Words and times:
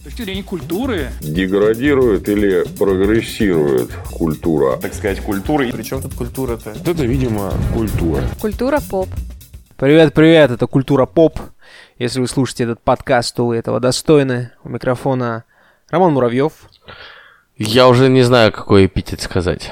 С 0.00 0.04
точки 0.04 0.22
зрения 0.22 0.42
культуры 0.42 1.10
Деградирует 1.20 2.26
или 2.30 2.64
прогрессирует 2.78 3.92
культура? 4.10 4.78
так 4.78 4.94
сказать, 4.94 5.20
культуры. 5.20 5.70
Причем 5.70 6.00
тут 6.00 6.14
культура-то? 6.14 6.70
Это, 6.70 7.04
видимо, 7.04 7.52
культура. 7.74 8.24
Культура 8.40 8.80
поп. 8.80 9.10
Привет, 9.76 10.14
привет, 10.14 10.50
это 10.52 10.66
Культура 10.66 11.04
Поп. 11.04 11.38
Если 11.98 12.18
вы 12.18 12.28
слушаете 12.28 12.64
этот 12.64 12.80
подкаст, 12.80 13.36
то 13.36 13.46
вы 13.46 13.56
этого 13.56 13.78
достойны. 13.78 14.52
У 14.64 14.70
микрофона 14.70 15.44
Роман 15.90 16.14
Муравьев. 16.14 16.52
Я 17.58 17.86
уже 17.86 18.08
не 18.08 18.22
знаю, 18.22 18.52
какой 18.52 18.86
эпитет 18.86 19.20
сказать. 19.20 19.70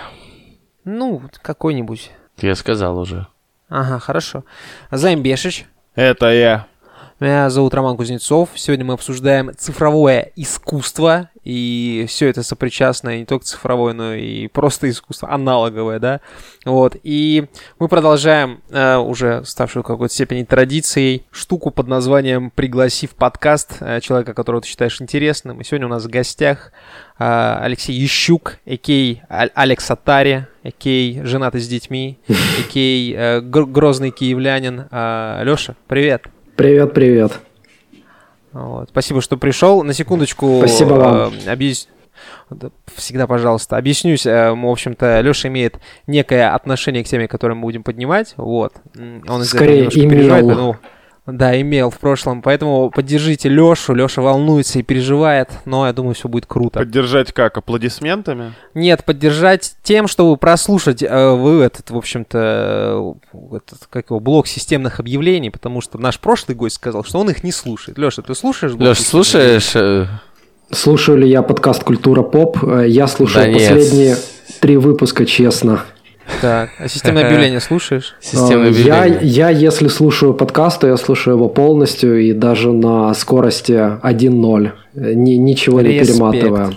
Ну, 0.84 1.22
какой-нибудь. 1.40 2.10
Я 2.36 2.54
сказал 2.54 2.98
уже. 2.98 3.26
Ага, 3.70 3.98
хорошо. 3.98 4.44
Займ 4.90 5.22
Бешич. 5.22 5.64
Это 5.94 6.26
я. 6.32 6.66
Меня 7.20 7.50
зовут 7.50 7.74
Роман 7.74 7.96
Кузнецов. 7.96 8.50
Сегодня 8.54 8.84
мы 8.84 8.94
обсуждаем 8.94 9.50
цифровое 9.56 10.30
искусство. 10.36 11.30
И 11.42 12.04
все 12.08 12.28
это 12.28 12.44
сопричастно 12.44 13.18
не 13.18 13.24
только 13.24 13.44
цифровое, 13.44 13.92
но 13.92 14.14
и 14.14 14.46
просто 14.46 14.88
искусство, 14.88 15.28
аналоговое, 15.32 15.98
да. 15.98 16.20
Вот. 16.64 16.96
И 17.02 17.46
мы 17.80 17.88
продолжаем 17.88 18.60
э, 18.70 18.98
уже 18.98 19.42
ставшую 19.44 19.82
в 19.82 19.86
какой-то 19.86 20.14
степени 20.14 20.44
традицией 20.44 21.26
штуку 21.32 21.72
под 21.72 21.88
названием 21.88 22.50
«Пригласи 22.50 23.08
в 23.08 23.16
подкаст 23.16 23.78
э, 23.80 24.00
человека, 24.00 24.32
которого 24.32 24.62
ты 24.62 24.68
считаешь 24.68 25.00
интересным». 25.00 25.60
И 25.60 25.64
сегодня 25.64 25.88
у 25.88 25.90
нас 25.90 26.04
в 26.04 26.08
гостях 26.08 26.70
э, 27.18 27.58
Алексей 27.62 27.96
Ещук, 27.96 28.58
а.к.а. 28.64 29.40
Аль- 29.42 29.50
Алекс 29.54 29.90
Атари, 29.90 30.46
а.к.а. 30.62 31.26
женатый 31.26 31.60
с 31.62 31.66
детьми, 31.66 32.20
а.к.а. 32.28 32.78
э, 32.78 33.40
гр- 33.40 33.66
грозный 33.66 34.12
киевлянин. 34.12 34.84
Э, 34.92 35.40
Леша, 35.42 35.74
привет. 35.88 36.28
Привет, 36.58 36.92
привет. 36.92 37.38
Вот. 38.52 38.88
Спасибо, 38.88 39.20
что 39.22 39.36
пришел. 39.36 39.84
На 39.84 39.92
секундочку. 39.92 40.56
Спасибо 40.58 40.94
вам. 40.94 41.32
э, 41.46 41.50
объяс- 41.52 41.86
Да, 42.50 42.70
Всегда, 42.96 43.28
пожалуйста, 43.28 43.76
объяснюсь. 43.76 44.26
Э, 44.26 44.50
В 44.50 44.66
общем-то, 44.66 45.20
Леша 45.20 45.46
имеет 45.50 45.78
некое 46.08 46.52
отношение 46.52 47.04
к 47.04 47.06
теме, 47.06 47.28
которую 47.28 47.58
мы 47.58 47.62
будем 47.62 47.84
поднимать. 47.84 48.34
Вот. 48.36 48.72
Он 49.28 49.44
Скорее, 49.44 49.76
немножко 49.78 50.00
имел. 50.00 50.10
переживает, 50.10 50.46
поэтому- 50.46 50.76
Да, 51.30 51.60
имел 51.60 51.90
в 51.90 51.98
прошлом. 51.98 52.42
Поэтому 52.42 52.90
поддержите 52.90 53.48
Лешу. 53.48 53.94
Леша 53.94 54.22
волнуется 54.22 54.78
и 54.78 54.82
переживает, 54.82 55.50
но 55.66 55.86
я 55.86 55.92
думаю, 55.92 56.14
все 56.14 56.28
будет 56.28 56.46
круто. 56.46 56.78
Поддержать 56.80 57.32
как? 57.32 57.58
Аплодисментами? 57.58 58.54
Нет, 58.74 59.04
поддержать 59.04 59.74
тем, 59.82 60.08
чтобы 60.08 60.36
прослушать 60.36 61.02
э, 61.02 61.30
вы 61.34 61.62
этот, 61.62 61.90
в 61.90 61.96
общем-то, 61.96 63.18
э, 63.32 63.56
этот, 63.56 63.86
как 63.90 64.10
его, 64.10 64.20
блок 64.20 64.46
системных 64.46 65.00
объявлений, 65.00 65.50
потому 65.50 65.80
что 65.80 65.98
наш 65.98 66.18
прошлый 66.18 66.56
гость 66.56 66.76
сказал, 66.76 67.04
что 67.04 67.18
он 67.18 67.28
их 67.30 67.44
не 67.44 67.52
слушает. 67.52 67.98
Леша, 67.98 68.22
ты 68.22 68.34
слушаешь? 68.34 68.72
блок 68.72 68.88
Леш, 68.88 68.98
системных 68.98 69.26
слушаешь? 69.26 69.76
э, 69.76 70.06
Слушаю 70.70 71.18
ли 71.18 71.28
я 71.30 71.42
подкаст 71.42 71.82
«Культура 71.82 72.22
поп»? 72.22 72.62
Э, 72.62 72.84
Я 72.86 73.06
слушал 73.06 73.40
Да 73.42 73.48
нет. 73.48 73.68
последние 73.70 74.16
три 74.60 74.76
выпуска, 74.76 75.24
честно. 75.24 75.82
Так, 76.40 76.70
а 76.78 76.88
системное 76.88 77.26
объявление 77.26 77.60
слушаешь? 77.60 78.14
Системное 78.20 78.70
Э, 78.70 78.72
я, 78.72 79.02
объявление. 79.02 79.28
я, 79.28 79.48
если 79.50 79.88
слушаю 79.88 80.34
подкаст, 80.34 80.80
то 80.80 80.86
я 80.86 80.96
слушаю 80.96 81.36
его 81.36 81.48
полностью 81.48 82.20
и 82.20 82.32
даже 82.32 82.72
на 82.72 83.12
скорости 83.14 83.72
1.0. 83.72 84.72
Э, 84.94 85.12
ни- 85.14 85.32
ничего 85.32 85.80
не 85.80 85.88
Респект. 85.98 86.12
перематывая. 86.18 86.70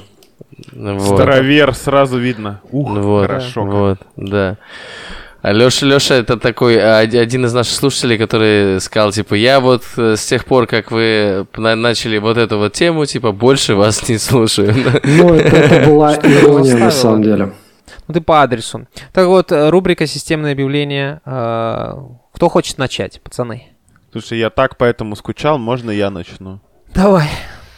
Вот. 0.73 1.15
Старовер, 1.17 1.73
сразу 1.75 2.17
видно. 2.17 2.61
Ух, 2.71 2.91
Вот, 2.97 3.27
хорошо. 3.27 3.63
Вот, 3.65 3.97
да. 4.15 4.57
А 5.43 5.53
Леша, 5.53 5.87
Леша, 5.87 6.15
это 6.15 6.37
такой 6.37 6.77
а, 6.79 7.01
од- 7.03 7.15
один 7.15 7.45
из 7.45 7.53
наших 7.53 7.73
слушателей, 7.73 8.17
который 8.19 8.79
сказал, 8.79 9.11
типа, 9.11 9.33
я 9.33 9.59
вот 9.59 9.81
э, 9.97 10.15
с 10.15 10.23
тех 10.25 10.45
пор, 10.45 10.67
как 10.67 10.91
вы 10.91 11.47
на- 11.57 11.75
начали 11.75 12.19
вот 12.19 12.37
эту 12.37 12.57
вот 12.59 12.73
тему, 12.73 13.05
типа, 13.07 13.31
больше 13.31 13.73
вас 13.73 14.07
не 14.07 14.19
слушаю. 14.19 14.73
Ну, 15.03 15.33
это, 15.33 15.55
это 15.55 15.89
была 15.89 16.15
ирония 16.15 16.77
на 16.77 16.91
самом 16.91 17.23
деле. 17.23 17.51
Ну 18.07 18.13
ты 18.13 18.21
по 18.21 18.41
адресу. 18.41 18.87
Так 19.13 19.27
вот, 19.27 19.51
э, 19.51 19.69
рубрика 19.69 20.05
«Системное 20.07 20.53
объявление». 20.53 21.21
Э, 21.25 21.93
Кто 22.33 22.49
хочет 22.49 22.77
начать, 22.77 23.21
пацаны? 23.21 23.67
Слушай, 24.11 24.39
я 24.39 24.49
так 24.49 24.77
поэтому 24.77 25.15
скучал, 25.15 25.57
можно 25.57 25.91
я 25.91 26.09
начну? 26.09 26.59
Давай. 26.93 27.29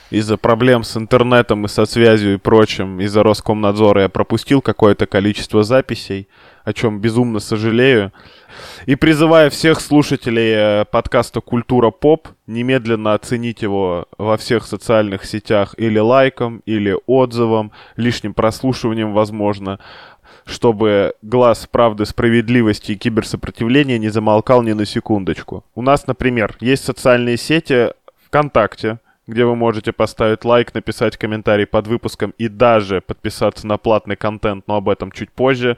Из-за 0.10 0.38
проблем 0.38 0.84
с 0.84 0.96
интернетом 0.96 1.66
и 1.66 1.68
со 1.68 1.86
связью 1.86 2.36
и 2.36 2.38
прочим, 2.38 3.00
из-за 3.00 3.24
Роскомнадзора 3.24 4.04
я 4.04 4.10
пропустил 4.10 4.62
какое-то 4.62 5.08
количество 5.08 5.64
записей, 5.64 6.28
о 6.64 6.72
чем 6.72 7.00
безумно 7.02 7.40
сожалею. 7.40 8.12
И 8.86 8.96
призываю 8.96 9.50
всех 9.50 9.82
слушателей 9.82 10.54
э, 10.82 10.86
подкаста 10.86 11.42
«Культура 11.42 11.90
поп» 11.90 12.28
немедленно 12.46 13.16
оценить 13.16 13.64
его 13.64 14.06
во 14.20 14.38
всех 14.38 14.66
социальных 14.68 15.26
сетях 15.26 15.74
или 15.78 15.98
лайком, 15.98 16.62
или 16.68 16.96
отзывом, 17.08 17.72
лишним 17.96 18.36
прослушиванием, 18.36 19.14
возможно, 19.14 19.80
чтобы 20.46 21.14
глаз 21.22 21.68
правды, 21.72 22.06
справедливости 22.06 22.94
и 22.94 22.96
киберсопротивления 22.96 23.98
не 23.98 24.10
замолкал 24.10 24.62
ни 24.62 24.74
на 24.74 24.86
секундочку. 24.86 25.64
У 25.76 25.82
нас, 25.82 26.08
например, 26.08 26.56
есть 26.60 26.84
социальные 26.84 27.38
сети 27.38 27.92
ВКонтакте, 28.26 29.00
где 29.28 29.46
вы 29.46 29.56
можете 29.56 29.94
поставить 29.94 30.44
лайк, 30.44 30.74
написать 30.74 31.18
комментарий 31.18 31.66
под 31.66 31.88
выпуском 31.88 32.34
и 32.38 32.48
даже 32.48 33.02
подписаться 33.02 33.68
на 33.68 33.78
платный 33.78 34.16
контент, 34.16 34.68
но 34.68 34.76
об 34.76 34.90
этом 34.90 35.12
чуть 35.12 35.32
позже. 35.32 35.78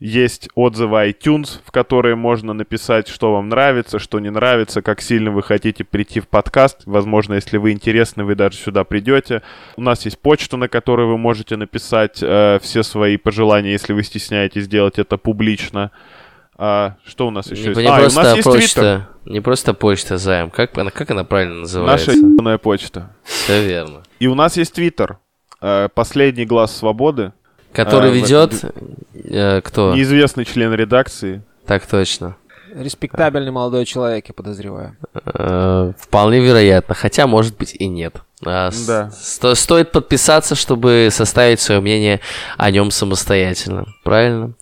Есть 0.00 0.48
отзывы 0.54 1.10
iTunes, 1.10 1.60
в 1.62 1.70
которые 1.70 2.16
можно 2.16 2.54
написать, 2.54 3.06
что 3.06 3.34
вам 3.34 3.50
нравится, 3.50 3.98
что 3.98 4.18
не 4.18 4.30
нравится, 4.30 4.80
как 4.80 5.02
сильно 5.02 5.30
вы 5.30 5.42
хотите 5.42 5.84
прийти 5.84 6.20
в 6.20 6.28
подкаст. 6.28 6.80
Возможно, 6.86 7.34
если 7.34 7.58
вы 7.58 7.72
интересны, 7.72 8.24
вы 8.24 8.34
даже 8.34 8.56
сюда 8.56 8.84
придете. 8.84 9.42
У 9.76 9.82
нас 9.82 10.06
есть 10.06 10.18
почта, 10.18 10.56
на 10.56 10.68
которой 10.68 11.06
вы 11.06 11.18
можете 11.18 11.56
написать 11.56 12.18
э, 12.22 12.58
все 12.62 12.82
свои 12.82 13.18
пожелания, 13.18 13.72
если 13.72 13.92
вы 13.92 14.02
стесняетесь 14.02 14.66
делать 14.68 14.98
это 14.98 15.18
публично. 15.18 15.90
А, 16.56 16.96
что 17.06 17.26
у 17.26 17.30
нас 17.30 17.50
еще 17.50 17.62
Не, 17.62 17.68
есть? 17.68 17.80
не 17.80 17.86
а, 17.86 17.96
и 17.96 17.98
у 17.98 18.00
просто 18.04 18.22
нас 18.22 18.36
есть 18.36 18.48
Твиттер. 18.50 18.60
почта, 18.60 19.08
не 19.26 19.40
просто 19.40 19.74
почта, 19.74 20.16
Займ. 20.16 20.50
Как 20.50 20.76
она, 20.78 20.90
как 20.90 21.10
она 21.10 21.24
правильно 21.24 21.60
называется? 21.60 22.08
Наша 22.08 22.18
ебаная 22.18 22.56
почта. 22.58 23.14
Все 23.24 23.66
верно. 23.66 24.02
И 24.18 24.26
у 24.28 24.34
нас 24.34 24.56
есть 24.56 24.72
Твиттер. 24.74 25.18
Э, 25.60 25.88
Последний 25.94 26.46
глаз 26.46 26.74
свободы. 26.74 27.32
Который 27.72 28.10
А, 28.10 28.12
ведет... 28.12 28.64
э, 29.14 29.60
кто? 29.62 29.94
Неизвестный 29.94 30.44
член 30.44 30.72
редакции. 30.74 31.42
Так 31.66 31.86
точно. 31.86 32.36
Респектабельный 32.74 33.50
молодой 33.50 33.84
человек, 33.84 34.26
я 34.28 34.34
подозреваю. 34.34 34.96
Э, 35.14 35.92
Вполне 35.98 36.40
вероятно, 36.40 36.94
хотя, 36.94 37.26
может 37.26 37.56
быть, 37.56 37.74
и 37.74 37.86
нет. 37.88 38.22
А, 38.46 38.70
Да. 38.86 39.10
сто- 39.10 39.54
стоит 39.54 39.92
подписаться, 39.92 40.54
чтобы 40.54 41.08
составить 41.10 41.60
свое 41.60 41.80
мнение 41.82 42.20
о 42.56 42.70
нем 42.70 42.90
самостоятельно. 42.90 43.84
Правильно? 44.02 44.52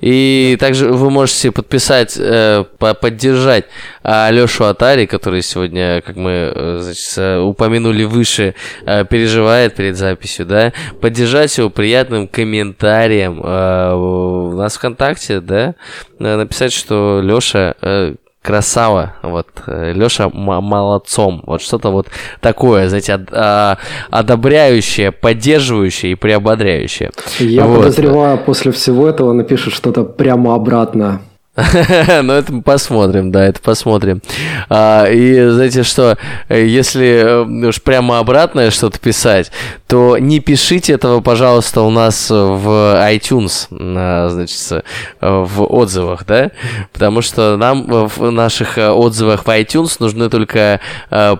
И 0.00 0.56
также 0.58 0.88
вы 0.88 1.10
можете 1.10 1.52
подписать, 1.52 2.16
э, 2.18 2.64
по- 2.78 2.94
поддержать 2.94 3.66
Алешу 4.02 4.64
Атари, 4.64 5.06
который 5.06 5.42
сегодня, 5.42 6.00
как 6.02 6.16
мы 6.16 6.30
э, 6.54 6.78
значит, 6.82 7.12
э, 7.18 7.38
упомянули 7.38 8.02
выше, 8.02 8.54
э, 8.84 9.04
переживает 9.04 9.76
перед 9.76 9.96
записью, 9.96 10.44
да, 10.46 10.72
поддержать 11.00 11.56
его 11.56 11.70
приятным 11.70 12.26
комментарием 12.26 13.40
э, 13.44 13.94
у 13.94 14.56
нас 14.56 14.74
ВКонтакте, 14.76 15.40
да, 15.40 15.74
Э, 16.18 16.36
написать, 16.36 16.72
что 16.72 17.20
Леша 17.22 17.74
красава, 18.42 19.14
вот, 19.22 19.46
Леша 19.66 20.28
молодцом, 20.30 21.42
вот 21.46 21.60
что-то 21.62 21.90
вот 21.90 22.06
такое, 22.40 22.88
знаете, 22.88 23.14
од- 23.14 23.28
а, 23.32 23.76
одобряющее, 24.10 25.12
поддерживающее 25.12 26.12
и 26.12 26.14
приободряющее. 26.14 27.10
Я 27.38 27.64
Вот. 27.64 27.78
подозреваю, 27.78 28.38
после 28.38 28.72
всего 28.72 29.08
этого 29.08 29.32
напишут 29.32 29.74
что-то 29.74 30.04
прямо 30.04 30.54
обратно. 30.54 31.20
Ну, 32.22 32.32
это 32.32 32.52
мы 32.52 32.62
посмотрим, 32.62 33.30
да, 33.30 33.44
это 33.44 33.60
посмотрим. 33.60 34.22
А, 34.68 35.06
и 35.06 35.48
знаете 35.48 35.82
что, 35.82 36.18
если 36.48 37.06
э, 37.06 37.68
уж 37.68 37.82
прямо 37.82 38.18
обратное 38.18 38.70
что-то 38.70 38.98
писать, 38.98 39.50
то 39.86 40.18
не 40.18 40.40
пишите 40.40 40.92
этого, 40.92 41.20
пожалуйста, 41.20 41.82
у 41.82 41.90
нас 41.90 42.30
в 42.30 42.68
iTunes, 43.10 43.68
а, 43.70 44.28
значит, 44.28 44.58
э, 44.72 44.82
в 45.20 45.64
отзывах, 45.64 46.24
да, 46.26 46.50
потому 46.92 47.22
что 47.22 47.56
нам 47.56 47.86
в 47.86 48.30
наших 48.30 48.78
э, 48.78 48.90
отзывах 48.90 49.44
в 49.44 49.48
iTunes 49.48 49.96
нужны 50.00 50.28
только 50.28 50.80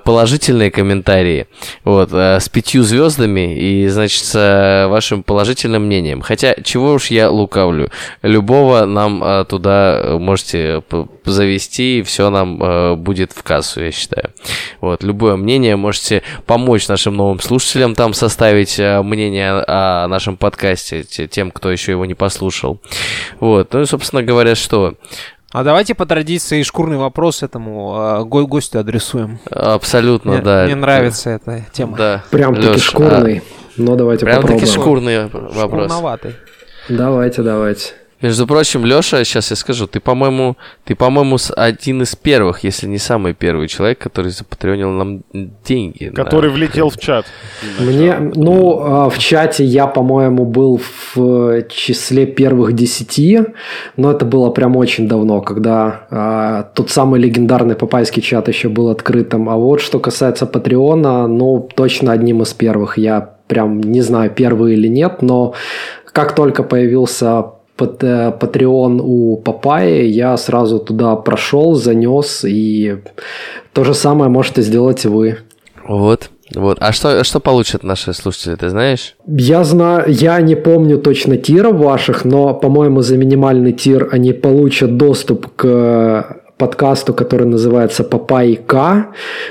положительные 0.04 0.70
комментарии, 0.70 1.46
вот, 1.84 2.12
с 2.12 2.48
пятью 2.48 2.82
звездами 2.82 3.56
и, 3.56 3.88
значит, 3.88 4.24
с 4.24 4.86
вашим 4.88 5.22
положительным 5.22 5.84
мнением. 5.86 6.20
Хотя, 6.20 6.54
чего 6.62 6.92
уж 6.92 7.06
я 7.08 7.30
лукавлю, 7.30 7.90
любого 8.22 8.84
нам 8.86 9.44
туда 9.46 10.09
можете 10.18 10.82
завести, 11.24 11.98
и 11.98 12.02
все 12.02 12.30
нам 12.30 12.62
э, 12.62 12.94
будет 12.96 13.32
в 13.32 13.42
кассу, 13.42 13.82
я 13.82 13.90
считаю. 13.90 14.30
Вот, 14.80 15.02
любое 15.02 15.36
мнение 15.36 15.76
можете 15.76 16.22
помочь 16.46 16.88
нашим 16.88 17.16
новым 17.16 17.40
слушателям 17.40 17.94
там 17.94 18.14
составить 18.14 18.78
э, 18.78 19.02
мнение 19.02 19.62
о 19.66 20.06
нашем 20.08 20.36
подкасте, 20.36 21.02
те- 21.04 21.26
тем, 21.28 21.50
кто 21.50 21.70
еще 21.70 21.92
его 21.92 22.06
не 22.06 22.14
послушал. 22.14 22.80
Вот, 23.40 23.72
ну 23.72 23.82
и, 23.82 23.86
собственно 23.86 24.22
говоря, 24.22 24.54
что... 24.54 24.94
А 25.52 25.64
давайте 25.64 25.96
по 25.96 26.06
традиции 26.06 26.62
шкурный 26.62 26.96
вопрос 26.96 27.42
этому 27.42 28.20
э, 28.20 28.24
го- 28.24 28.46
гостю 28.46 28.78
адресуем. 28.78 29.40
Абсолютно, 29.50 30.32
мне, 30.32 30.42
да. 30.42 30.64
мне 30.64 30.76
нравится 30.76 31.30
эта 31.30 31.66
тема. 31.72 31.96
Да. 31.96 32.24
Прям 32.30 32.54
таки 32.54 32.68
а 32.68 32.78
шкурный. 32.78 33.42
Но 33.76 33.96
давайте 33.96 34.26
Прям 34.26 34.42
таки 34.42 34.54
попробуем. 34.54 34.80
шкурный 34.80 35.24
вопрос. 35.28 35.54
Шкурноватый. 35.56 36.36
Давайте, 36.88 37.42
давайте. 37.42 37.94
Между 38.22 38.46
прочим, 38.46 38.84
Лёша, 38.84 39.24
сейчас 39.24 39.50
я 39.50 39.56
скажу, 39.56 39.86
ты, 39.86 39.98
по-моему, 40.00 40.56
ты, 40.84 40.94
по-моему, 40.94 41.36
один 41.56 42.02
из 42.02 42.14
первых, 42.16 42.64
если 42.64 42.86
не 42.88 42.98
самый 42.98 43.32
первый 43.32 43.66
человек, 43.68 43.98
который 43.98 44.30
запатреонил 44.30 44.90
нам 44.90 45.22
деньги. 45.64 46.04
на- 46.10 46.24
Который 46.24 46.50
влетел 46.50 46.90
в 46.90 46.98
чат. 46.98 47.24
Мне, 47.78 48.16
ну, 48.34 48.80
а, 48.82 49.08
в 49.08 49.18
чате 49.18 49.64
я, 49.64 49.86
по-моему, 49.86 50.44
был 50.44 50.80
в 51.14 51.62
числе 51.70 52.26
первых 52.26 52.72
десяти, 52.74 53.40
но 53.96 54.10
это 54.10 54.26
было 54.26 54.50
прям 54.50 54.76
очень 54.76 55.08
давно, 55.08 55.40
когда 55.40 56.06
а, 56.10 56.62
тот 56.74 56.90
самый 56.90 57.20
легендарный 57.20 57.74
папайский 57.74 58.22
чат 58.22 58.48
еще 58.48 58.68
был 58.68 58.88
открытым. 58.90 59.48
А 59.48 59.56
вот 59.56 59.80
что 59.80 59.98
касается 59.98 60.46
Патреона, 60.46 61.26
ну, 61.26 61.68
точно 61.74 62.12
одним 62.12 62.42
из 62.42 62.52
первых. 62.52 62.98
Я 62.98 63.20
прям 63.48 63.80
не 63.80 64.02
знаю, 64.02 64.30
первый 64.30 64.74
или 64.74 64.88
нет, 64.88 65.22
но 65.22 65.54
как 66.12 66.34
только 66.34 66.62
появился 66.62 67.26
э, 67.36 67.44
Patreon 67.84 69.00
у 69.02 69.36
Папайи, 69.36 70.06
я 70.06 70.36
сразу 70.36 70.78
туда 70.78 71.16
прошел, 71.16 71.74
занес, 71.74 72.44
и 72.44 72.98
то 73.72 73.84
же 73.84 73.94
самое 73.94 74.30
можете 74.30 74.62
сделать 74.62 75.04
и 75.04 75.08
вы. 75.08 75.38
Вот, 75.86 76.30
вот. 76.54 76.78
А 76.80 76.92
что, 76.92 77.24
что 77.24 77.40
получат 77.40 77.84
наши 77.84 78.12
слушатели, 78.12 78.54
ты 78.56 78.68
знаешь? 78.70 79.14
Я 79.26 79.64
знаю, 79.64 80.04
я 80.08 80.40
не 80.40 80.56
помню 80.56 80.98
точно 80.98 81.36
тиров 81.36 81.76
ваших, 81.76 82.24
но, 82.24 82.54
по-моему, 82.54 83.02
за 83.02 83.16
минимальный 83.16 83.72
тир 83.72 84.08
они 84.12 84.32
получат 84.32 84.96
доступ 84.96 85.54
к 85.56 86.39
подкасту, 86.60 87.14
который 87.14 87.46
называется 87.46 88.04
Папайка. 88.04 89.06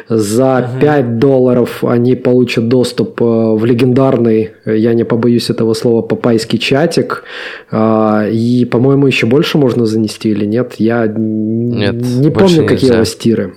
За 0.10 0.70
5 0.80 1.20
долларов 1.20 1.84
они 1.84 2.16
получат 2.16 2.68
доступ 2.68 3.22
э, 3.22 3.26
в 3.26 3.66
легендарный, 3.66 4.52
э, 4.66 4.78
я 4.78 4.94
не 4.94 5.04
побоюсь 5.06 5.50
этого 5.50 5.74
слова, 5.74 6.02
папайский 6.02 6.60
чатик. 6.60 7.24
А, 7.72 8.28
И, 8.32 8.66
по-моему, 8.66 9.08
еще 9.08 9.26
больше 9.26 9.58
можно 9.58 9.86
занести 9.86 10.30
или 10.30 10.46
нет? 10.46 10.76
Я 10.78 11.08
Нет, 11.08 11.96
не 11.96 12.30
помню, 12.30 12.66
какие 12.68 12.90
нельзя. 12.92 13.50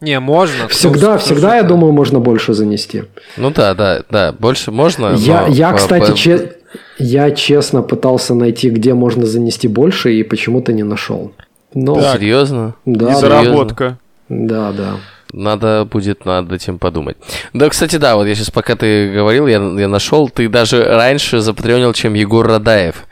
Не, 0.00 0.20
можно. 0.20 0.64
Кто- 0.66 0.74
Всегда, 0.74 1.16
кто 1.16 1.24
всегда, 1.24 1.54
я 1.54 1.58
что-то- 1.60 1.74
думаю, 1.74 1.92
можно 1.92 2.20
больше 2.20 2.54
занести. 2.54 3.02
Ну 3.38 3.50
да, 3.50 3.74
да, 3.74 4.02
да, 4.10 4.32
больше 4.38 4.70
можно. 4.70 5.14
Я, 5.16 5.46
но 5.46 5.54
я 5.54 5.70
по- 5.70 5.76
кстати, 5.76 6.10
по- 6.10 6.16
че- 6.16 6.52
я 6.98 7.30
честно 7.30 7.82
пытался 7.82 8.34
найти, 8.34 8.70
где 8.70 8.92
можно 8.94 9.26
занести 9.26 9.68
больше, 9.68 10.12
и 10.12 10.22
почему-то 10.22 10.72
не 10.72 10.82
нашел. 10.84 11.30
Ну, 11.78 11.94
Так. 12.00 12.16
Серьезно? 12.18 12.74
да, 12.86 13.14
заработка. 13.16 13.98
да, 14.30 14.72
да. 14.72 14.96
Надо 15.32 15.86
будет 15.90 16.24
над 16.24 16.50
этим 16.50 16.78
подумать. 16.78 17.16
Да, 17.52 17.68
кстати, 17.68 17.96
да, 17.96 18.16
вот 18.16 18.26
я 18.26 18.34
сейчас, 18.34 18.50
пока 18.50 18.76
ты 18.76 19.12
говорил, 19.12 19.46
я, 19.46 19.56
я 19.58 19.88
нашел, 19.88 20.30
ты 20.30 20.48
даже 20.48 20.82
раньше 20.84 21.40
запатреонил, 21.40 21.92
чем 21.92 22.14
Егор 22.14 22.46
Радаев. 22.46 23.04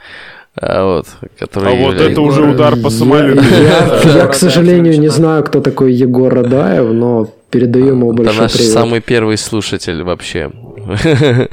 А, 0.59 0.85
вот, 0.85 1.07
который 1.39 1.73
А 1.73 1.77
вот 1.77 2.01
это 2.01 2.21
уже 2.23 2.43
удар 2.49 2.77
по 2.77 2.89
самолету. 2.89 3.43
я- 3.43 4.01
я, 4.15 4.27
к 4.29 4.35
сожалению, 4.35 4.99
не 4.99 5.09
знаю, 5.09 5.43
кто 5.45 5.61
такой 5.61 5.93
Егор 5.93 6.33
Радаев, 6.33 6.93
но 6.93 7.29
передаю 7.51 7.89
ему 7.89 8.13
Это 8.15 8.23
большой 8.23 8.41
наш 8.43 8.53
привет. 8.53 8.73
самый 8.73 9.01
первый 9.01 9.37
слушатель 9.37 10.03
вообще. 10.05 10.51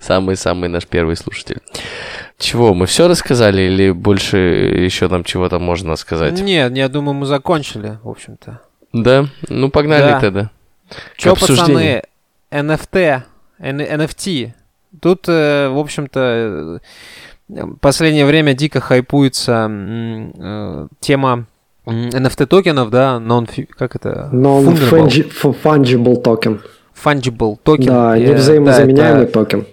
Самый-самый 0.00 0.68
наш 0.68 0.86
первый 0.86 1.16
слушатель. 1.16 1.58
Чего, 2.38 2.72
мы 2.72 2.86
все 2.86 3.08
рассказали 3.08 3.62
или 3.62 3.90
больше 3.90 4.36
еще 4.38 5.08
нам 5.08 5.24
чего-то 5.24 5.58
можно 5.58 5.96
сказать? 5.96 6.40
Нет, 6.40 6.76
я 6.76 6.88
думаю, 6.88 7.14
мы 7.14 7.26
закончили, 7.26 7.98
в 8.02 8.08
общем-то. 8.08 8.60
Да? 8.92 9.26
Ну, 9.48 9.70
погнали 9.70 10.02
Да. 10.12 10.20
тогда. 10.20 10.50
Че, 11.16 11.34
пацаны, 11.34 12.02
NFT, 12.50 13.22
NFT. 13.60 14.52
Тут, 15.00 15.28
э, 15.28 15.68
в 15.68 15.78
общем-то, 15.78 16.80
э, 17.50 17.64
последнее 17.80 18.24
время 18.24 18.54
дико 18.54 18.80
хайпуется 18.80 19.68
э, 19.70 20.86
тема 21.00 21.46
NFT 21.86 22.46
токенов, 22.46 22.90
да, 22.90 23.18
non 23.20 23.46
как 23.76 23.96
это? 23.96 24.30
Fungible. 24.32 25.30
Non-fungible 25.42 26.22
токен. 26.22 26.60
Fungible 26.94 27.56
токен. 27.62 27.86
Да, 27.86 28.18
невзаимозаменяемый 28.18 29.24
да, 29.24 29.28
это- 29.28 29.32
токен. 29.32 29.66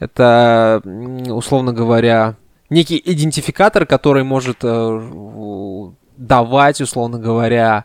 Это, 0.00 0.82
условно 1.28 1.72
говоря, 1.72 2.34
некий 2.70 3.00
идентификатор, 3.04 3.86
который 3.86 4.24
может 4.24 4.58
э, 4.62 5.90
давать, 6.16 6.80
условно 6.80 7.18
говоря, 7.18 7.84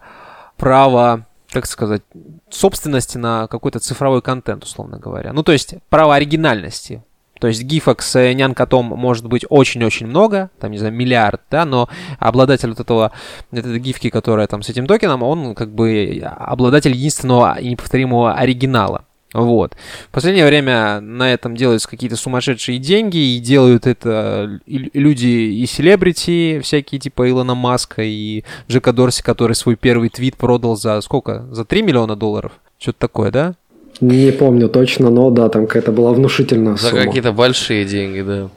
право, 0.58 1.28
как 1.52 1.66
сказать, 1.66 2.02
собственности 2.50 3.18
на 3.18 3.48
какой-то 3.48 3.80
цифровой 3.80 4.22
контент, 4.22 4.64
условно 4.64 4.98
говоря. 4.98 5.34
Ну, 5.34 5.44
то 5.44 5.52
есть 5.52 5.76
право 5.90 6.16
оригинальности. 6.16 7.04
То 7.40 7.48
есть 7.48 7.64
гифок 7.64 8.02
с 8.02 8.16
э, 8.16 8.32
нянкотом 8.32 8.86
может 8.86 9.28
быть 9.28 9.46
очень-очень 9.50 10.08
много, 10.08 10.50
там, 10.58 10.72
не 10.72 10.78
знаю, 10.78 10.94
миллиард, 10.94 11.42
да, 11.52 11.66
но 11.66 11.90
обладатель 12.18 12.70
вот 12.70 12.80
этого, 12.80 13.12
этой 13.52 13.78
гифки, 13.80 14.10
которая 14.10 14.48
там 14.48 14.62
с 14.62 14.70
этим 14.70 14.88
токеном, 14.88 15.22
он 15.22 15.54
как 15.54 15.70
бы 15.70 16.24
обладатель 16.24 16.94
единственного 16.94 17.60
и 17.60 17.72
неповторимого 17.72 18.36
оригинала. 18.36 19.04
Вот. 19.36 19.74
В 20.10 20.14
последнее 20.14 20.46
время 20.46 21.02
на 21.02 21.34
этом 21.34 21.58
делаются 21.58 21.90
какие-то 21.90 22.16
сумасшедшие 22.16 22.80
деньги, 22.80 23.18
и 23.18 23.40
делают 23.40 23.86
это 23.86 24.62
и 24.66 24.90
люди 24.98 25.28
и 25.28 25.66
селебрити, 25.66 26.62
всякие 26.64 27.02
типа 27.02 27.30
Илона 27.30 27.54
Маска 27.54 28.02
и 28.02 28.46
Джека 28.70 28.94
Дорси, 28.94 29.22
который 29.24 29.54
свой 29.54 29.76
первый 29.76 30.08
твит 30.08 30.38
продал 30.38 30.78
за 30.78 31.02
сколько? 31.02 31.46
За 31.52 31.66
3 31.66 31.82
миллиона 31.82 32.16
долларов? 32.16 32.54
Что-то 32.80 33.00
такое, 33.00 33.30
да? 33.30 33.56
Не 34.00 34.32
помню 34.32 34.70
точно, 34.70 35.10
но 35.10 35.30
да, 35.32 35.50
там 35.50 35.68
какая-то 35.68 35.92
была 35.92 36.14
внушительная 36.14 36.78
За 36.78 36.90
сумма. 36.90 37.04
какие-то 37.04 37.34
большие 37.34 37.84
деньги, 37.84 38.22
да. 38.22 38.50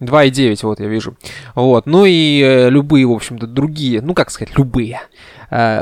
2,9, 0.00 0.58
вот 0.62 0.80
я 0.80 0.86
вижу. 0.86 1.16
Вот. 1.54 1.86
Ну 1.86 2.04
и 2.04 2.42
э, 2.42 2.70
любые, 2.70 3.06
в 3.06 3.12
общем-то, 3.12 3.46
другие, 3.46 4.00
ну 4.02 4.14
как 4.14 4.32
сказать, 4.32 4.58
любые 4.58 5.00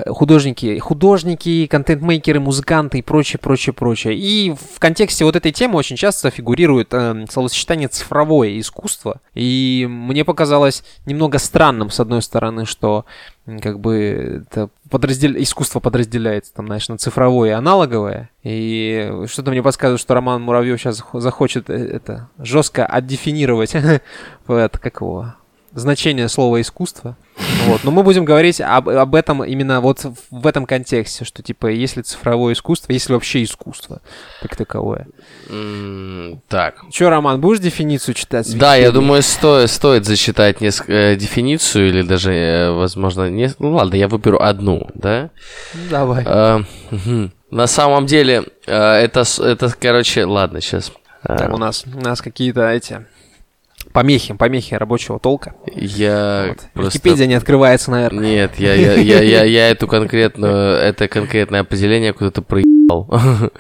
художники, 0.08 0.78
художники, 0.78 1.66
контент-мейкеры, 1.66 2.40
музыканты 2.40 2.98
и 2.98 3.02
прочее, 3.02 3.38
прочее, 3.40 3.72
прочее. 3.72 4.16
И 4.16 4.52
в 4.52 4.78
контексте 4.78 5.24
вот 5.24 5.36
этой 5.36 5.52
темы 5.52 5.76
очень 5.76 5.96
часто 5.96 6.30
фигурирует 6.30 6.88
э, 6.92 7.26
словосочетание 7.30 7.88
цифровое 7.88 8.58
искусство. 8.58 9.20
И 9.34 9.86
мне 9.88 10.24
показалось 10.24 10.84
немного 11.06 11.38
странным, 11.38 11.90
с 11.90 12.00
одной 12.00 12.22
стороны, 12.22 12.66
что 12.66 13.04
как 13.60 13.80
бы 13.80 14.44
это 14.48 14.68
подраздел... 14.90 15.32
искусство 15.36 15.80
подразделяется, 15.80 16.54
там, 16.54 16.66
знаешь, 16.66 16.88
на 16.88 16.98
цифровое 16.98 17.50
и 17.50 17.52
аналоговое. 17.52 18.30
И 18.42 19.24
что-то 19.26 19.50
мне 19.50 19.62
подсказывает, 19.62 20.00
что 20.00 20.14
Роман 20.14 20.42
Муравьев 20.42 20.80
сейчас 20.80 21.02
захочет 21.12 21.68
э, 21.70 21.74
это 21.74 22.28
жестко 22.38 22.86
отдефинировать 22.86 23.72
как 24.46 25.00
его, 25.00 25.34
значение 25.74 26.28
слова 26.28 26.60
искусство. 26.60 27.16
Вот. 27.66 27.82
Но 27.84 27.90
мы 27.90 28.02
будем 28.02 28.24
говорить 28.24 28.60
об, 28.60 28.88
об 28.88 29.14
этом 29.14 29.42
именно 29.42 29.80
вот 29.80 30.04
в- 30.30 30.46
этом 30.46 30.66
контексте, 30.66 31.24
что 31.24 31.42
типа 31.42 31.68
есть 31.68 31.96
ли 31.96 32.02
цифровое 32.02 32.52
искусство, 32.52 32.92
есть 32.92 33.08
ли 33.08 33.14
вообще 33.14 33.42
искусство 33.42 34.00
как 34.42 34.54
таковое. 34.56 35.06
М, 35.48 36.42
Так. 36.48 36.76
Че, 36.90 37.08
Роман, 37.08 37.40
будешь 37.40 37.60
дефиницию 37.60 38.14
читать? 38.14 38.56
Да, 38.58 38.74
я 38.76 38.90
думаю, 38.90 39.22
стоит, 39.22 39.70
стоит 39.70 40.04
зачитать 40.04 40.60
несколько, 40.60 40.92
э, 40.92 41.16
дефиницию 41.16 41.88
или 41.88 42.02
даже, 42.02 42.32
э, 42.32 42.70
возможно, 42.72 43.30
не... 43.30 43.50
Ну 43.58 43.72
ладно, 43.72 43.94
я 43.96 44.08
выберу 44.08 44.40
одну, 44.40 44.88
да? 44.94 45.30
Ну, 45.74 45.80
Давай. 45.90 46.24
Мгм. 46.90 47.32
На 47.50 47.66
самом 47.66 48.06
деле, 48.06 48.44
э, 48.66 48.72
это, 48.74 49.24
это, 49.38 49.74
короче, 49.78 50.24
ладно, 50.24 50.60
сейчас. 50.60 50.92
Так, 51.22 51.52
у 51.54 51.56
нас, 51.58 51.84
у 51.86 52.00
нас 52.00 52.20
какие-то 52.20 52.68
эти 52.68 53.06
помехи, 53.92 54.34
помехи 54.34 54.74
рабочего 54.74 55.18
толка. 55.18 55.54
Я 55.74 56.46
Вот. 56.48 56.58
просто... 56.72 56.98
Википедия 56.98 57.26
не 57.26 57.34
открывается, 57.34 57.90
наверное. 57.90 58.24
Нет, 58.24 58.52
я, 58.58 58.74
я, 58.74 58.94
я, 58.94 59.20
я, 59.20 59.44
я 59.44 59.70
эту 59.70 59.86
конкретную, 59.86 60.76
это 60.76 61.08
конкретное 61.08 61.60
определение 61.60 62.12
куда-то 62.12 62.42
проебал. 62.42 63.08
А 63.10 63.50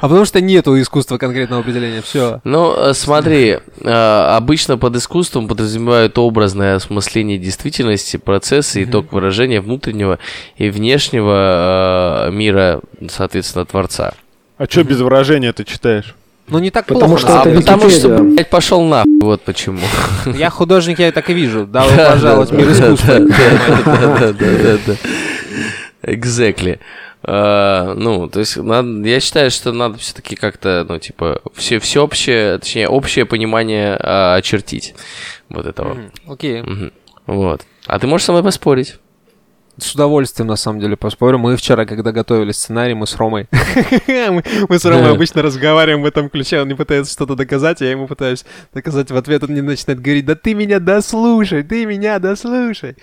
потому 0.00 0.24
что 0.24 0.40
нету 0.40 0.80
искусства 0.80 1.18
конкретного 1.18 1.62
определения. 1.62 2.02
Все. 2.02 2.40
Ну, 2.44 2.74
э, 2.76 2.94
смотри, 2.94 3.58
э, 3.80 3.90
обычно 3.90 4.78
под 4.78 4.96
искусством 4.96 5.48
подразумевают 5.48 6.18
образное 6.18 6.76
осмысление 6.76 7.38
действительности, 7.38 8.16
процесса, 8.16 8.82
итог 8.82 9.12
выражения 9.12 9.60
внутреннего 9.60 10.18
и 10.56 10.70
внешнего 10.70 12.28
э, 12.28 12.32
мира, 12.32 12.80
соответственно, 13.08 13.64
Творца. 13.64 14.14
А 14.58 14.66
что 14.66 14.84
без 14.84 15.00
выражения 15.00 15.52
ты 15.52 15.64
читаешь? 15.64 16.14
Ну 16.50 16.58
не 16.58 16.70
так 16.70 16.86
Потому 16.86 17.16
плохо. 17.16 17.20
что 17.20 17.36
на 17.38 17.44
деле. 17.44 17.56
потому 17.60 17.90
что, 17.90 18.08
блядь, 18.18 18.50
пошел 18.50 18.82
нахуй, 18.82 19.20
вот 19.22 19.42
почему. 19.42 19.78
Я 20.26 20.50
художник, 20.50 20.98
я 20.98 21.12
так 21.12 21.30
и 21.30 21.32
вижу. 21.34 21.66
Пожаловать 21.66 22.50
в 22.50 22.54
мир 22.54 22.70
искусства. 22.72 23.18
Да-да-да. 23.20 24.96
Exactly. 26.02 26.78
А, 27.22 27.94
ну, 27.94 28.28
то 28.28 28.40
есть, 28.40 28.56
надо- 28.56 29.06
я 29.06 29.20
считаю, 29.20 29.50
что 29.50 29.72
надо 29.72 29.98
все-таки 29.98 30.36
как-то, 30.36 30.86
ну, 30.88 30.98
типа, 30.98 31.40
все, 31.54 31.78
всеобщее, 31.78 32.58
точнее, 32.58 32.88
общее 32.88 33.26
понимание 33.26 33.96
а, 34.00 34.36
очертить 34.36 34.94
вот 35.50 35.66
этого. 35.66 35.98
Окей. 36.26 36.64
Вот. 37.26 37.62
А 37.86 37.98
ты 37.98 38.06
можешь 38.06 38.24
со 38.24 38.32
мной 38.32 38.42
поспорить? 38.42 38.96
С 39.80 39.94
удовольствием, 39.94 40.46
на 40.46 40.56
самом 40.56 40.80
деле, 40.80 40.96
поспорю. 40.96 41.38
Мы 41.38 41.56
вчера, 41.56 41.86
когда 41.86 42.12
готовили 42.12 42.52
сценарий, 42.52 42.94
мы 42.94 43.06
с 43.06 43.16
Ромой... 43.16 43.48
мы, 44.68 44.78
с 44.78 44.84
Ромой 44.84 45.12
обычно 45.12 45.42
разговариваем 45.42 46.02
в 46.02 46.06
этом 46.06 46.28
ключе. 46.28 46.60
Он 46.60 46.68
не 46.68 46.74
пытается 46.74 47.12
что-то 47.12 47.34
доказать, 47.34 47.80
а 47.80 47.84
я 47.84 47.92
ему 47.92 48.06
пытаюсь 48.06 48.44
доказать 48.74 49.10
в 49.10 49.16
ответ. 49.16 49.42
Он 49.42 49.50
мне 49.50 49.62
начинает 49.62 50.00
говорить, 50.00 50.26
да 50.26 50.34
ты 50.34 50.54
меня 50.54 50.80
дослушай, 50.80 51.62
ты 51.62 51.86
меня 51.86 52.18
дослушай. 52.18 52.96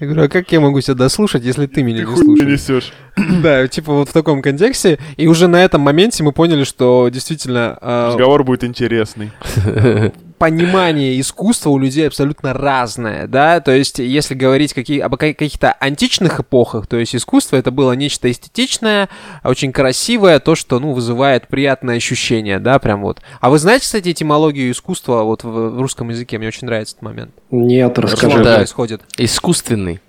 Я 0.00 0.06
говорю, 0.06 0.24
а 0.24 0.28
как 0.28 0.52
я 0.52 0.60
могу 0.60 0.80
тебя 0.80 0.94
дослушать, 0.94 1.42
если 1.42 1.66
ты 1.66 1.82
меня 1.82 2.00
не 2.00 2.04
Хуй 2.04 2.22
слушаешь? 2.22 2.50
несешь. 2.50 2.92
Да, 3.42 3.66
типа 3.66 3.92
вот 3.92 4.10
в 4.10 4.12
таком 4.12 4.42
контексте. 4.42 4.98
И 5.16 5.26
уже 5.26 5.48
на 5.48 5.64
этом 5.64 5.80
моменте 5.80 6.22
мы 6.22 6.32
поняли, 6.32 6.64
что 6.64 7.08
действительно 7.08 7.76
а, 7.80 8.08
Разговор 8.08 8.44
будет 8.44 8.64
интересный. 8.64 9.32
понимание 10.38 11.18
искусства 11.20 11.70
у 11.70 11.78
людей 11.78 12.06
абсолютно 12.06 12.52
разное, 12.52 13.26
да, 13.26 13.60
то 13.60 13.72
есть 13.72 13.98
если 13.98 14.34
говорить 14.34 14.72
какие, 14.72 15.00
об 15.00 15.16
ка- 15.16 15.34
каких-то 15.34 15.72
античных 15.72 16.40
эпохах, 16.40 16.86
то 16.86 16.96
есть 16.96 17.14
искусство 17.16 17.56
это 17.56 17.70
было 17.70 17.92
нечто 17.92 18.30
эстетичное, 18.30 19.08
очень 19.44 19.72
красивое, 19.72 20.38
то, 20.40 20.54
что, 20.54 20.78
ну, 20.80 20.92
вызывает 20.92 21.48
приятное 21.48 21.96
ощущение, 21.96 22.58
да, 22.58 22.78
прям 22.78 23.02
вот. 23.02 23.20
А 23.40 23.50
вы 23.50 23.58
знаете, 23.58 23.84
кстати, 23.84 24.10
этимологию 24.12 24.70
искусства 24.70 25.22
вот 25.24 25.44
в, 25.44 25.48
в 25.48 25.80
русском 25.80 26.08
языке? 26.10 26.38
Мне 26.38 26.48
очень 26.48 26.66
нравится 26.66 26.94
этот 26.94 27.02
момент. 27.02 27.30
Нет, 27.50 27.92
Что 27.92 28.02
расскажи. 28.02 28.44
Да. 28.44 28.56
происходит? 28.56 29.02
Искусственный. 29.18 30.00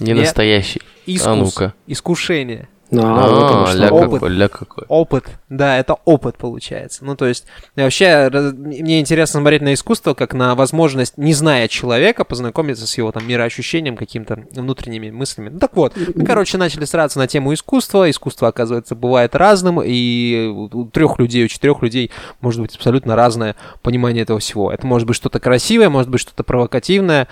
Не 0.00 0.08
Нет. 0.12 0.18
настоящий. 0.24 0.80
Искус, 1.06 1.26
А 1.26 1.34
ну-ка. 1.36 1.74
искушение. 1.86 2.68
А, 2.92 2.96
оно 2.96 3.62
А, 3.64 3.66
что. 3.66 3.78
ля 3.78 3.90
Опыт. 3.90 4.12
какой, 4.12 4.28
ля 4.30 4.48
какой. 4.48 4.84
Опыт, 4.88 5.24
да, 5.48 5.78
это 5.78 5.96
опыт 6.04 6.36
получается. 6.36 7.04
Ну, 7.04 7.16
то 7.16 7.26
есть, 7.26 7.46
вообще, 7.76 8.28
раз- 8.28 8.52
мне 8.52 9.00
интересно 9.00 9.40
смотреть 9.40 9.62
на 9.62 9.74
искусство 9.74 10.14
как 10.14 10.34
на 10.34 10.54
возможность, 10.54 11.16
не 11.16 11.32
зная 11.32 11.66
человека, 11.68 12.24
познакомиться 12.24 12.86
с 12.86 12.96
его 12.98 13.10
там 13.10 13.26
мироощущением, 13.26 13.96
какими-то 13.96 14.44
внутренними 14.52 15.10
мыслями. 15.10 15.48
Ну, 15.48 15.58
так 15.58 15.74
вот, 15.76 15.94
мы, 16.14 16.24
короче, 16.24 16.58
начали 16.58 16.84
сраться 16.84 17.18
на 17.18 17.26
тему 17.26 17.54
искусства. 17.54 18.08
Искусство, 18.10 18.48
оказывается, 18.48 18.94
бывает 18.94 19.34
разным, 19.34 19.80
и 19.84 20.46
у 20.54 20.84
трех 20.84 21.18
людей, 21.18 21.44
у 21.44 21.48
четырех 21.48 21.82
людей 21.82 22.10
может 22.40 22.60
быть 22.60 22.76
абсолютно 22.76 23.16
разное 23.16 23.56
понимание 23.82 24.22
этого 24.22 24.38
всего. 24.38 24.70
Это 24.70 24.86
может 24.86 25.08
быть 25.08 25.16
что-то 25.16 25.40
красивое, 25.40 25.88
может 25.88 26.10
быть 26.10 26.20
что-то 26.20 26.44
провокативное, 26.44 27.28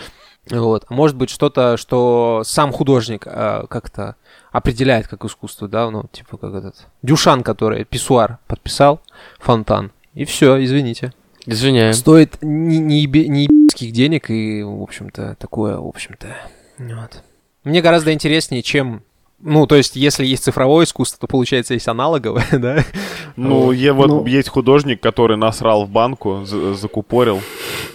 вот. 0.50 0.86
А 0.88 0.94
может 0.94 1.16
быть 1.16 1.30
что-то, 1.30 1.76
что 1.76 2.42
сам 2.44 2.72
художник 2.72 3.26
э, 3.26 3.64
как-то 3.70 4.16
определяет 4.52 5.08
как 5.08 5.24
искусство, 5.24 5.66
да, 5.68 5.90
ну, 5.90 6.04
типа 6.12 6.36
как 6.36 6.54
этот 6.54 6.86
Дюшан, 7.02 7.42
который 7.42 7.84
писсуар 7.84 8.38
подписал, 8.46 9.00
фонтан. 9.40 9.90
И 10.14 10.24
все, 10.24 10.62
извините. 10.62 11.12
Извиняем. 11.46 11.92
Стоит 11.94 12.36
не, 12.42 12.78
не, 12.78 13.06
не 13.06 13.44
ебских 13.50 13.92
денег 13.92 14.30
и, 14.30 14.62
в 14.62 14.82
общем-то, 14.82 15.36
такое, 15.40 15.76
в 15.78 15.86
общем-то. 15.88 16.28
Вот. 16.78 17.22
Мне 17.64 17.80
гораздо 17.80 18.12
интереснее, 18.12 18.62
чем... 18.62 19.02
Ну, 19.44 19.66
то 19.66 19.74
есть, 19.74 19.96
если 19.96 20.24
есть 20.24 20.44
цифровое 20.44 20.84
искусство, 20.84 21.18
то, 21.18 21.26
получается, 21.26 21.74
есть 21.74 21.88
аналоговое, 21.88 22.46
да? 22.52 22.84
Ну, 23.34 23.72
е- 23.72 23.92
вот 23.92 24.06
Ну. 24.08 24.26
есть 24.26 24.48
художник, 24.48 25.00
который 25.00 25.36
насрал 25.36 25.84
в 25.84 25.88
банку, 25.90 26.44
за- 26.44 26.74
закупорил. 26.74 27.40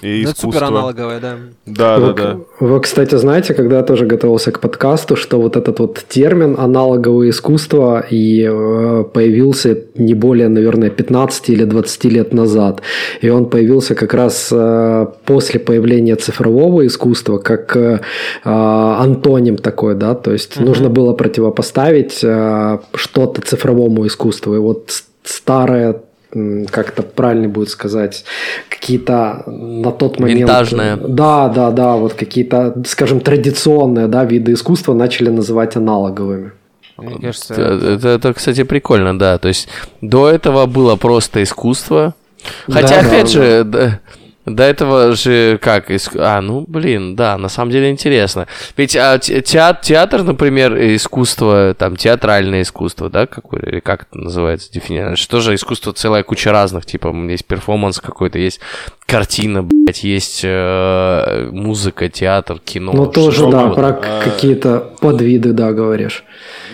И 0.02 0.24
Ну, 0.24 0.30
это 0.30 0.38
искусство. 0.38 0.52
супер 0.52 0.64
аналоговое, 0.64 1.20
да. 1.20 1.36
Да, 1.66 1.98
да, 2.00 2.06
Вы, 2.06 2.14
да. 2.14 2.38
вы, 2.60 2.82
кстати, 2.82 3.16
знаете, 3.16 3.54
когда 3.54 3.78
я 3.78 3.84
тоже 3.84 4.06
готовился 4.06 4.52
к 4.52 4.60
подкасту, 4.60 5.16
что 5.16 5.40
вот 5.42 5.56
этот 5.58 5.80
вот 5.80 6.04
термин 6.08 6.56
аналоговое 6.58 7.30
искусство 7.30 8.06
и 8.10 8.44
э, 8.50 9.04
появился 9.14 9.78
не 9.96 10.14
более, 10.14 10.50
наверное, 10.50 10.90
15 10.90 11.50
или 11.50 11.64
20 11.64 12.06
лет 12.06 12.34
назад. 12.34 12.82
И 13.22 13.30
он 13.30 13.46
появился 13.50 13.96
как 13.96 14.14
раз 14.14 14.50
э, 14.52 15.08
после 15.26 15.60
появления 15.60 16.16
цифрового 16.16 16.86
искусства, 16.86 17.38
как 17.38 17.76
э, 17.76 18.00
э, 18.44 18.50
антоним 18.50 19.58
такой, 19.58 19.96
да, 19.96 20.14
то 20.16 20.32
есть 20.32 20.60
нужно 20.60 20.90
было 20.90 21.14
противопоставить 21.14 22.24
э, 22.24 22.80
что-то 22.94 23.42
цифровому 23.42 24.06
искусству. 24.06 24.56
И 24.56 24.60
вот 24.60 24.92
старое 25.24 26.02
как 26.70 26.90
это 26.90 27.04
правильно 27.04 27.50
будет 27.50 27.70
сказать, 27.70 28.24
какие-то 28.70 29.44
на 29.48 29.92
тот 29.92 30.20
момент... 30.20 30.40
Винтажное. 30.42 30.98
Да, 30.98 31.50
да, 31.50 31.72
да, 31.72 31.96
вот 31.96 32.14
какие-то, 32.14 32.82
скажем, 32.86 33.20
традиционные 33.20 34.08
да, 34.08 34.26
виды 34.26 34.54
искусства 34.54 34.94
начали 34.94 35.30
называть 35.30 35.76
аналоговыми. 35.76 36.52
Мне 36.98 37.20
кажется, 37.20 37.54
Это, 37.54 37.86
это, 37.86 38.08
это, 38.10 38.34
кстати, 38.34 38.64
прикольно, 38.64 39.18
да. 39.18 39.38
То 39.38 39.48
есть 39.48 39.68
до 40.02 40.30
этого 40.30 40.66
было 40.66 40.96
просто 40.96 41.44
искусство. 41.44 42.16
Хотя, 42.68 43.02
Да, 43.02 43.08
опять 43.08 43.26
да, 43.26 43.32
же, 43.32 43.64
до, 43.64 44.00
до 44.48 44.64
этого 44.64 45.14
же 45.16 45.60
как? 45.62 45.92
иск- 45.92 46.18
А, 46.20 46.42
ну, 46.42 46.64
блин, 46.68 47.16
да, 47.16 47.38
на 47.38 47.50
самом 47.50 47.72
деле 47.72 47.90
интересно. 47.92 48.48
Ведь 48.78 48.96
а, 48.96 49.20
те- 49.20 49.40
теат- 49.42 49.82
театр, 49.84 50.24
например, 50.24 50.76
искусство, 50.96 51.76
там, 51.78 51.96
театральное 51.98 52.62
искусство, 52.62 53.10
да, 53.10 53.28
какое, 53.28 53.62
или 53.62 53.80
как 53.82 54.04
это 54.04 54.18
называется, 54.18 54.72
дефинировать? 54.72 55.20
Что 55.20 55.42
же 55.42 55.54
искусство 55.54 55.94
целая 55.94 56.24
куча 56.24 56.52
разных, 56.52 56.86
типа, 56.86 57.14
есть 57.30 57.46
перформанс 57.46 58.00
какой-то, 58.00 58.40
есть 58.40 58.60
картина, 59.06 59.64
блядь, 59.64 60.04
есть 60.04 60.42
э, 60.44 61.50
музыка, 61.52 62.10
театр, 62.10 62.60
кино. 62.64 62.92
Ну, 62.94 63.06
тоже, 63.06 63.42
да, 63.42 63.48
угодно. 63.66 63.74
про 63.76 63.88
А. 63.90 64.22
какие-то 64.24 64.94
подвиды, 65.02 65.54
да, 65.54 65.72
говоришь. 65.74 66.24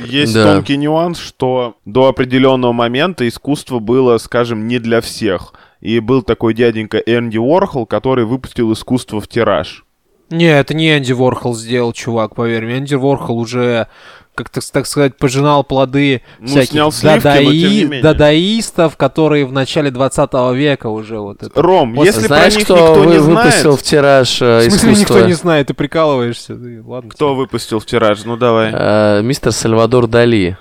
Есть 0.06 0.34
Да. 0.34 0.54
тонкий 0.56 0.78
нюанс, 0.78 1.20
что 1.20 1.76
до 1.86 2.08
определенного 2.08 2.72
момента 2.74 3.28
искусство 3.28 3.80
было, 3.80 4.18
скажем, 4.18 4.68
не 4.68 4.80
для 4.80 5.02
всех. 5.02 5.54
И 5.84 6.00
был 6.00 6.22
такой 6.22 6.54
дяденька 6.54 6.98
Энди 6.98 7.38
Уорхол, 7.38 7.86
который 7.86 8.24
выпустил 8.24 8.72
искусство 8.72 9.20
в 9.20 9.28
тираж. 9.28 9.84
Не, 10.30 10.46
это 10.46 10.74
не 10.74 10.98
Энди 10.98 11.12
Ворхол 11.12 11.54
сделал, 11.54 11.92
чувак, 11.92 12.36
поверь 12.36 12.64
мне. 12.66 12.78
Энди 12.78 12.96
Ворхол 12.96 13.38
уже, 13.38 13.88
как 14.34 14.50
так, 14.50 14.64
так 14.64 14.88
сказать, 14.88 15.18
пожинал 15.18 15.66
плоды 15.66 16.22
Ну, 16.40 16.48
всяких 16.48 16.70
снял 16.72 16.92
сливки, 16.94 17.18
дадаи- 17.28 18.02
дадаистов, 18.02 18.96
которые 18.98 19.46
в 19.46 19.52
начале 19.52 19.92
20 19.92 20.54
века 20.54 20.88
уже 20.88 21.20
вот 21.20 21.44
это. 21.44 21.62
Ром, 21.62 21.94
Вот 21.96 22.06
если 22.06 22.28
Знаешь, 22.28 22.54
про 22.54 22.60
них 22.60 22.66
кто 22.66 22.78
никто 22.78 22.94
вы- 23.02 23.06
не 23.12 23.20
выпустил 23.20 23.62
знает... 23.74 23.80
в 23.80 23.84
тираж 23.84 24.42
э, 24.42 24.58
В 24.60 24.62
смысле, 24.72 24.94
искусство? 24.94 25.16
никто 25.16 25.28
не 25.28 25.34
знает, 25.34 25.68
ты 25.68 25.74
прикалываешься. 25.74 26.56
Ты- 26.56 26.82
ладно. 26.82 27.12
Кто 27.12 27.36
выпустил 27.36 27.80
в 27.80 27.86
тираж? 27.86 28.24
Ну, 28.24 28.38
давай. 28.38 28.72
Э, 28.74 29.22
мистер 29.22 29.52
Сальвадор 29.52 30.08
Дали. 30.08 30.58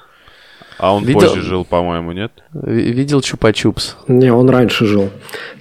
А 0.83 0.93
он 0.97 1.05
Видел- 1.05 1.21
позже 1.29 1.43
жил, 1.43 1.65
по-моему, 1.65 2.11
нет? 2.11 2.33
Ви- 2.53 2.91
Видел 2.93 3.21
Чупа-Чупс? 3.21 3.95
Не, 4.09 4.33
он 4.33 4.51
раньше 4.51 4.85
жил. 4.85 5.11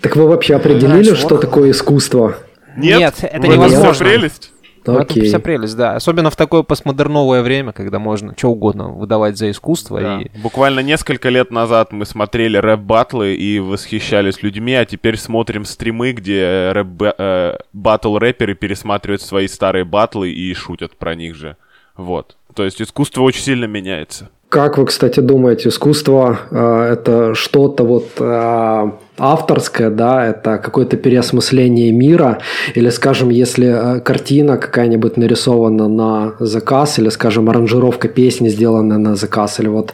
Так 0.01 0.15
вы 0.15 0.27
вообще 0.27 0.55
определили, 0.55 0.93
Раньше 1.09 1.15
что 1.15 1.35
Уорхол? 1.35 1.39
такое 1.41 1.71
искусство? 1.71 2.37
Нет, 2.75 3.13
это 3.21 3.39
В 3.39 3.51
невозможно. 3.51 3.93
вся 3.93 4.03
прелесть. 4.03 4.51
Ну, 4.87 4.97
это 4.97 5.13
вся 5.21 5.37
прелесть, 5.37 5.77
да. 5.77 5.95
Особенно 5.95 6.31
в 6.31 6.35
такое 6.35 6.63
постмодерновое 6.63 7.43
время, 7.43 7.71
когда 7.71 7.99
можно 7.99 8.33
что 8.35 8.47
угодно 8.47 8.89
выдавать 8.89 9.37
за 9.37 9.51
искусство. 9.51 10.01
Да. 10.01 10.21
И... 10.21 10.29
Буквально 10.39 10.79
несколько 10.79 11.29
лет 11.29 11.51
назад 11.51 11.91
мы 11.91 12.07
смотрели 12.07 12.57
рэп-баттлы 12.57 13.35
и 13.35 13.59
восхищались 13.59 14.41
людьми, 14.41 14.73
а 14.73 14.85
теперь 14.85 15.17
смотрим 15.17 15.65
стримы, 15.65 16.13
где 16.13 16.71
рэп 16.73 17.03
э, 17.19 17.57
батл-рэперы 17.73 18.55
пересматривают 18.55 19.21
свои 19.21 19.47
старые 19.47 19.85
батлы 19.85 20.31
и 20.31 20.51
шутят 20.55 20.97
про 20.97 21.13
них 21.13 21.35
же. 21.35 21.57
Вот. 21.95 22.37
То 22.55 22.63
есть 22.63 22.81
искусство 22.81 23.21
очень 23.21 23.43
сильно 23.43 23.65
меняется. 23.65 24.29
Как 24.51 24.77
вы, 24.77 24.85
кстати, 24.85 25.21
думаете, 25.21 25.69
искусство 25.69 26.39
э, 26.51 26.91
это 26.91 27.35
что-то 27.35 27.85
вот 27.85 28.09
э, 28.19 28.91
авторское, 29.17 29.89
да, 29.89 30.25
это 30.25 30.57
какое-то 30.57 30.97
переосмысление 30.97 31.91
мира, 31.91 32.39
или, 32.75 32.89
скажем, 32.89 33.29
если 33.29 33.97
э, 33.97 33.99
картина 33.99 34.57
какая-нибудь 34.57 35.17
нарисована 35.17 35.87
на 35.87 36.33
заказ, 36.39 36.99
или, 36.99 37.09
скажем, 37.09 37.49
аранжировка 37.49 38.07
песни 38.07 38.49
сделана 38.49 38.97
на 38.97 39.15
заказ, 39.15 39.59
или 39.59 39.67
вот 39.67 39.93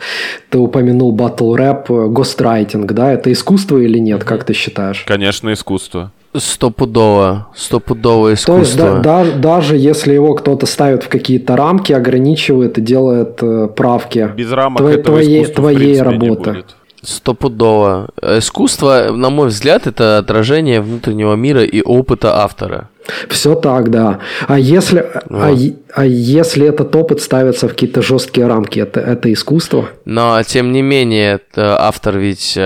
ты 0.50 0.58
упомянул 0.60 1.12
батл 1.12 1.56
рэп, 1.56 1.90
гострайтинг, 1.90 2.94
да, 2.94 3.12
это 3.14 3.32
искусство 3.32 3.78
или 3.78 4.00
нет, 4.00 4.24
как 4.24 4.44
ты 4.44 4.54
считаешь? 4.54 5.04
Конечно, 5.08 5.52
искусство. 5.52 6.12
Стопудово. 6.36 7.48
Стопудово 7.56 8.26
То 8.26 8.30
есть 8.32 8.46
да- 8.48 8.62
искусство. 8.62 9.00
да- 9.04 9.26
даже 9.38 9.76
если 9.78 10.14
его 10.14 10.36
кто-то 10.36 10.66
ставит 10.66 11.04
в 11.04 11.08
какие-то 11.10 11.56
рамки, 11.56 11.94
ограничивает 11.94 12.78
и 12.78 12.82
делает 12.82 13.40
э, 13.42 13.68
правки, 13.76 14.30
Без 14.36 14.52
рамок 14.52 14.78
Твоей- 14.82 14.98
этого 15.00 15.18
твоей- 15.18 15.46
твоей 15.46 15.78
принципе, 15.78 16.10
не 16.10 16.28
работы. 16.30 16.52
будет. 16.52 16.76
Стопудово. 17.08 18.10
Искусство, 18.22 19.12
на 19.14 19.30
мой 19.30 19.48
взгляд, 19.48 19.88
это 19.88 20.18
отражение 20.18 20.82
внутреннего 20.82 21.36
мира 21.36 21.64
и 21.64 21.82
опыта 21.82 22.44
автора. 22.44 22.90
Все 23.30 23.56
так, 23.56 23.90
да. 23.90 24.20
А 24.48 24.60
если, 24.60 25.00
а, 25.00 25.22
Вот. 25.30 25.58
е- 25.58 25.76
а 25.94 26.06
если 26.06 26.68
этот 26.68 26.94
опыт 26.96 27.22
ставится 27.22 27.68
в 27.68 27.72
какие-то 27.72 28.02
жесткие 28.02 28.48
рамки, 28.48 28.80
это, 28.80 29.00
это 29.00 29.32
искусство? 29.32 29.88
Но, 30.04 30.44
тем 30.44 30.74
не 30.74 30.82
менее, 30.82 31.40
автор 31.56 32.18
ведь... 32.18 32.58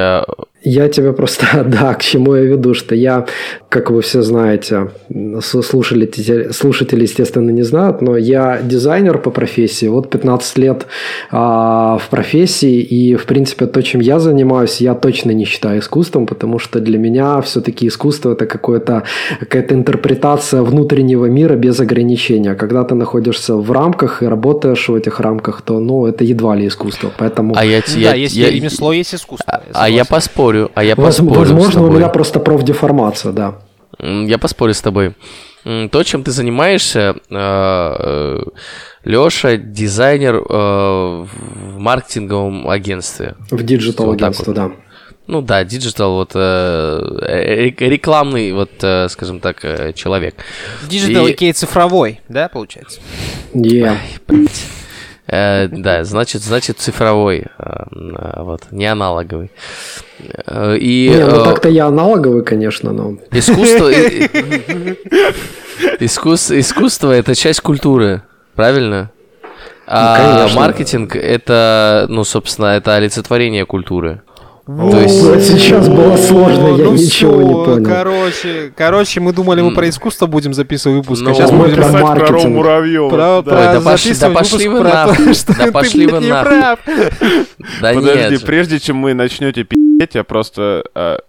Я 0.63 0.89
тебе 0.89 1.11
просто, 1.13 1.63
да, 1.67 1.93
к 1.95 2.03
чему 2.03 2.35
я 2.35 2.43
веду, 2.43 2.73
что 2.73 2.95
я, 2.95 3.25
как 3.69 3.89
вы 3.89 4.01
все 4.01 4.21
знаете, 4.21 4.89
слушатели, 5.41 6.51
слушатели, 6.51 7.01
естественно, 7.03 7.49
не 7.49 7.63
знают, 7.63 8.01
но 8.01 8.17
я 8.17 8.59
дизайнер 8.61 9.17
по 9.17 9.31
профессии, 9.31 9.87
вот 9.87 10.09
15 10.09 10.57
лет 10.57 10.85
а, 11.31 11.97
в 11.97 12.09
профессии, 12.09 12.79
и, 12.81 13.15
в 13.15 13.25
принципе, 13.25 13.65
то, 13.65 13.81
чем 13.81 14.01
я 14.01 14.19
занимаюсь, 14.19 14.81
я 14.81 14.93
точно 14.93 15.31
не 15.31 15.45
считаю 15.45 15.79
искусством, 15.79 16.25
потому 16.25 16.59
что 16.59 16.79
для 16.79 16.97
меня 16.99 17.41
все-таки 17.41 17.87
искусство– 17.87 18.31
это 18.33 18.45
какое-то, 18.45 19.03
какая-то 19.39 19.73
интерпретация 19.73 20.61
внутреннего 20.61 21.25
мира 21.25 21.55
без 21.55 21.79
ограничения. 21.79 22.55
Когда 22.55 22.83
ты 22.83 22.95
находишься 22.95 23.55
в 23.55 23.71
рамках 23.71 24.21
и 24.23 24.27
работаешь 24.27 24.89
в 24.89 24.95
этих 24.95 25.19
рамках, 25.19 25.61
то, 25.61 25.79
ну, 25.79 26.05
это 26.05 26.23
едва 26.23 26.55
ли 26.55 26.67
искусство, 26.67 27.11
поэтому... 27.17 27.53
А 27.57 27.65
я, 27.65 27.81
Да, 27.81 27.99
я, 27.99 28.13
есть 28.13 28.35
я- 28.35 28.51
ремесло, 28.51 28.93
есть 28.93 29.15
искусство. 29.15 29.61
а, 29.73 29.85
а 29.85 29.89
я 29.89 30.05
поспорю, 30.05 30.50
а 30.75 30.84
я 30.84 30.96
поспорю 30.96 31.34
с 31.34 31.38
Возможно, 31.38 31.81
у 31.81 31.86
тобой. 31.86 31.98
меня 32.00 32.10
просто 32.10 32.39
профдеформация, 32.39 33.31
да. 33.31 33.55
Я 34.00 34.38
поспорю 34.38 34.74
с 34.74 34.81
тобой. 34.81 35.13
То, 35.63 36.03
чем 36.03 36.24
ты 36.24 36.31
занимаешься, 36.31 37.15
Леша, 39.03 39.58
дизайнер 39.58 40.36
э, 40.36 40.41
в 40.50 41.77
маркетинговом 41.79 42.70
агентстве. 42.70 43.36
В 43.50 43.63
digital 43.63 44.07
Вот 44.08 44.17
да. 44.53 44.72
Ну 45.27 45.41
да, 45.41 45.63
digital, 45.63 46.15
вот 46.15 46.31
э, 46.36 47.01
э, 47.22 47.70
рекламный, 47.88 48.51
вот, 48.53 48.72
э, 48.81 49.08
скажем 49.10 49.39
так, 49.39 49.63
э, 49.63 49.93
человек. 49.93 50.36
Digital 50.89 51.27
И- 51.27 51.31
окей 51.34 51.53
цифровой, 51.53 52.20
да, 52.27 52.50
получается? 52.50 53.00
Yeah. 53.53 53.96
Блядь. 54.27 54.63
Э, 55.31 55.67
да, 55.69 56.03
значит, 56.03 56.41
значит 56.43 56.79
цифровой, 56.79 57.39
э, 57.39 57.45
э, 57.57 58.43
вот, 58.43 58.63
не 58.71 58.85
аналоговый. 58.85 59.50
И 60.77 61.11
Не, 61.15 61.25
ну 61.25 61.43
так-то 61.43 61.69
я 61.69 61.88
аналоговый, 61.88 62.43
конечно, 62.43 62.91
но... 62.91 63.15
искусство, 63.31 63.89
и- 63.89 64.27
искус- 66.00 66.51
искусство 66.51 67.11
это 67.11 67.33
часть 67.33 67.61
культуры, 67.61 68.23
правильно? 68.55 69.09
А 69.88 70.47
Ну, 70.47 70.55
маркетинг 70.55 71.15
это, 71.15 72.05
ну, 72.09 72.23
собственно, 72.23 72.67
это 72.77 72.95
олицетворение 72.95 73.65
культуры. 73.65 74.21
То 74.77 74.99
есть- 75.01 75.21
Вот 75.23 75.41
сейчас 75.41 75.87
было 75.89 76.15
сложно, 76.17 76.67
я 76.77 76.83
ну 76.85 76.93
ничего 76.93 77.31
всё, 77.33 77.41
не 77.41 77.53
понял. 77.53 77.85
Короче, 77.85 78.71
короче, 78.75 79.19
мы 79.19 79.33
думали, 79.33 79.61
мы 79.61 79.73
про 79.73 79.87
искусство 79.89 80.27
будем 80.27 80.53
записывать 80.53 80.97
выпуск, 80.99 81.21
Ну, 81.23 81.31
а 81.31 81.33
сейчас 81.33 81.51
мы 81.51 81.59
будем 81.65 81.75
про 81.75 81.83
Писать 81.85 82.01
про. 82.01 82.27
Рому 82.27 82.49
Муравьева. 82.49 83.09
про, 83.09 83.17
Да. 83.17 83.41
про 83.43 83.57
Ой, 83.59 83.65
да 83.73 83.81
пошли- 83.81 84.13
да 84.19 84.29
пошли 84.29 84.67
вы 84.67 84.79
нахуй. 84.81 85.25
то, 85.25 85.33
что 85.33 85.57
Да 85.57 85.65
ты, 85.65 85.71
пошли 85.71 86.07
вы 86.07 86.19
не 86.19 86.29
нахуй. 86.29 86.57
прав. 86.57 86.79
Да 87.81 87.93
Подожди, 87.93 88.31
нет. 88.31 88.45
прежде 88.45 88.79
чем 88.79 88.97
мы 88.97 89.13
начнете 89.13 89.63
пи***ть, 89.63 90.15
я 90.15 90.23
просто 90.23 90.83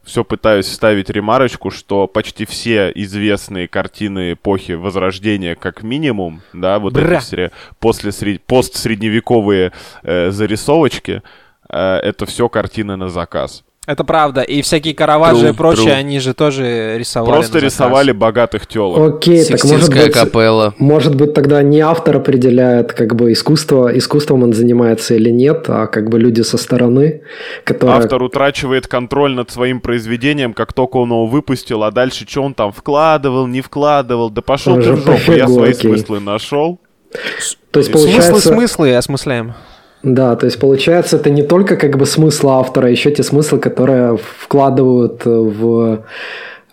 все 0.05 0.25
пытаюсь 0.25 0.67
вставить 0.67 1.11
ремарочку, 1.11 1.71
что 1.71 2.07
почти 2.07 2.47
все 2.47 2.91
известные 2.95 3.69
картины 3.69 4.33
эпохи 4.33 4.73
Возрождения, 4.73 5.55
как 5.55 5.83
минимум, 5.83 6.43
да, 6.53 6.79
вот 6.79 6.93
Бра. 6.95 7.17
эти 7.19 7.23
все 7.23 7.51
после 7.81 8.13
сред... 8.13 8.43
постсредневековые 8.47 9.73
э, 10.03 10.31
зарисовочки, 10.31 11.11
э, 11.11 11.21
это 11.73 12.27
все 12.27 12.49
картины 12.49 12.97
на 12.97 13.09
заказ. 13.09 13.65
Это 13.85 14.05
правда. 14.05 14.43
И 14.43 14.63
всякие 14.63 14.95
Караваджо 14.95 15.49
и 15.49 15.51
True, 15.51 15.57
прочее, 15.57 15.87
true. 15.87 15.95
они 15.95 16.21
же 16.21 16.35
тоже 16.35 16.97
рисовали 16.99 17.33
Просто 17.33 17.55
на 17.55 17.61
заказ. 17.63 17.73
рисовали 17.73 18.13
богатых 18.13 18.69
телок. 18.69 19.17
Окей, 19.17 19.45
так 19.45 19.65
может 19.65 19.93
быть... 19.93 20.13
капелла. 20.13 20.73
Может 20.79 21.17
быть, 21.17 21.35
тогда 21.35 21.61
не 21.63 21.81
автор 21.81 22.19
определяет, 22.19 22.93
как 22.93 23.17
бы 23.17 23.33
искусство, 23.33 23.89
искусством 23.99 24.45
он 24.45 24.53
занимается 24.53 25.15
или 25.17 25.31
нет, 25.31 25.65
а 25.67 25.89
как 25.89 26.11
бы 26.11 26.21
люди 26.21 26.43
со 26.43 26.59
стороны, 26.59 27.23
которые... 27.65 27.99
Автор 27.99 28.23
утрачивает 28.23 28.87
контроль 28.87 29.35
над 29.35 29.51
своим 29.51 29.81
произведением, 29.81 30.55
как 30.55 30.73
только 30.73 30.99
он 30.99 31.09
его 31.09 31.27
выпустил, 31.27 31.83
а 31.83 31.91
дальше 31.91 32.25
что 32.29 32.43
он 32.43 32.55
там 32.55 32.71
вкладывал, 32.71 33.49
не 33.49 33.63
вкладывал, 33.63 34.31
да 34.31 34.43
пошел 34.43 34.77
ты 34.77 34.93
в 34.93 35.05
жопу, 35.05 35.33
я 35.33 35.49
свои 35.49 35.71
окей. 35.73 35.91
смыслы 35.91 36.21
нашел. 36.21 36.79
То 37.73 37.81
есть 37.81 37.91
Смыслы, 37.91 38.13
получается... 38.13 38.49
смыслы 38.49 38.95
осмысляем. 38.95 39.55
Да, 40.03 40.35
то 40.37 40.47
есть 40.47 40.59
получается, 40.59 41.17
это 41.17 41.31
не 41.31 41.43
только 41.43 41.77
как 41.77 41.97
бы 41.97 42.07
смысл 42.07 42.51
автора, 42.51 42.87
а 42.87 42.91
еще 42.91 43.11
те 43.11 43.23
смыслы, 43.23 43.59
которые 43.59 44.19
вкладывают 44.39 45.25
в 45.25 46.05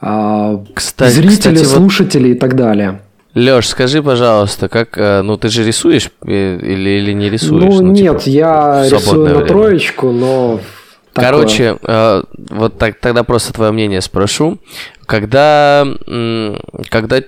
а, 0.01 0.63
Кстати- 0.73 1.11
зрители, 1.11 1.31
кстати, 1.31 1.57
вот- 1.57 1.67
слушатели 1.67 2.29
и 2.29 2.33
так 2.33 2.55
далее. 2.55 3.01
Леш, 3.35 3.67
скажи, 3.67 4.01
пожалуйста, 4.01 4.69
как, 4.69 4.97
э, 4.97 5.21
ну 5.21 5.37
ты 5.37 5.49
же 5.49 5.63
рисуешь 5.63 6.09
э, 6.25 6.57
или, 6.57 6.89
или 6.89 7.13
не 7.13 7.29
рисуешь? 7.29 7.75
ну, 7.79 7.93
типа, 7.93 8.13
нет, 8.13 8.21
я 8.23 8.81
в 8.81 8.85
рисую 8.85 8.99
свободное 9.01 9.33
на 9.33 9.39
время? 9.39 9.47
троечку, 9.47 10.11
но... 10.11 10.59
Короче, 11.13 11.77
э, 11.83 12.23
вот 12.49 12.77
так, 12.77 12.99
тогда 12.99 13.23
просто 13.23 13.53
твое 13.53 13.71
мнение 13.71 14.01
спрошу. 14.01 14.57
Когда, 15.05 15.85
когда 16.89 17.21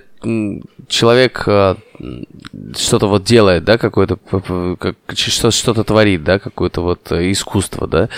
человек 0.88 1.44
э, 1.46 1.76
что-то 2.76 3.06
вот 3.08 3.24
делает, 3.24 3.64
да, 3.64 3.78
какое-то, 3.78 4.16
как, 4.76 4.96
что-то 5.16 5.84
творит, 5.84 6.24
да, 6.24 6.38
какое-то 6.38 6.82
вот 6.82 7.12
э, 7.12 7.30
искусство, 7.30 7.86
да, 7.86 8.08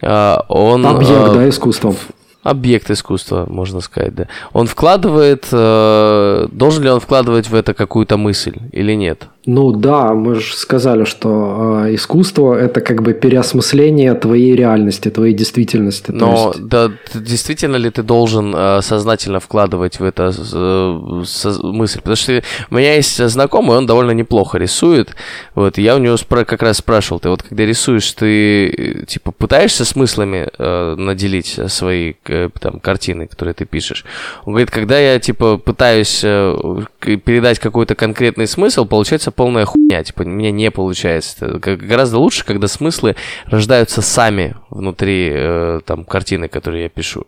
э, 0.00 0.36
он... 0.48 0.86
Объект, 0.86 1.12
э, 1.12 1.34
да, 1.34 1.48
искусства. 1.48 1.94
Объект 2.42 2.90
искусства, 2.90 3.44
можно 3.48 3.80
сказать, 3.80 4.14
да. 4.14 4.26
Он 4.52 4.66
вкладывает, 4.66 5.46
э, 5.52 6.46
должен 6.52 6.82
ли 6.84 6.90
он 6.90 7.00
вкладывать 7.00 7.48
в 7.50 7.54
это 7.54 7.74
какую-то 7.74 8.16
мысль 8.16 8.56
или 8.72 8.94
нет? 8.94 9.24
Ну 9.46 9.72
да, 9.72 10.12
мы 10.12 10.34
же 10.34 10.54
сказали, 10.54 11.04
что 11.04 11.84
э, 11.86 11.94
искусство 11.94 12.54
это 12.54 12.80
как 12.82 13.02
бы 13.02 13.14
переосмысление 13.14 14.14
твоей 14.14 14.54
реальности, 14.54 15.10
твоей 15.10 15.34
действительности. 15.34 16.10
Но 16.12 16.52
есть- 16.54 16.66
да, 16.66 16.90
действительно 17.14 17.76
ли 17.76 17.90
ты 17.90 18.02
должен 18.02 18.54
э, 18.54 18.80
сознательно 18.82 19.40
вкладывать 19.40 19.98
в 19.98 20.04
это 20.04 20.30
э, 20.52 21.22
со- 21.24 21.66
мысль? 21.66 21.98
Потому 21.98 22.16
что 22.16 22.42
у 22.70 22.74
меня 22.74 22.94
есть 22.96 23.22
знакомый, 23.28 23.76
он 23.78 23.86
довольно 23.86 24.10
неплохо 24.12 24.58
рисует. 24.58 25.10
Вот, 25.54 25.78
я 25.78 25.96
у 25.96 25.98
него 25.98 26.14
спра- 26.16 26.44
как 26.44 26.62
раз 26.62 26.78
спрашивал, 26.78 27.18
ты 27.20 27.28
вот 27.30 27.42
когда 27.42 27.64
рисуешь, 27.64 28.12
ты 28.12 28.68
э, 28.68 29.04
типа 29.06 29.32
пытаешься 29.32 29.84
смыслами 29.86 30.48
э, 30.58 30.94
наделить 30.96 31.58
свои 31.68 32.12
там 32.60 32.80
картины, 32.80 33.26
которые 33.26 33.54
ты 33.54 33.64
пишешь? 33.64 34.04
Он 34.44 34.52
говорит, 34.52 34.70
когда 34.70 34.98
я 34.98 35.18
типа 35.18 35.56
пытаюсь 35.58 36.20
э, 36.22 36.56
передать 37.00 37.58
какой-то 37.58 37.94
конкретный 37.94 38.46
смысл, 38.46 38.84
получается 38.84 39.30
полная 39.30 39.64
хуйня, 39.64 40.02
типа 40.04 40.22
у 40.22 40.28
меня 40.28 40.50
не 40.50 40.70
получается. 40.70 41.46
Это 41.46 41.76
гораздо 41.76 42.18
лучше, 42.18 42.44
когда 42.44 42.68
смыслы 42.68 43.16
рождаются 43.46 44.02
сами 44.02 44.56
внутри 44.70 45.30
э, 45.32 45.80
там 45.84 46.04
картины, 46.04 46.48
которые 46.48 46.84
я 46.84 46.88
пишу. 46.88 47.26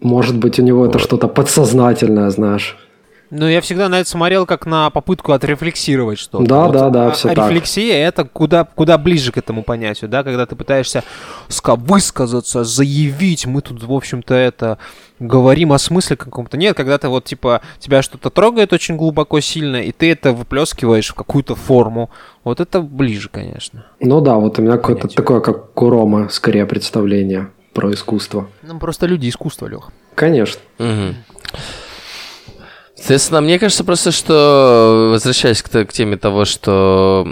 может 0.00 0.36
быть, 0.36 0.58
у 0.58 0.62
него 0.62 0.86
это 0.86 0.98
что-то 0.98 1.28
подсознательное, 1.28 2.30
знаешь. 2.30 2.76
Ну, 3.30 3.46
я 3.46 3.60
всегда 3.60 3.88
на 3.88 4.00
это 4.00 4.08
смотрел 4.08 4.46
как 4.46 4.64
на 4.64 4.88
попытку 4.88 5.32
отрефлексировать 5.32 6.18
что-то. 6.18 6.44
Да, 6.46 6.68
да, 6.68 6.88
да, 6.88 7.06
а- 7.08 7.10
всё 7.10 7.30
а 7.30 7.34
так. 7.34 7.50
рефлексия 7.50 8.08
это 8.08 8.24
куда, 8.24 8.64
куда 8.64 8.96
ближе 8.96 9.32
к 9.32 9.36
этому 9.38 9.62
понятию, 9.62 10.08
да, 10.08 10.22
когда 10.22 10.46
ты 10.46 10.56
пытаешься 10.56 11.04
ска- 11.48 11.76
высказаться, 11.76 12.64
заявить, 12.64 13.44
мы 13.46 13.60
тут, 13.60 13.82
в 13.82 13.92
общем-то, 13.92 14.34
это 14.34 14.78
говорим 15.18 15.72
о 15.72 15.78
смысле 15.78 16.16
каком-то. 16.16 16.56
Нет, 16.56 16.76
когда 16.76 16.96
ты 16.96 17.08
вот, 17.08 17.24
типа, 17.24 17.60
тебя 17.80 18.00
что-то 18.02 18.30
трогает 18.30 18.72
очень 18.72 18.96
глубоко, 18.96 19.40
сильно, 19.40 19.76
и 19.82 19.92
ты 19.92 20.10
это 20.10 20.32
выплескиваешь 20.32 21.08
в 21.08 21.14
какую-то 21.14 21.54
форму. 21.54 22.08
Вот 22.44 22.60
это 22.60 22.80
ближе, 22.80 23.28
конечно. 23.28 23.84
Ну 24.00 24.20
да, 24.22 24.36
вот 24.36 24.58
у 24.58 24.62
меня 24.62 24.76
какое-то 24.78 25.08
такое, 25.08 25.40
как 25.40 25.80
у 25.82 25.90
Рома, 25.90 26.28
скорее, 26.30 26.64
представление 26.64 27.50
про 27.74 27.92
искусство. 27.92 28.48
Ну, 28.62 28.78
просто 28.78 29.06
люди 29.06 29.28
искусства, 29.28 29.66
Лех. 29.66 29.90
Конечно. 30.14 30.60
Мгм. 30.78 31.16
Соответственно, 32.98 33.40
мне 33.40 33.58
кажется 33.58 33.84
просто, 33.84 34.10
что 34.12 35.08
возвращаясь 35.12 35.62
к, 35.62 35.70
к 35.70 35.92
теме 35.92 36.16
того, 36.16 36.44
что 36.44 37.26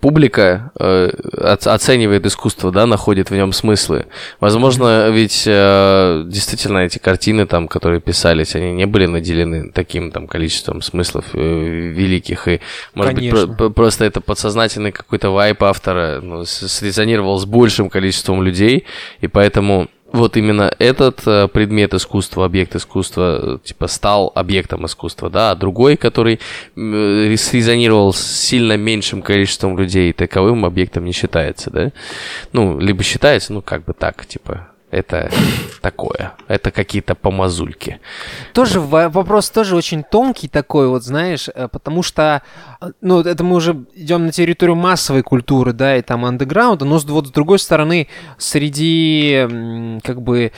публика 0.00 0.72
э, 0.80 1.10
оц- 1.38 1.66
оценивает 1.68 2.26
искусство, 2.26 2.72
да, 2.72 2.86
находит 2.86 3.30
в 3.30 3.34
нем 3.34 3.52
смыслы. 3.52 4.06
Возможно, 4.40 5.08
ведь 5.10 5.44
э, 5.46 6.24
действительно 6.26 6.78
эти 6.78 6.98
картины, 6.98 7.46
там, 7.46 7.68
которые 7.68 8.00
писались, 8.00 8.56
они 8.56 8.72
не 8.72 8.86
были 8.86 9.06
наделены 9.06 9.70
таким 9.70 10.10
там 10.10 10.26
количеством 10.26 10.82
смыслов 10.82 11.24
э, 11.34 11.38
великих. 11.38 12.48
И, 12.48 12.60
может 12.94 13.14
быть, 13.14 13.30
Конечно. 13.30 13.46
про- 13.54 13.56
про- 13.56 13.70
просто 13.70 14.04
это 14.04 14.20
подсознательный 14.20 14.90
какой-то 14.90 15.30
вайп 15.30 15.62
автора 15.62 16.20
ну, 16.20 16.44
срезонировал 16.44 17.38
с 17.38 17.44
большим 17.44 17.90
количеством 17.90 18.42
людей, 18.42 18.86
и 19.20 19.28
поэтому 19.28 19.88
вот 20.12 20.36
именно 20.36 20.72
этот 20.78 21.26
э, 21.26 21.48
предмет 21.48 21.94
искусства, 21.94 22.44
объект 22.44 22.74
искусства, 22.74 23.40
э, 23.42 23.58
типа, 23.62 23.86
стал 23.86 24.32
объектом 24.34 24.86
искусства, 24.86 25.30
да, 25.30 25.52
а 25.52 25.54
другой, 25.54 25.96
который 25.96 26.40
э, 26.76 27.36
срезонировал 27.36 28.12
с 28.12 28.20
сильно 28.20 28.76
меньшим 28.76 29.22
количеством 29.22 29.78
людей, 29.78 30.12
таковым 30.12 30.64
объектом 30.64 31.04
не 31.04 31.12
считается, 31.12 31.70
да? 31.70 31.92
Ну, 32.52 32.78
либо 32.78 33.02
считается, 33.02 33.52
ну, 33.52 33.62
как 33.62 33.84
бы 33.84 33.92
так, 33.92 34.26
типа, 34.26 34.69
это 34.90 35.30
такое. 35.80 36.32
Это 36.48 36.70
какие-то 36.70 37.14
помазульки. 37.14 38.00
Тоже 38.52 38.80
вопрос 38.80 39.50
тоже 39.50 39.76
очень 39.76 40.02
тонкий 40.02 40.48
такой, 40.48 40.88
вот 40.88 41.04
знаешь, 41.04 41.48
э, 41.54 41.68
потому 41.68 42.02
что, 42.02 42.42
э, 42.80 42.90
ну, 43.00 43.20
это 43.20 43.44
мы 43.44 43.56
уже 43.56 43.84
идем 43.94 44.26
на 44.26 44.32
территорию 44.32 44.76
массовой 44.76 45.22
культуры, 45.22 45.72
да, 45.72 45.96
и 45.96 46.02
там 46.02 46.24
андеграунда, 46.24 46.84
но 46.84 46.98
вот 46.98 47.28
с 47.28 47.30
другой 47.30 47.58
стороны, 47.58 48.08
среди, 48.38 50.00
как 50.02 50.22
бы, 50.22 50.52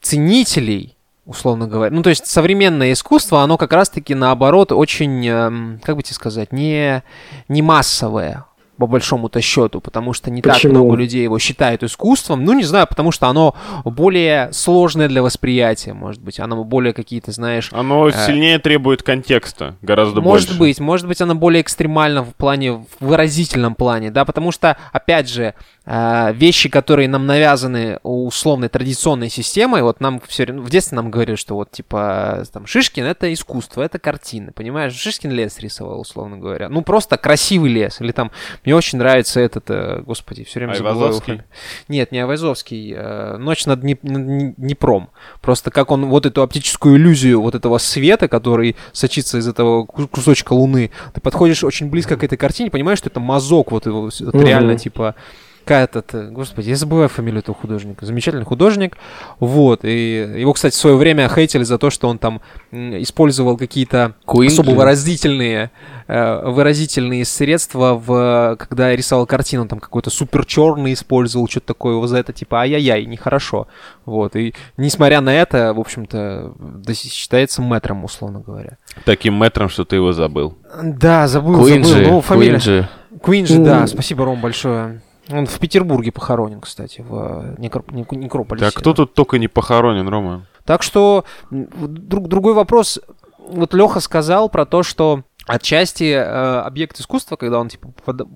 ценителей, 0.00 0.96
условно 1.26 1.66
говоря, 1.66 1.94
ну, 1.94 2.02
то 2.02 2.10
есть 2.10 2.26
современное 2.26 2.92
искусство, 2.92 3.42
оно 3.42 3.56
как 3.56 3.72
раз-таки, 3.72 4.14
наоборот, 4.14 4.72
очень, 4.72 5.26
эм, 5.26 5.80
как 5.82 5.96
бы 5.96 6.02
тебе 6.02 6.14
сказать, 6.14 6.52
не, 6.52 7.02
не 7.48 7.62
массовое, 7.62 8.44
по 8.82 8.88
большому-то 8.88 9.40
счету, 9.40 9.80
потому 9.80 10.12
что 10.12 10.28
не 10.28 10.42
так 10.42 10.54
Почему? 10.54 10.72
много 10.74 10.96
людей 10.96 11.22
его 11.22 11.38
считают 11.38 11.84
искусством. 11.84 12.44
Ну, 12.44 12.52
не 12.52 12.64
знаю, 12.64 12.88
потому 12.88 13.12
что 13.12 13.28
оно 13.28 13.54
более 13.84 14.52
сложное 14.52 15.06
для 15.06 15.22
восприятия, 15.22 15.92
может 15.92 16.20
быть. 16.20 16.40
Оно 16.40 16.64
более 16.64 16.92
какие-то, 16.92 17.30
знаешь... 17.30 17.68
Оно 17.70 18.08
Э, 18.08 18.26
сильнее 18.26 18.58
требует 18.58 19.04
контекста, 19.04 19.76
гораздо 19.82 20.20
Может 20.20 20.48
больше. 20.48 20.58
быть, 20.58 20.80
может 20.80 21.06
быть, 21.06 21.20
она 21.20 21.36
более 21.36 21.62
экстремальна 21.62 22.24
в 22.24 22.34
плане, 22.34 22.72
в 22.72 22.86
выразительном 22.98 23.76
плане, 23.76 24.10
да, 24.10 24.24
потому 24.24 24.50
что, 24.50 24.76
опять 24.92 25.28
же, 25.28 25.54
вещи, 25.84 26.68
которые 26.68 27.08
нам 27.08 27.26
навязаны 27.26 27.98
условной 28.04 28.68
традиционной 28.68 29.28
системой, 29.28 29.82
вот 29.82 30.00
нам 30.00 30.20
все 30.28 30.46
в 30.46 30.70
детстве 30.70 30.96
нам 30.96 31.10
говорили, 31.10 31.34
что 31.34 31.54
вот, 31.56 31.72
типа, 31.72 32.44
там, 32.52 32.66
Шишкин— 32.66 33.04
это 33.06 33.32
искусство, 33.32 33.82
это 33.82 33.98
картины, 33.98 34.52
понимаешь? 34.52 34.94
Шишкин 34.94 35.32
лес 35.32 35.58
рисовал, 35.58 36.00
условно 36.00 36.38
говоря. 36.38 36.68
Ну, 36.68 36.82
просто 36.82 37.16
красивый 37.16 37.72
лес, 37.72 38.00
или 38.00 38.12
там, 38.12 38.30
мне 38.64 38.76
очень 38.76 38.98
нравится 38.98 39.40
этот, 39.40 39.68
э, 39.70 40.02
господи, 40.06 40.44
все 40.44 40.60
время 40.60 40.74
забываю 40.74 40.98
Айвазовский? 40.98 41.42
Нет, 41.88 42.12
не 42.12 42.20
Айвазовский, 42.20 42.94
э, 42.96 43.36
«Ночь 43.38 43.66
над 43.66 43.80
Днепром». 43.80 45.10
Просто 45.40 45.70
как 45.70 45.90
он 45.90 46.06
вот 46.06 46.26
эту 46.26 46.42
оптическую 46.42 46.96
иллюзию 46.96 47.40
вот 47.42 47.54
этого 47.54 47.78
света, 47.78 48.28
который 48.28 48.76
сочится 48.92 49.38
из 49.38 49.48
этого 49.48 49.84
ку- 49.84 50.06
кусочка 50.08 50.52
луны, 50.52 50.90
ты 51.12 51.20
подходишь 51.20 51.64
очень 51.64 51.90
близко 51.90 52.16
к 52.16 52.22
этой 52.24 52.36
картине, 52.36 52.70
понимаешь, 52.70 52.98
что 52.98 53.08
это 53.08 53.20
мазок, 53.20 53.72
вот, 53.72 53.86
его- 53.86 54.02
вот 54.02 54.34
Мгм. 54.34 54.44
реально, 54.46 54.78
типа, 54.78 55.14
какая-то, 55.62 56.02
т- 56.02 56.28
господи, 56.30 56.70
я 56.70 56.76
забываю 56.76 57.08
фамилию 57.08 57.40
этого 57.40 57.56
художника. 57.56 58.04
Замечательный 58.04 58.44
художник. 58.44 58.96
Вот. 59.40 59.84
И 59.84 60.34
его, 60.38 60.52
кстати, 60.52 60.74
в 60.74 60.78
свое 60.78 60.96
время 60.96 61.28
хейтили 61.28 61.62
за 61.62 61.78
то, 61.78 61.90
что 61.90 62.08
он 62.08 62.18
там 62.18 62.40
использовал 62.70 63.56
какие-то 63.56 64.14
особо 64.26 64.70
выразительные, 64.70 65.70
э, 66.08 66.50
выразительные 66.50 67.24
средства, 67.24 67.94
в, 67.94 68.56
когда 68.58 68.94
рисовал 68.94 69.26
картину, 69.26 69.66
там 69.66 69.80
какой-то 69.80 70.10
супер 70.10 70.44
черный 70.44 70.92
использовал, 70.92 71.48
что-то 71.48 71.68
такое, 71.68 71.94
его 71.94 72.06
за 72.06 72.18
это 72.18 72.32
типа 72.32 72.60
ай-яй-яй, 72.60 73.06
нехорошо. 73.06 73.68
Вот. 74.04 74.36
И 74.36 74.54
несмотря 74.76 75.20
на 75.20 75.34
это, 75.34 75.72
в 75.74 75.80
общем-то, 75.80 76.52
считается 76.94 77.62
мэтром, 77.62 78.04
условно 78.04 78.40
говоря. 78.40 78.78
Таким 79.04 79.34
метром, 79.40 79.68
что 79.68 79.84
ты 79.84 79.96
его 79.96 80.12
забыл. 80.12 80.58
Да, 80.82 81.28
забыл, 81.28 81.58
Куинджи, 81.60 81.88
забыл. 81.88 82.10
Ну, 82.10 82.20
фамилия. 82.20 82.50
Куинджи. 82.52 82.88
Куинджи, 83.20 83.58
да, 83.58 83.86
спасибо, 83.86 84.24
Ром, 84.24 84.40
большое. 84.40 85.02
Он 85.30 85.46
в 85.46 85.58
Петербурге 85.58 86.10
похоронен, 86.12 86.60
кстати, 86.60 87.00
в 87.00 87.14
э, 87.14 87.54
некроп- 87.58 87.90
нек- 87.92 88.14
некрополисе. 88.16 88.66
Да 88.66 88.70
кто 88.72 88.92
тут 88.92 89.14
только 89.14 89.38
не 89.38 89.48
похоронен, 89.48 90.08
Рома? 90.08 90.46
Так 90.64 90.82
что 90.82 91.24
друг- 91.50 92.28
другой 92.28 92.54
вопрос. 92.54 93.00
Вот 93.38 93.74
Леха 93.74 94.00
сказал 94.00 94.48
про 94.48 94.66
то, 94.66 94.82
что 94.82 95.22
отчасти 95.46 96.12
э, 96.12 96.20
объект 96.60 96.98
искусства, 96.98 97.36
когда 97.36 97.60
он 97.60 97.68
типа 97.68 97.88
под- 98.04 98.28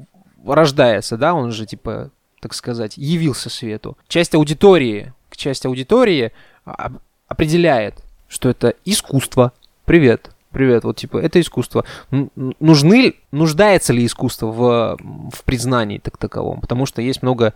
рождается, 0.46 1.16
да, 1.16 1.34
он 1.34 1.50
же 1.50 1.66
типа, 1.66 2.10
так 2.40 2.54
сказать, 2.54 2.96
явился 2.96 3.50
свету. 3.50 3.96
Часть 4.08 4.34
аудитории, 4.34 5.12
часть 5.34 5.66
аудитории 5.66 6.32
а- 6.64 6.92
определяет, 7.28 7.96
что 8.28 8.48
это 8.48 8.74
искусство. 8.84 9.52
Привет. 9.84 10.30
Привет, 10.56 10.84
вот 10.84 10.96
типа, 10.96 11.18
это 11.18 11.38
искусство. 11.38 11.84
Нужны, 12.10 13.16
нуждается 13.30 13.92
ли 13.92 14.06
искусство 14.06 14.46
в, 14.46 14.96
в 15.30 15.44
признании 15.44 15.98
так 15.98 16.16
таковом? 16.16 16.62
Потому 16.62 16.86
что 16.86 17.02
есть 17.02 17.22
много 17.22 17.52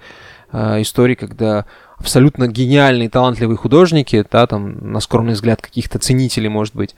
э, 0.53 0.83
историй, 0.83 1.15
когда 1.15 1.65
абсолютно 1.97 2.47
гениальные, 2.47 3.09
талантливые 3.09 3.57
художники, 3.57 4.23
да, 4.31 4.47
там, 4.47 4.93
на 4.93 5.01
скромный 5.01 5.33
взгляд 5.33 5.63
каких-то 5.63 5.99
ценителей, 5.99 6.51
может 6.51 6.77
быть, 6.77 6.95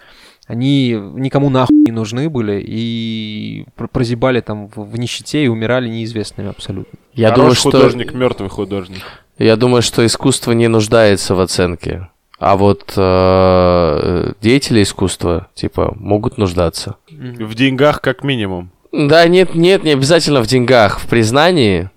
они 0.49 0.91
никому 0.91 1.51
нахуй 1.51 1.77
не 1.77 1.93
нужны 1.93 2.29
были 2.29 2.61
и 2.61 3.67
пр- 3.77 3.87
прозябали 3.87 4.41
там 4.41 4.71
в, 4.75 4.79
в 4.79 4.99
нищете 4.99 5.45
и 5.45 5.47
умирали 5.47 5.89
неизвестными 5.89 6.51
абсолютно. 6.51 6.99
Я 7.13 7.29
Хороший 7.29 7.37
думаю, 7.37 7.55
что... 7.55 7.71
художник, 7.71 8.13
мертвый 8.13 8.49
художник. 8.49 9.03
Я 9.39 9.55
думаю, 9.55 9.83
что 9.83 10.05
искусство 10.05 10.51
не 10.51 10.67
нуждается 10.67 11.37
в 11.37 11.41
оценке. 11.41 12.09
А 12.45 12.57
вот 12.57 12.95
э, 12.97 14.33
деятели 14.41 14.83
искусства, 14.83 15.47
типа, 15.55 15.95
могут 15.97 16.39
нуждаться. 16.39 16.97
В 17.09 17.55
деньгах 17.55 18.01
как 18.01 18.25
минимум. 18.25 18.71
Да, 18.91 19.29
нет, 19.29 19.55
нет, 19.55 19.85
не 19.85 19.93
обязательно 19.93 20.43
в 20.43 20.49
деньгах, 20.49 20.99
в 20.99 21.07
признании. 21.07 21.89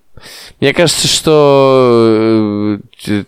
Мне 0.61 0.71
кажется, 0.73 1.07
что 1.07 2.77
э, 3.07 3.23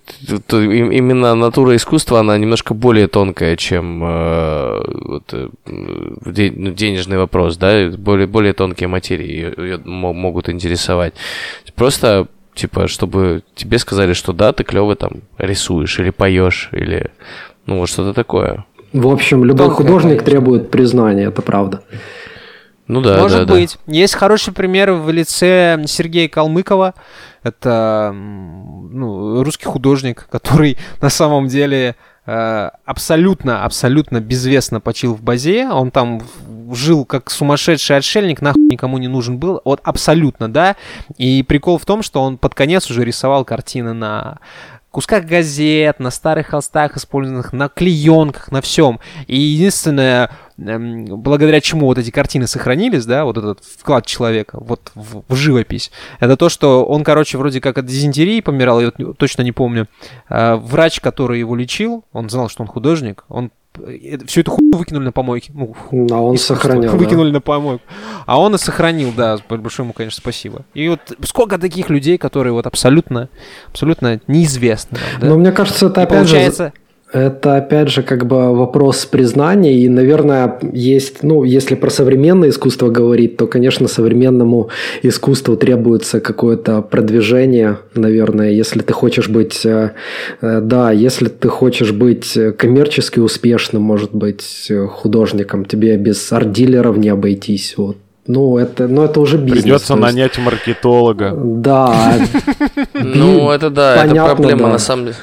именно 0.62 1.34
натура 1.34 1.76
искусства, 1.76 2.20
она 2.20 2.38
немножко 2.38 2.76
более 2.76 3.08
тонкая, 3.08 3.56
чем 3.56 4.04
э, 4.06 4.82
вот, 4.86 5.34
э, 5.34 5.50
ну, 5.66 6.72
денежный 6.72 7.18
вопрос, 7.18 7.58
да, 7.58 7.90
более, 7.98 8.28
более 8.28 8.54
тонкие 8.54 8.90
материи 8.90 9.80
мо- 9.86 10.14
могут 10.14 10.50
интересовать. 10.50 11.16
Просто, 11.76 12.28
типа, 12.58 12.88
чтобы 12.88 13.44
тебе 13.56 13.80
сказали, 13.80 14.14
что 14.14 14.34
да, 14.34 14.52
ты 14.52 14.64
клево 14.64 14.96
там 14.96 15.22
рисуешь 15.38 16.00
или 16.00 16.10
поешь, 16.10 16.70
или 16.74 17.12
ну 17.66 17.80
вот 17.80 17.90
что-то 17.90 18.14
такое. 18.14 18.66
В 18.94 19.08
общем, 19.08 19.44
любой 19.46 19.68
Тонкая, 19.68 19.86
художник 19.86 20.10
конечно. 20.20 20.26
требует 20.26 20.72
признания, 20.72 21.26
это 21.26 21.42
правда. 21.42 21.84
Ну 22.88 23.02
да, 23.02 23.18
Может 23.18 23.40
да, 23.40 23.46
да. 23.46 23.54
быть. 23.54 23.78
Есть 23.86 24.16
хороший 24.16 24.54
пример 24.54 24.94
в 24.94 25.10
лице 25.12 25.84
Сергея 25.88 26.30
Калмыкова. 26.30 26.94
Это 27.44 28.12
ну, 28.14 29.44
русский 29.44 29.66
художник, 29.66 30.28
который 30.32 30.78
на 31.02 31.10
самом 31.10 31.48
деле 31.48 31.96
э, 32.26 32.70
абсолютно, 32.86 33.66
абсолютно 33.66 34.22
безвестно 34.22 34.80
почил 34.80 35.14
в 35.16 35.22
базе. 35.22 35.68
Он 35.68 35.92
там 35.92 36.20
в- 36.20 36.26
жил 36.76 37.06
как 37.06 37.30
сумасшедший 37.30 37.98
отшельник, 37.98 38.42
нахуй 38.42 38.64
никому 38.64 38.98
не 38.98 39.08
нужен 39.08 39.38
был. 39.38 39.62
Вот 39.64 39.82
абсолютно, 39.84 40.52
да. 40.52 40.76
И 41.18 41.44
прикол 41.44 41.78
в 41.78 41.86
том, 41.86 42.04
что 42.04 42.22
он 42.22 42.38
под 42.38 42.56
конец 42.56 42.90
уже 42.90 43.04
рисовал 43.04 43.46
картины 43.46 43.94
на 43.94 44.40
кусках 44.98 45.26
газет, 45.26 46.00
на 46.00 46.10
старых 46.10 46.48
холстах, 46.48 46.98
использованных 46.98 47.54
на 47.54 47.70
клеенках, 47.70 48.52
на 48.52 48.62
всем. 48.62 49.00
И 49.28 49.40
единственное, 49.40 50.32
эм, 50.58 51.06
благодаря 51.06 51.62
чему 51.62 51.86
вот 51.86 52.00
эти 52.00 52.10
картины 52.10 52.48
сохранились, 52.48 53.06
да, 53.06 53.26
вот 53.26 53.38
этот 53.38 53.60
вклад 53.64 54.08
человека 54.08 54.58
вот 54.60 54.92
в, 54.96 55.24
в 55.28 55.36
живопись, 55.36 55.92
это 56.20 56.36
то, 56.36 56.50
что 56.50 56.84
он, 56.84 57.04
короче, 57.04 57.38
вроде 57.38 57.62
как 57.62 57.78
от 57.78 57.86
дизентерии 57.86 58.42
помирал, 58.42 58.82
я 58.82 58.92
вот 58.98 59.18
точно 59.20 59.44
не 59.44 59.52
помню. 59.52 59.88
А, 60.30 60.56
врач, 60.56 61.00
который 61.00 61.38
его 61.38 61.56
лечил, 61.56 62.04
он 62.12 62.30
знал, 62.32 62.50
что 62.50 62.64
он 62.64 62.68
художник, 62.68 63.24
он 63.30 63.52
всю 64.28 64.42
эту 64.42 64.52
хуйню 64.52 64.78
выкинули 64.78 65.06
на 65.06 65.12
помойке. 65.12 65.52
Ну, 65.54 65.76
А 66.12 66.22
он 66.22 66.36
искусство 66.36 66.56
сохранял. 66.56 66.92
да. 66.92 66.98
Выкинули 66.98 67.32
на 67.32 67.42
помойку. 67.42 67.84
А 68.26 68.40
он 68.40 68.56
и 68.56 68.58
сохранил, 68.58 69.12
да, 69.16 69.38
большое 69.50 69.86
ему, 69.86 69.94
конечно, 69.94 70.20
спасибо. 70.22 70.64
И 70.74 70.88
вот 70.90 71.00
сколько 71.24 71.58
таких 71.58 71.90
людей, 71.90 72.18
которые 72.18 72.54
вот 72.54 72.66
абсолютно, 72.68 73.30
абсолютно 73.70 74.20
неизвестны. 74.28 74.98
нам, 74.98 75.22
да? 75.22 75.28
Но 75.28 75.38
мне 75.38 75.52
кажется, 75.52 75.88
это 75.88 76.02
И 76.02 76.04
опять 76.04 76.28
же... 76.28 76.72
Это 77.14 77.56
опять 77.56 77.88
же 77.90 78.04
как 78.04 78.26
бы 78.26 78.54
вопрос 78.54 79.06
признания, 79.06 79.74
и, 79.80 79.88
наверное, 79.88 80.60
есть, 80.74 81.24
ну, 81.24 81.46
если 81.46 81.76
про 81.76 81.90
современное 81.90 82.50
искусство 82.50 82.90
говорить, 82.90 83.38
то, 83.38 83.48
конечно, 83.48 83.88
современному 83.88 84.70
искусству 85.04 85.56
требуется 85.56 86.20
какое-то 86.20 86.82
продвижение, 86.82 87.78
наверное, 87.96 88.52
если 88.52 88.82
ты 88.82 88.92
хочешь 88.92 89.30
быть, 89.30 89.66
э, 89.66 89.92
э, 90.42 90.60
да, 90.62 90.92
если 90.92 91.30
ты 91.30 91.48
хочешь 91.48 91.94
быть 91.94 92.38
коммерчески 92.58 93.20
успешным, 93.20 93.84
может 93.84 94.14
быть, 94.14 94.70
художником, 94.90 95.64
тебе 95.64 95.96
без 95.96 96.30
арт-дилеров 96.32 96.98
не 96.98 97.08
обойтись, 97.08 97.76
вот. 97.78 97.96
Ну, 98.28 98.58
это, 98.58 98.90
ну, 98.90 99.04
это 99.04 99.22
уже 99.22 99.38
бизнес. 99.38 99.64
Придется 99.64 99.94
есть- 99.94 100.04
нанять 100.04 100.38
маркетолога. 100.38 101.32
Да, 101.34 102.16
Ну, 102.94 103.50
это 103.50 103.70
да, 103.70 104.04
это 104.06 104.36
проблема 104.36 104.68
на 104.68 104.78
самом 104.78 105.06
деле. 105.06 105.16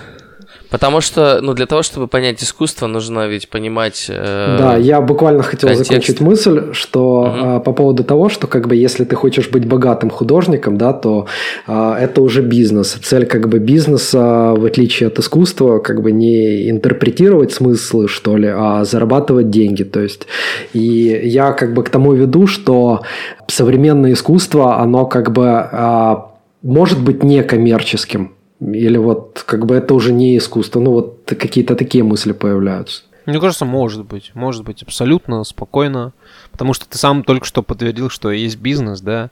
Потому 0.71 1.01
что, 1.01 1.41
ну, 1.43 1.55
для 1.55 1.67
того, 1.67 1.83
чтобы 1.83 2.09
понять 2.09 2.43
искусство, 2.43 2.87
нужно 2.89 3.29
ведь 3.29 3.49
понимать... 3.49 4.07
э, 4.09 4.57
Да, 4.59 4.77
я 4.77 5.01
буквально 5.01 5.43
хотел 5.43 5.69
контекст. 5.69 5.89
закончить 5.91 6.21
мысль, 6.21 6.73
что 6.73 7.25
Мгм. 7.25 7.45
а, 7.45 7.61
по 7.61 7.73
поводу 7.73 8.03
того, 8.05 8.29
что 8.29 8.47
как 8.47 8.67
бы 8.67 8.75
если 8.75 9.05
ты 9.05 9.15
хочешь 9.15 9.49
быть 9.51 9.67
богатым 9.67 10.11
художником, 10.11 10.77
да, 10.77 10.93
то 10.93 11.27
а, 11.67 11.97
это 11.99 12.23
уже 12.23 12.43
бизнес. 12.43 12.93
Цель 13.03 13.27
как 13.27 13.49
бы 13.49 13.59
бизнеса, 13.59 14.55
в 14.57 14.65
отличие 14.65 15.07
от 15.09 15.19
искусства, 15.19 15.79
как 15.79 16.03
бы 16.03 16.11
не 16.13 16.69
интерпретировать 16.71 17.53
смыслы, 17.53 18.09
что 18.09 18.37
ли, 18.37 18.49
а 18.53 18.85
зарабатывать 18.85 19.51
деньги. 19.51 19.85
То 19.85 20.01
есть, 20.01 20.27
и 20.73 21.21
я 21.25 21.53
как 21.53 21.75
бы 21.75 21.85
к 21.85 21.89
тому 21.91 22.15
веду, 22.15 22.47
что 22.47 23.03
современное 23.47 24.13
искусство, 24.15 24.81
оно 24.81 25.07
как 25.07 25.31
бы 25.33 25.47
а, 25.49 26.33
может 26.63 26.99
быть 27.01 27.23
некоммерческим. 27.23 28.33
Или 28.73 28.97
вот 28.97 29.43
как 29.47 29.67
бы 29.67 29.75
это 29.75 29.95
уже 29.95 30.13
не 30.13 30.37
искусство? 30.39 30.81
Ну 30.81 30.93
вот 30.93 31.23
какие-то 31.27 31.75
такие 31.75 32.03
мысли 32.05 32.33
появляются. 32.33 33.03
Мне 33.27 33.41
кажется, 33.41 33.65
может 33.65 34.05
быть. 34.05 34.33
Может 34.35 34.65
быть 34.65 34.83
абсолютно 34.83 35.45
спокойно. 35.45 36.13
Потому 36.55 36.73
что 36.73 36.89
ты 36.89 36.97
сам 36.99 37.25
только 37.25 37.47
что 37.47 37.65
подтвердил, 37.65 38.09
что 38.09 38.31
есть 38.31 38.59
бизнес, 38.59 39.01
да, 39.01 39.31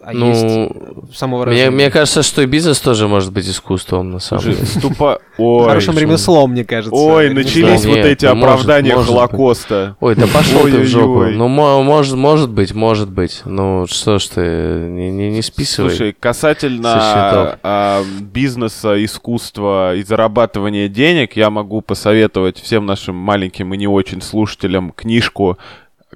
а 0.00 0.12
Ну, 0.12 0.28
есть 0.28 1.18
самовыражение. 1.18 1.70
Мне, 1.70 1.76
мне 1.76 1.90
кажется, 1.90 2.22
что 2.22 2.42
и 2.42 2.46
бизнес 2.46 2.78
тоже 2.78 3.08
может 3.08 3.32
быть 3.32 3.48
искусством, 3.48 4.12
на 4.12 4.20
самом 4.20 4.44
деле. 4.44 4.64
ступа... 4.64 5.18
Ой, 5.38 5.64
Хорошим 5.66 5.98
ремеслом, 5.98 6.52
мне 6.52 6.64
кажется. 6.64 6.94
Ой, 6.94 7.30
начались 7.30 7.82
Да 7.82 7.88
вот 7.88 7.96
нет, 7.96 8.06
эти 8.06 8.26
ну, 8.26 8.34
может- 8.36 8.50
оправдания. 8.50 8.94
Холокоста. 8.94 9.96
Ой, 9.98 10.14
да 10.14 10.28
пошел 10.28 10.60
ты 10.62 10.78
в 10.78 10.84
жопу. 10.86 11.24
Ну, 11.24 11.48
мо- 11.48 11.82
может, 11.82 12.14
может 12.14 12.50
быть, 12.50 12.72
может 12.72 13.10
быть. 13.10 13.42
Ну, 13.44 13.86
что 13.88 14.20
ж 14.20 14.26
ты, 14.26 14.40
не, 14.42 15.10
не, 15.10 15.30
не 15.30 15.42
списывай. 15.42 15.88
Слушай, 15.90 16.16
касательно 16.18 17.58
а, 17.64 18.04
бизнеса, 18.20 19.02
искусства 19.04 19.96
и 19.96 20.04
зарабатывания 20.04 20.86
денег, 20.88 21.34
я 21.34 21.50
могу 21.50 21.80
посоветовать 21.80 22.60
всем 22.60 22.86
нашим 22.86 23.16
маленьким 23.16 23.74
и 23.74 23.76
не 23.76 23.88
очень 23.88 24.22
слушателям 24.22 24.92
книжку, 24.92 25.58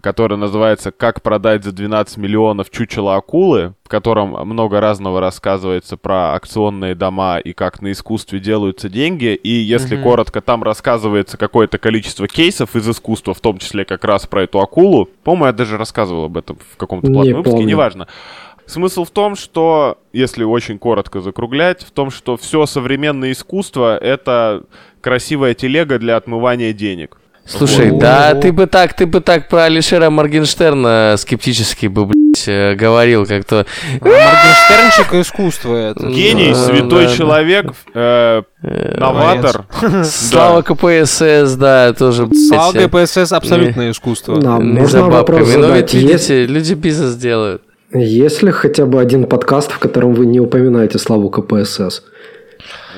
которая 0.00 0.38
называется 0.38 0.90
«Как 0.90 1.22
продать 1.22 1.64
за 1.64 1.72
12 1.72 2.16
миллионов 2.16 2.70
чучело 2.70 3.16
акулы», 3.16 3.74
в 3.84 3.88
котором 3.88 4.30
много 4.48 4.80
разного 4.80 5.20
рассказывается 5.20 5.96
про 5.96 6.34
акционные 6.34 6.94
дома 6.94 7.38
и 7.38 7.52
как 7.52 7.80
на 7.82 7.92
искусстве 7.92 8.38
делаются 8.38 8.88
деньги. 8.88 9.34
И 9.34 9.48
если 9.50 9.94
Мгм. 9.96 10.04
коротко, 10.04 10.40
там 10.40 10.62
рассказывается 10.62 11.36
какое-то 11.36 11.78
количество 11.78 12.28
кейсов 12.28 12.76
из 12.76 12.88
искусства, 12.88 13.34
в 13.34 13.40
том 13.40 13.58
числе 13.58 13.84
как 13.84 14.04
раз 14.04 14.26
про 14.26 14.42
эту 14.42 14.60
акулу. 14.60 15.08
По-моему, 15.24 15.46
я 15.46 15.52
даже 15.52 15.76
рассказывал 15.76 16.24
об 16.24 16.36
этом 16.36 16.58
в 16.72 16.76
каком-то 16.76 17.06
Не 17.08 17.14
платном 17.14 17.36
выпуске, 17.36 17.56
помню. 17.58 17.68
неважно. 17.70 18.08
Смысл 18.66 19.04
в 19.04 19.10
том, 19.10 19.34
что, 19.34 19.96
если 20.12 20.44
очень 20.44 20.78
коротко 20.78 21.22
закруглять, 21.22 21.82
в 21.82 21.90
том, 21.90 22.10
что 22.10 22.36
все 22.36 22.66
современное 22.66 23.32
искусство— 23.32 23.96
это 24.02 24.64
красивая 25.00 25.54
телега 25.54 25.98
для 25.98 26.16
отмывания 26.16 26.74
денег. 26.74 27.17
Слушай, 27.48 27.90
Вот. 27.90 28.00
да, 28.00 28.34
ты 28.34 28.52
бы 28.52 28.66
так, 28.66 28.92
ты 28.92 29.06
бы 29.06 29.20
так 29.20 29.48
про 29.48 29.64
Алишера 29.64 30.10
Моргенштерна 30.10 31.14
скептически 31.16 31.86
бы, 31.86 32.04
блядь, 32.04 32.46
э, 32.46 32.74
говорил 32.74 33.24
как-то. 33.24 33.64
А 34.00 34.04
Моргенштернчик 34.04 35.14
искусство 35.14 35.74
это. 35.74 36.06
Гений, 36.06 36.54
святой 36.54 37.08
человек, 37.08 37.72
э, 37.94 38.42
новатор. 38.62 39.64
Слава 40.04 40.60
КПСС, 40.60 41.54
да, 41.54 41.94
тоже, 41.94 42.28
Слава 42.48 42.76
э, 42.76 42.86
ГПСС 42.86 43.32
абсолютное 43.32 43.92
искусство. 43.92 44.38
Да, 44.38 44.58
не 44.58 44.80
можно 44.80 45.00
за 45.00 45.04
вопрос. 45.06 45.48
Но 45.54 45.62
задать? 45.62 45.94
ведь, 45.94 46.02
видите, 46.02 46.44
люди 46.44 46.74
бизнес 46.74 47.16
делают. 47.16 47.62
есть 47.94 48.42
ли 48.42 48.50
хотя 48.50 48.84
бы 48.84 49.00
один 49.00 49.24
подкаст, 49.24 49.72
в 49.72 49.78
котором 49.78 50.12
вы 50.12 50.26
не 50.26 50.38
упоминаете 50.38 50.98
славу 50.98 51.30
КПСС? 51.30 52.02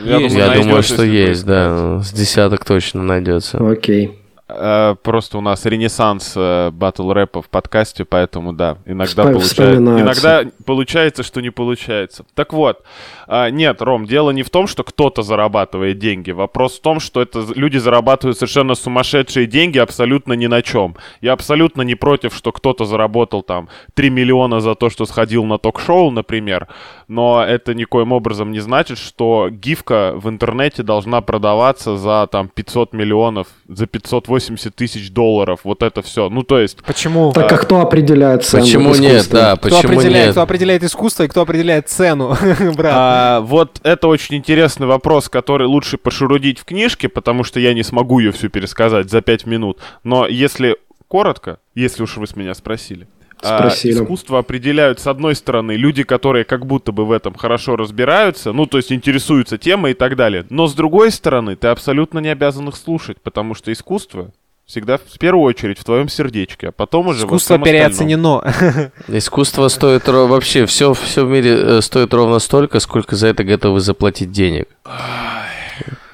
Я 0.04 0.16
Есть. 0.16 0.34
Я 0.34 0.46
найдёшь, 0.48 0.64
думаю, 0.64 0.82
что 0.82 1.02
если 1.04 1.28
есть, 1.28 1.46
да. 1.46 2.00
С 2.02 2.10
десяток 2.12 2.64
точно 2.64 3.02
найдется. 3.04 3.58
Окей. 3.58 4.19
Э, 4.54 4.96
Просто 5.02 5.38
у 5.38 5.40
нас 5.40 5.64
ренессанс 5.66 6.36
батл 6.72 7.12
рэпа 7.12 7.42
в 7.42 7.48
подкасте, 7.48 8.04
поэтому 8.04 8.52
да, 8.52 8.78
иногда, 8.86 9.24
получается, 9.24 9.76
иногда 9.76 10.44
получается, 10.64 11.22
что 11.22 11.40
не 11.40 11.50
получается. 11.50 12.24
Так 12.34 12.52
вот, 12.52 12.82
а, 13.26 13.48
нет, 13.50 13.80
Ром, 13.80 14.06
дело 14.06 14.30
не 14.30 14.42
в 14.42 14.50
том, 14.50 14.66
что 14.66 14.82
кто-то 14.82 15.22
зарабатывает 15.22 15.98
деньги. 15.98 16.32
Вопрос 16.32 16.78
в 16.78 16.82
том, 16.82 16.98
что 16.98 17.22
это 17.22 17.44
люди 17.54 17.78
зарабатывают 17.78 18.36
совершенно 18.36 18.74
сумасшедшие 18.74 19.46
деньги 19.46 19.78
абсолютно 19.78 20.32
ни 20.32 20.46
на 20.46 20.62
чем. 20.62 20.96
Я 21.20 21.32
абсолютно 21.34 21.82
не 21.82 21.94
против, 21.94 22.34
что 22.34 22.50
кто-то 22.50 22.84
заработал 22.84 23.42
там 23.42 23.68
3 23.94 24.10
миллиона 24.10 24.60
за 24.60 24.74
то, 24.74 24.90
что 24.90 25.06
сходил 25.06 25.44
на 25.44 25.58
ток-шоу, 25.58 26.10
например, 26.10 26.66
но 27.10 27.44
это 27.44 27.74
никоим 27.74 28.12
образом 28.12 28.52
не 28.52 28.60
значит, 28.60 28.96
что 28.96 29.48
гифка 29.50 30.12
в 30.14 30.28
интернете 30.28 30.84
должна 30.84 31.20
продаваться 31.20 31.96
за 31.96 32.28
там 32.30 32.46
500 32.46 32.92
миллионов, 32.92 33.48
за 33.66 33.86
580 33.86 34.72
тысяч 34.72 35.10
долларов, 35.10 35.60
вот 35.64 35.82
это 35.82 36.02
все. 36.02 36.28
Ну, 36.28 36.44
то 36.44 36.60
есть, 36.60 36.78
Почему? 36.84 37.32
Так 37.32 37.52
а 37.52 37.56
кто 37.58 37.80
определяет 37.80 38.44
цену 38.44 38.62
Почему 38.62 38.94
нет, 38.94 39.28
да, 39.28 39.56
Кто 39.56 39.70
почему 39.70 39.94
определяет, 39.94 40.26
нет? 40.26 40.34
кто 40.34 40.42
определяет 40.42 40.84
искусство 40.84 41.24
и 41.24 41.28
кто 41.28 41.40
определяет 41.40 41.88
цену, 41.88 42.36
брат? 42.76 42.92
а, 42.94 43.40
вот 43.40 43.80
это 43.82 44.06
очень 44.06 44.36
интересный 44.36 44.86
вопрос, 44.86 45.28
который 45.28 45.66
лучше 45.66 45.98
пошурудить 45.98 46.60
в 46.60 46.64
книжке, 46.64 47.08
потому 47.08 47.42
что 47.42 47.58
я 47.58 47.74
не 47.74 47.82
смогу 47.82 48.20
ее 48.20 48.30
всю 48.30 48.50
пересказать 48.50 49.10
за 49.10 49.20
5 49.20 49.46
минут. 49.46 49.80
Но 50.04 50.28
если 50.28 50.76
коротко, 51.08 51.58
если 51.74 52.04
уж 52.04 52.18
вы 52.18 52.28
с 52.28 52.36
меня 52.36 52.54
спросили, 52.54 53.08
а, 53.42 53.58
Спросили. 53.58 53.92
искусство 53.94 54.38
определяют, 54.38 55.00
с 55.00 55.06
одной 55.06 55.34
стороны, 55.34 55.72
люди, 55.72 56.02
которые 56.02 56.44
как 56.44 56.66
будто 56.66 56.92
бы 56.92 57.06
в 57.06 57.12
этом 57.12 57.34
хорошо 57.34 57.76
разбираются, 57.76 58.52
ну, 58.52 58.66
то 58.66 58.76
есть 58.78 58.92
интересуются 58.92 59.58
темой 59.58 59.92
и 59.92 59.94
так 59.94 60.16
далее. 60.16 60.46
Но 60.50 60.66
с 60.66 60.74
другой 60.74 61.10
стороны, 61.10 61.56
ты 61.56 61.68
абсолютно 61.68 62.18
не 62.18 62.28
обязан 62.28 62.68
их 62.68 62.76
слушать, 62.76 63.18
потому 63.22 63.54
что 63.54 63.72
искусство 63.72 64.30
всегда 64.66 64.98
в 64.98 65.18
первую 65.18 65.44
очередь 65.44 65.78
в 65.80 65.84
твоем 65.84 66.08
сердечке, 66.08 66.68
а 66.68 66.72
потом 66.72 67.08
уже 67.08 67.26
во 67.26 67.36
Искусство 67.36 67.56
всем 67.56 67.62
остальном. 67.64 68.42
переоценено. 68.42 68.92
Искусство 69.08 69.66
стоит 69.68 70.06
вообще 70.06 70.64
все, 70.66 70.94
все 70.94 71.26
в 71.26 71.28
мире 71.28 71.56
э, 71.56 71.80
стоит 71.80 72.14
ровно 72.14 72.38
столько, 72.38 72.78
сколько 72.78 73.16
за 73.16 73.26
это 73.28 73.42
готовы 73.42 73.80
заплатить 73.80 74.30
денег. 74.30 74.68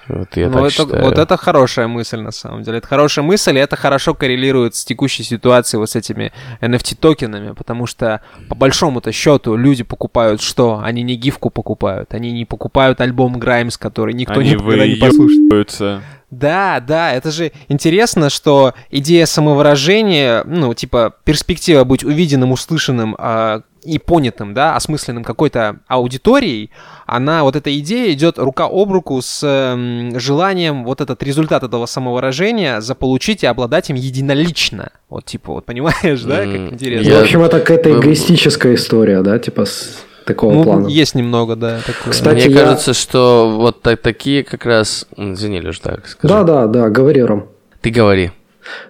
Вот 0.09 0.37
я 0.37 0.47
Ну, 0.49 0.53
так 0.55 0.63
это- 0.63 0.71
считаю. 0.71 1.05
вот 1.05 1.19
это 1.19 1.37
хорошая 1.37 1.89
мысль, 1.89 2.21
на 2.21 2.31
самом 2.31 2.63
деле. 2.63 2.79
Это 2.79 2.87
хорошая 2.87 3.25
мысль, 3.25 3.57
и 3.57 3.61
это 3.61 3.77
хорошо 3.77 4.15
коррелирует 4.15 4.75
с 4.75 4.85
текущей 4.85 5.23
ситуацией 5.25 5.81
вот 5.81 5.91
с 5.91 5.97
этими 5.97 6.33
NFT-токенами, 6.61 7.55
потому 7.55 7.87
что, 7.87 8.21
по 8.49 8.55
большому-то 8.55 9.13
счету, 9.13 9.57
люди 9.57 9.83
покупают 9.83 10.41
что? 10.43 10.81
Они 10.83 11.03
не 11.03 11.17
гифку 11.17 11.51
покупают, 11.51 12.15
они 12.15 12.33
не 12.33 12.45
покупают 12.45 13.01
альбом 13.01 13.39
Граймс, 13.39 13.77
который 13.79 14.15
никто 14.15 14.41
Они 14.41 14.51
никогда 14.51 14.87
не 14.87 14.95
послушает. 14.97 16.03
Да, 16.31 16.81
да, 16.81 17.13
это 17.13 17.31
же 17.31 17.53
интересно, 17.69 18.31
что 18.31 18.75
идея 18.91 19.27
самовыражения, 19.27 20.43
ну, 20.45 20.75
типа, 20.75 21.15
перспектива 21.25 21.85
быть 21.85 22.03
увиденным, 22.05 22.51
услышанным 22.51 23.15
а, 23.17 23.63
и 23.85 23.99
понятым, 24.01 24.53
да, 24.53 24.75
осмысленным 24.75 25.23
какой-то 25.23 25.79
аудиторией, 25.87 26.71
она, 27.07 27.45
вот 27.45 27.57
эта 27.57 27.77
идея 27.79 28.13
идет 28.13 28.39
рука 28.39 28.67
об 28.71 28.93
руку 28.93 29.21
с 29.23 29.43
м, 29.47 30.19
желанием 30.19 30.85
вот 30.85 31.01
этот 31.01 31.23
результат 31.23 31.63
этого 31.63 31.87
самовыражения 31.87 32.81
заполучить 32.81 33.43
и 33.45 33.47
обладать 33.47 33.91
им 33.91 33.97
единолично. 33.97 34.91
Вот, 35.09 35.25
типа, 35.25 35.53
вот 35.55 35.65
понимаешь, 35.65 36.23
да, 36.23 36.39
как 36.39 36.73
интересно? 36.73 37.09
Я- 37.09 37.19
В 37.19 37.23
общем, 37.23 37.43
это 37.43 37.61
какая-то 37.61 37.91
Эм, 37.91 38.01
эгоистическая 38.01 38.75
история, 38.75 39.23
да, 39.23 39.39
типа 39.39 39.65
с 39.65 40.05
такого 40.25 40.53
Ну, 40.53 40.65
плана. 40.65 40.89
есть 40.89 41.15
немного, 41.15 41.55
да, 41.55 41.79
такое. 41.87 42.13
Кстати, 42.13 42.47
Мне 42.49 42.55
я- 42.55 42.61
кажется, 42.65 42.93
что 42.95 43.55
вот 43.57 43.83
так, 43.83 44.03
такие 44.03 44.43
как 44.43 44.67
раз... 44.67 45.07
Извини, 45.17 45.61
Леш, 45.61 45.79
так 45.79 46.09
скажи. 46.09 46.35
Да, 46.35 46.43
да, 46.43 46.67
да, 46.67 46.89
говори, 46.91 47.23
Ром. 47.23 47.47
Ты 47.81 47.91
говори. 47.91 48.33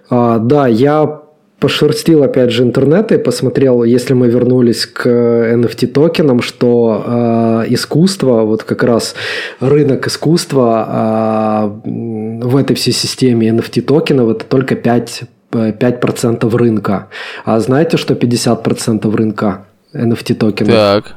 А, 0.09 0.39
да, 0.39 0.65
я 0.67 1.21
пошерстил 1.59 2.23
опять 2.23 2.51
же 2.51 2.63
интернет 2.63 3.11
и 3.11 3.17
посмотрел, 3.17 3.83
если 3.83 4.13
мы 4.13 4.27
вернулись 4.27 4.85
к 4.85 5.07
NFT 5.07 5.87
токенам, 5.87 6.41
что 6.41 7.03
а, 7.05 7.63
искусство, 7.67 8.43
вот 8.43 8.63
как 8.63 8.83
раз 8.83 9.15
рынок 9.59 10.07
искусства 10.07 11.81
м, 11.83 12.39
в 12.41 12.55
этой 12.55 12.75
всей 12.75 12.93
системе 12.93 13.49
NFT 13.49 13.81
токенов 13.81 14.29
это 14.29 14.45
только 14.45 14.75
5, 14.75 15.23
э, 15.53 15.71
5% 15.71 16.55
рынка. 16.55 17.07
А 17.43 17.59
знаете, 17.59 17.97
что 17.97 18.13
50% 18.13 19.15
рынка 19.15 19.65
NFT 19.93 20.35
токенов 20.35 20.73
Так. 20.73 21.16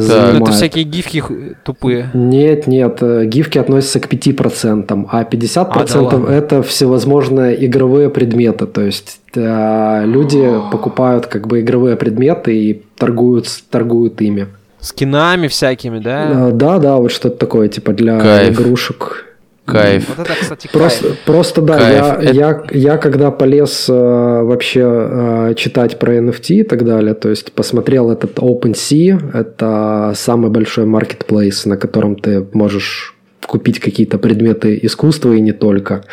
Занимает? 0.00 0.42
это 0.42 0.52
всякие 0.52 0.84
гифки 0.84 1.22
тупые. 1.64 2.10
Нет, 2.14 2.66
нет, 2.66 2.98
э, 3.00 3.24
гифки 3.26 3.58
относятся 3.58 4.00
к 4.00 4.08
5%, 4.08 5.06
а 5.10 5.24
50% 5.24 5.66
А, 5.70 5.84
да 5.86 6.00
ладно. 6.00 6.28
это 6.32 6.62
всевозможные 6.62 7.64
игровые 7.66 8.10
предметы. 8.10 8.66
То 8.66 8.80
есть 8.82 9.20
э, 9.34 10.02
люди 10.06 10.60
покупают 10.72 11.26
как 11.26 11.46
бы 11.46 11.60
игровые 11.60 11.96
предметы 11.96 12.54
и 12.56 12.82
торгуют, 12.96 13.46
торгуют 13.70 14.20
ими. 14.20 14.46
Скинами 14.80 15.48
всякими, 15.48 15.98
да? 15.98 16.48
Э, 16.48 16.52
Да, 16.52 16.78
да, 16.78 16.96
вот 16.96 17.10
что-то 17.10 17.36
такое, 17.36 17.68
типа 17.68 17.92
для 17.92 18.20
Кайф. 18.20 18.60
игрушек. 18.60 19.24
Кайф. 19.66 20.08
Вот 20.16 20.26
это, 20.26 20.38
кстати, 20.38 20.68
Просто, 20.72 21.06
кайф. 21.08 21.18
просто 21.24 21.62
да, 21.62 21.78
Кайф. 21.78 21.94
я, 21.94 22.12
Это- 22.20 22.32
я, 22.34 22.62
я 22.92 22.96
когда 22.98 23.30
полез 23.30 23.86
э, 23.88 23.92
вообще 23.92 24.80
э, 24.84 25.54
читать 25.56 25.98
про 25.98 26.14
NFT 26.16 26.46
и 26.56 26.62
так 26.64 26.84
далее, 26.84 27.14
то 27.14 27.30
есть 27.30 27.52
посмотрел 27.52 28.10
этот 28.10 28.38
OpenSea, 28.38 29.18
это 29.32 30.12
самый 30.16 30.50
большой 30.50 30.84
marketplace, 30.84 31.66
на 31.66 31.76
котором 31.78 32.16
ты 32.16 32.46
можешь 32.52 33.13
купить 33.46 33.80
какие-то 33.80 34.18
предметы 34.18 34.78
искусства 34.82 35.32
и 35.32 35.40
не 35.40 35.52
только. 35.52 36.04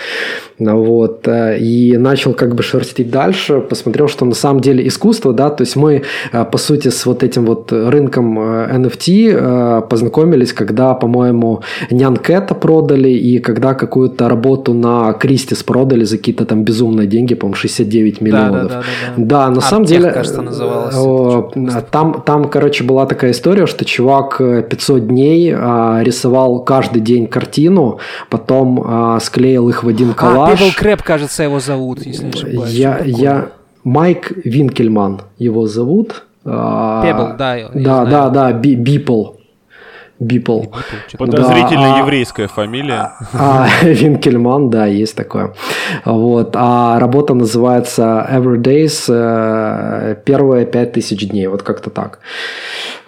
Ну 0.59 0.83
Вот, 0.83 1.27
э, 1.27 1.57
и 1.59 1.97
начал 1.97 2.33
как 2.33 2.55
бы 2.55 2.63
шерстить 2.63 3.09
дальше, 3.09 3.61
посмотрел, 3.61 4.07
что 4.07 4.25
на 4.25 4.35
самом 4.35 4.61
деле 4.61 4.87
искусство, 4.87 5.33
да, 5.33 5.49
то 5.49 5.63
есть 5.63 5.75
мы, 5.75 6.03
э, 6.33 6.45
по 6.45 6.57
сути, 6.57 6.89
с 6.89 7.05
вот 7.05 7.23
этим 7.23 7.45
вот 7.45 7.71
рынком 7.71 8.39
NFT 8.39 9.81
познакомились, 9.89 10.53
когда, 10.53 10.93
по-моему, 10.93 11.61
Нянкета 11.89 12.55
продали, 12.55 13.09
и 13.09 13.39
когда 13.39 13.73
какую-то 13.73 14.29
работу 14.29 14.73
на 14.73 15.13
Кристис 15.13 15.63
продали 15.63 16.03
за 16.03 16.17
какие-то 16.17 16.45
там 16.45 16.63
безумные 16.63 17.07
деньги, 17.07 17.35
по-моему, 17.35 17.55
69 17.55 18.21
миллионов. 18.21 18.67
Да, 18.67 18.67
да, 18.67 18.75
да, 18.75 18.83
да. 19.17 19.25
да 19.25 19.37
на 19.37 19.47
Артех, 19.47 19.63
самом 19.63 19.85
деле... 19.85 20.11
кажется, 20.11 20.41
называлось. 20.41 20.95
Там, 21.91 22.21
там, 22.25 22.49
короче, 22.49 22.83
была 22.83 23.05
такая 23.05 23.31
история, 23.31 23.65
что 23.65 23.85
чувак 23.85 24.37
500 24.37 25.07
дней 25.07 25.51
рисовал 25.51 26.63
каждый 26.63 27.01
день 27.01 27.20
картину, 27.27 27.99
потом 28.29 29.19
склеил 29.19 29.69
их 29.69 29.83
в 29.83 29.87
один 29.87 30.13
коллаж, 30.13 30.59
Пебл 30.59 30.71
Крэп, 30.75 31.03
кажется, 31.03 31.43
его 31.43 31.59
зовут, 31.59 32.05
если 32.05 32.25
не 32.25 32.29
ошибаюсь. 32.31 32.71
Я, 32.71 33.01
я... 33.03 33.49
Майк 33.83 34.31
Винкельман 34.45 35.21
его 35.39 35.65
зовут. 35.65 36.25
А, 36.45 37.01
Пебл, 37.01 37.35
да. 37.35 37.71
Да, 37.73 38.05
да, 38.05 38.29
да, 38.29 38.51
Бипл. 38.53 39.40
Бипл. 40.21 40.65
Подозрительно 41.17 41.93
да, 41.93 41.97
еврейская 41.97 42.47
фамилия. 42.47 43.13
А, 43.33 43.67
Винкельман, 43.81 44.69
да, 44.69 44.85
есть 44.85 45.15
такое. 45.15 45.53
Вот. 46.05 46.51
А 46.53 46.99
работа 46.99 47.33
называется 47.33 48.27
Every 48.31 48.57
Days 48.57 49.05
э, 49.09 50.15
первые 50.23 50.67
пять 50.67 50.93
тысяч 50.93 51.27
дней. 51.27 51.47
Вот 51.47 51.63
как-то 51.63 51.89
так. 51.89 52.19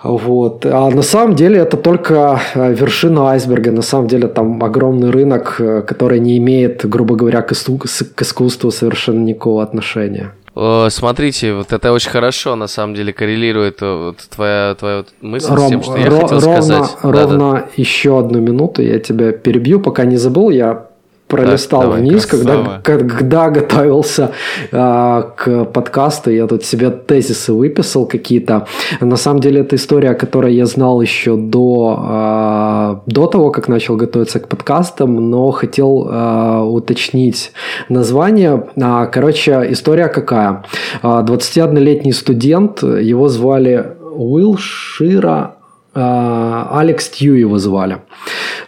Вот. 0.01 0.65
А 0.65 0.89
на 0.89 1.03
самом 1.03 1.35
деле 1.35 1.59
это 1.59 1.77
только 1.77 2.41
э, 2.55 2.73
вершина 2.73 3.29
айсберга. 3.29 3.71
На 3.71 3.83
самом 3.83 4.07
деле 4.07 4.27
там 4.27 4.63
огромный 4.63 5.11
рынок, 5.11 5.57
э, 5.59 5.83
который 5.83 6.19
не 6.19 6.39
имеет, 6.39 6.83
грубо 6.83 7.15
говоря, 7.15 7.43
к 7.43 7.51
искусству 7.51 8.71
совершенно 8.71 9.23
никакого 9.23 9.61
отношения. 9.61 10.31
Смотрите, 10.55 11.53
вот 11.53 11.73
это 11.73 11.91
очень 11.91 12.11
хорошо, 12.11 12.55
на 12.55 12.67
самом 12.67 12.93
деле, 12.93 13.11
коррелирует 13.11 13.81
э, 13.81 14.05
вот 14.05 14.17
твоя, 14.29 14.75
твоя 14.75 15.03
мысль 15.21 15.51
Ром, 15.51 15.65
с 15.65 15.69
тем, 15.69 15.83
что 15.83 15.97
я 15.97 16.05
ро- 16.05 16.21
хотел 16.21 16.39
ровно, 16.39 16.61
сказать. 16.61 16.97
Ровно 17.01 17.51
да, 17.53 17.59
да. 17.59 17.67
еще 17.75 18.19
одну 18.19 18.39
минуту 18.39 18.83
я 18.83 18.99
тебя 18.99 19.31
перебью, 19.31 19.79
пока 19.79 20.05
не 20.05 20.17
забыл. 20.17 20.51
Я 20.51 20.87
пролистал 21.35 21.81
так, 21.81 21.89
давай, 21.89 22.01
вниз, 22.01 22.25
когда, 22.25 22.81
когда 22.83 23.49
готовился 23.49 24.31
э, 24.71 25.23
к 25.35 25.65
подкасту, 25.65 26.31
я 26.31 26.47
тут 26.47 26.63
себе 26.63 26.89
тезисы 26.89 27.53
выписал 27.53 28.05
какие-то. 28.05 28.67
На 29.01 29.17
самом 29.17 29.39
деле 29.39 29.61
это 29.61 29.75
история, 29.75 30.13
которую 30.13 30.53
я 30.53 30.65
знал 30.65 31.01
еще 31.01 31.35
до, 31.35 33.01
э, 33.07 33.11
до 33.11 33.27
того, 33.27 33.51
как 33.51 33.67
начал 33.67 33.95
готовиться 33.95 34.39
к 34.39 34.47
подкастам, 34.47 35.29
но 35.29 35.51
хотел 35.51 36.07
э, 36.09 36.61
уточнить 36.61 37.51
название. 37.89 38.67
А, 38.81 39.05
короче, 39.07 39.65
история 39.69 40.07
какая? 40.07 40.63
21-летний 41.03 42.13
студент, 42.13 42.83
его 42.83 43.27
звали 43.27 43.95
Уилл 44.15 44.57
Шира 44.57 45.55
а, 45.95 46.79
Алекс 46.79 47.07
Тью 47.09 47.35
его 47.35 47.59
звали. 47.59 47.99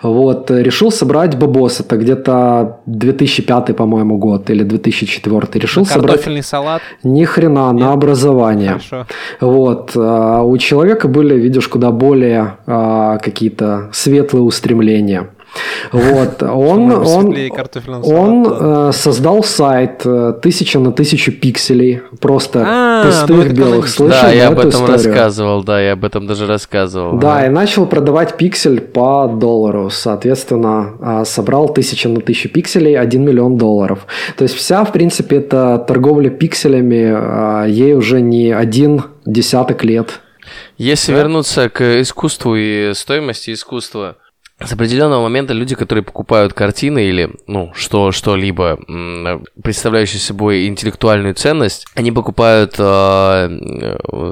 Вот, 0.02 0.52
решил 0.52 0.92
собрать 0.92 1.38
бабос, 1.38 1.80
это 1.80 1.98
где-то 1.98 2.80
2005, 2.86 3.76
по-моему, 3.76 4.18
год 4.18 4.50
или 4.50 4.64
2004. 4.64 5.48
Решил 5.54 5.84
на 5.84 5.90
собрать... 5.90 6.12
Картофельный 6.12 6.44
салат? 6.44 6.82
Ни 7.04 7.26
хрена, 7.26 7.72
Нет? 7.72 7.82
на 7.82 7.94
образование. 7.94 8.70
Хорошо. 8.70 9.06
Вот, 9.42 9.92
а, 9.96 10.42
у 10.44 10.58
человека 10.58 11.08
были, 11.08 11.36
видишь, 11.36 11.68
куда 11.68 11.92
более 11.92 12.58
а, 12.66 13.18
какие-то 13.18 13.90
светлые 13.94 14.44
устремления. 14.44 15.30
Вот, 15.92 16.44
он, 16.44 16.92
он, 16.92 17.36
он 18.04 18.48
э, 18.48 18.92
создал 18.94 19.44
сайт 19.44 20.02
э, 20.06 20.34
тысяча 20.42 20.80
на 20.80 20.92
тысячу 20.92 21.32
пикселей, 21.32 22.02
просто 22.20 22.64
а, 22.66 23.06
пустых 23.06 23.50
ну 23.50 23.54
белых. 23.54 23.88
Слышал 23.88 24.22
да, 24.22 24.32
я 24.32 24.48
об 24.48 24.60
этом 24.60 24.70
историю? 24.70 24.94
рассказывал, 24.94 25.64
да, 25.64 25.82
я 25.82 25.94
об 25.94 26.04
этом 26.04 26.28
даже 26.28 26.48
рассказывал. 26.48 27.18
Да, 27.18 27.36
да, 27.36 27.46
и 27.46 27.50
начал 27.50 27.86
продавать 27.86 28.38
пиксель 28.38 28.82
по 28.82 29.28
доллару, 29.28 29.90
соответственно, 29.90 30.94
а, 31.02 31.26
собрал 31.26 31.70
тысяча 31.70 32.10
на 32.10 32.22
тысячу 32.22 32.50
пикселей, 32.50 32.98
1 32.98 33.24
миллион 33.24 33.58
долларов. 33.58 34.06
То 34.38 34.44
есть 34.44 34.56
вся, 34.56 34.84
в 34.84 34.92
принципе, 34.92 35.38
эта 35.38 35.84
торговля 35.88 36.30
пикселями, 36.30 37.12
а, 37.14 37.66
ей 37.66 37.94
уже 37.94 38.22
не 38.22 38.52
один 38.52 39.04
десяток 39.26 39.84
лет. 39.84 40.22
Если 40.78 41.12
да? 41.12 41.20
вернуться 41.20 41.70
к 41.70 42.02
искусству 42.02 42.56
и 42.56 42.94
стоимости 42.94 43.54
искусства, 43.54 44.18
с 44.64 44.72
определенного 44.72 45.22
момента 45.22 45.54
люди, 45.54 45.76
которые 45.76 46.04
покупают 46.04 46.54
картины 46.54 47.04
или, 47.04 47.30
ну, 47.46 47.74
что, 47.76 48.14
что-либо, 48.14 48.80
представляющие 49.62 50.22
собой 50.22 50.68
интеллектуальную 50.68 51.34
ценность, 51.34 51.86
они 51.94 52.12
покупают 52.14 52.76
э, 52.78 53.50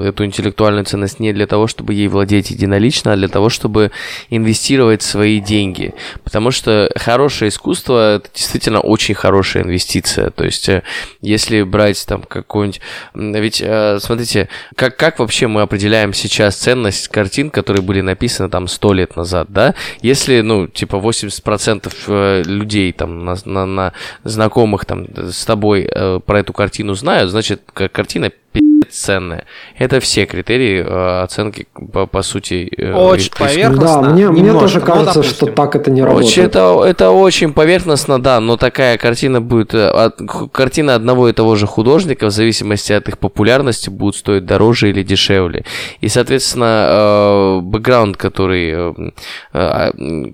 эту 0.06 0.24
интеллектуальную 0.24 0.86
ценность 0.86 1.20
не 1.20 1.34
для 1.34 1.46
того, 1.46 1.66
чтобы 1.66 1.92
ей 1.92 2.08
владеть 2.08 2.50
единолично, 2.50 3.12
а 3.12 3.16
для 3.16 3.28
того, 3.28 3.50
чтобы 3.50 3.90
инвестировать 4.30 5.02
свои 5.02 5.40
деньги. 5.40 5.92
Потому 6.22 6.52
что 6.52 6.90
хорошее 6.96 7.50
искусство— 7.50 8.16
это 8.16 8.30
действительно 8.32 8.80
очень 8.80 9.14
хорошая 9.14 9.64
инвестиция. 9.64 10.30
То 10.30 10.44
есть, 10.44 10.70
э, 10.70 10.84
если 11.20 11.62
брать 11.62 12.02
там 12.06 12.22
какую-нибудь... 12.22 12.80
Ведь, 13.14 13.60
э, 13.62 13.98
смотрите, 14.00 14.48
как, 14.74 14.96
как 14.96 15.18
вообще 15.18 15.48
мы 15.48 15.60
определяем 15.60 16.14
сейчас 16.14 16.56
ценность 16.56 17.08
картин, 17.08 17.50
которые 17.50 17.82
были 17.82 18.00
написаны 18.00 18.48
там 18.48 18.68
сто 18.68 18.94
лет 18.94 19.16
назад, 19.16 19.48
да? 19.50 19.74
если, 20.00 20.13
ну, 20.42 20.66
типа 20.66 20.96
80% 20.96 21.92
э, 22.06 22.42
людей 22.44 22.92
там 22.92 23.24
на, 23.24 23.36
на, 23.44 23.66
на 23.66 23.92
знакомых 24.24 24.84
там 24.84 25.06
с 25.16 25.44
тобой 25.44 25.88
э, 25.90 26.20
про 26.24 26.40
эту 26.40 26.52
картину 26.52 26.94
знают, 26.94 27.30
значит, 27.30 27.62
картина 27.72 28.30
ценная. 28.94 29.44
Это 29.78 30.00
все 30.00 30.26
критерии 30.26 30.84
э, 30.84 31.22
оценки, 31.22 31.66
по, 31.92 32.06
по 32.06 32.22
сути. 32.22 32.72
Э, 32.76 32.92
очень 32.92 33.30
поверхностно. 33.30 34.02
Да, 34.02 34.10
мне, 34.10 34.28
мне 34.30 34.52
тоже 34.52 34.80
кажется, 34.80 35.22
что 35.22 35.46
так 35.46 35.76
это 35.76 35.90
не 35.90 36.02
работает. 36.02 36.30
Очень, 36.30 36.42
это, 36.44 36.82
это 36.84 37.10
очень 37.10 37.52
поверхностно, 37.52 38.22
да, 38.22 38.40
но 38.40 38.56
такая 38.56 38.98
картина 38.98 39.40
будет... 39.40 39.74
Э, 39.74 39.88
от, 39.88 40.20
картина 40.52 40.94
одного 40.94 41.28
и 41.28 41.32
того 41.32 41.56
же 41.56 41.66
художника, 41.66 42.26
в 42.26 42.30
зависимости 42.30 42.92
от 42.92 43.08
их 43.08 43.18
популярности, 43.18 43.90
будет 43.90 44.16
стоить 44.16 44.46
дороже 44.46 44.90
или 44.90 45.02
дешевле. 45.02 45.64
И, 46.00 46.08
соответственно, 46.08 47.60
бэкграунд, 47.62 48.16
который, 48.16 48.94
э, 49.52 50.30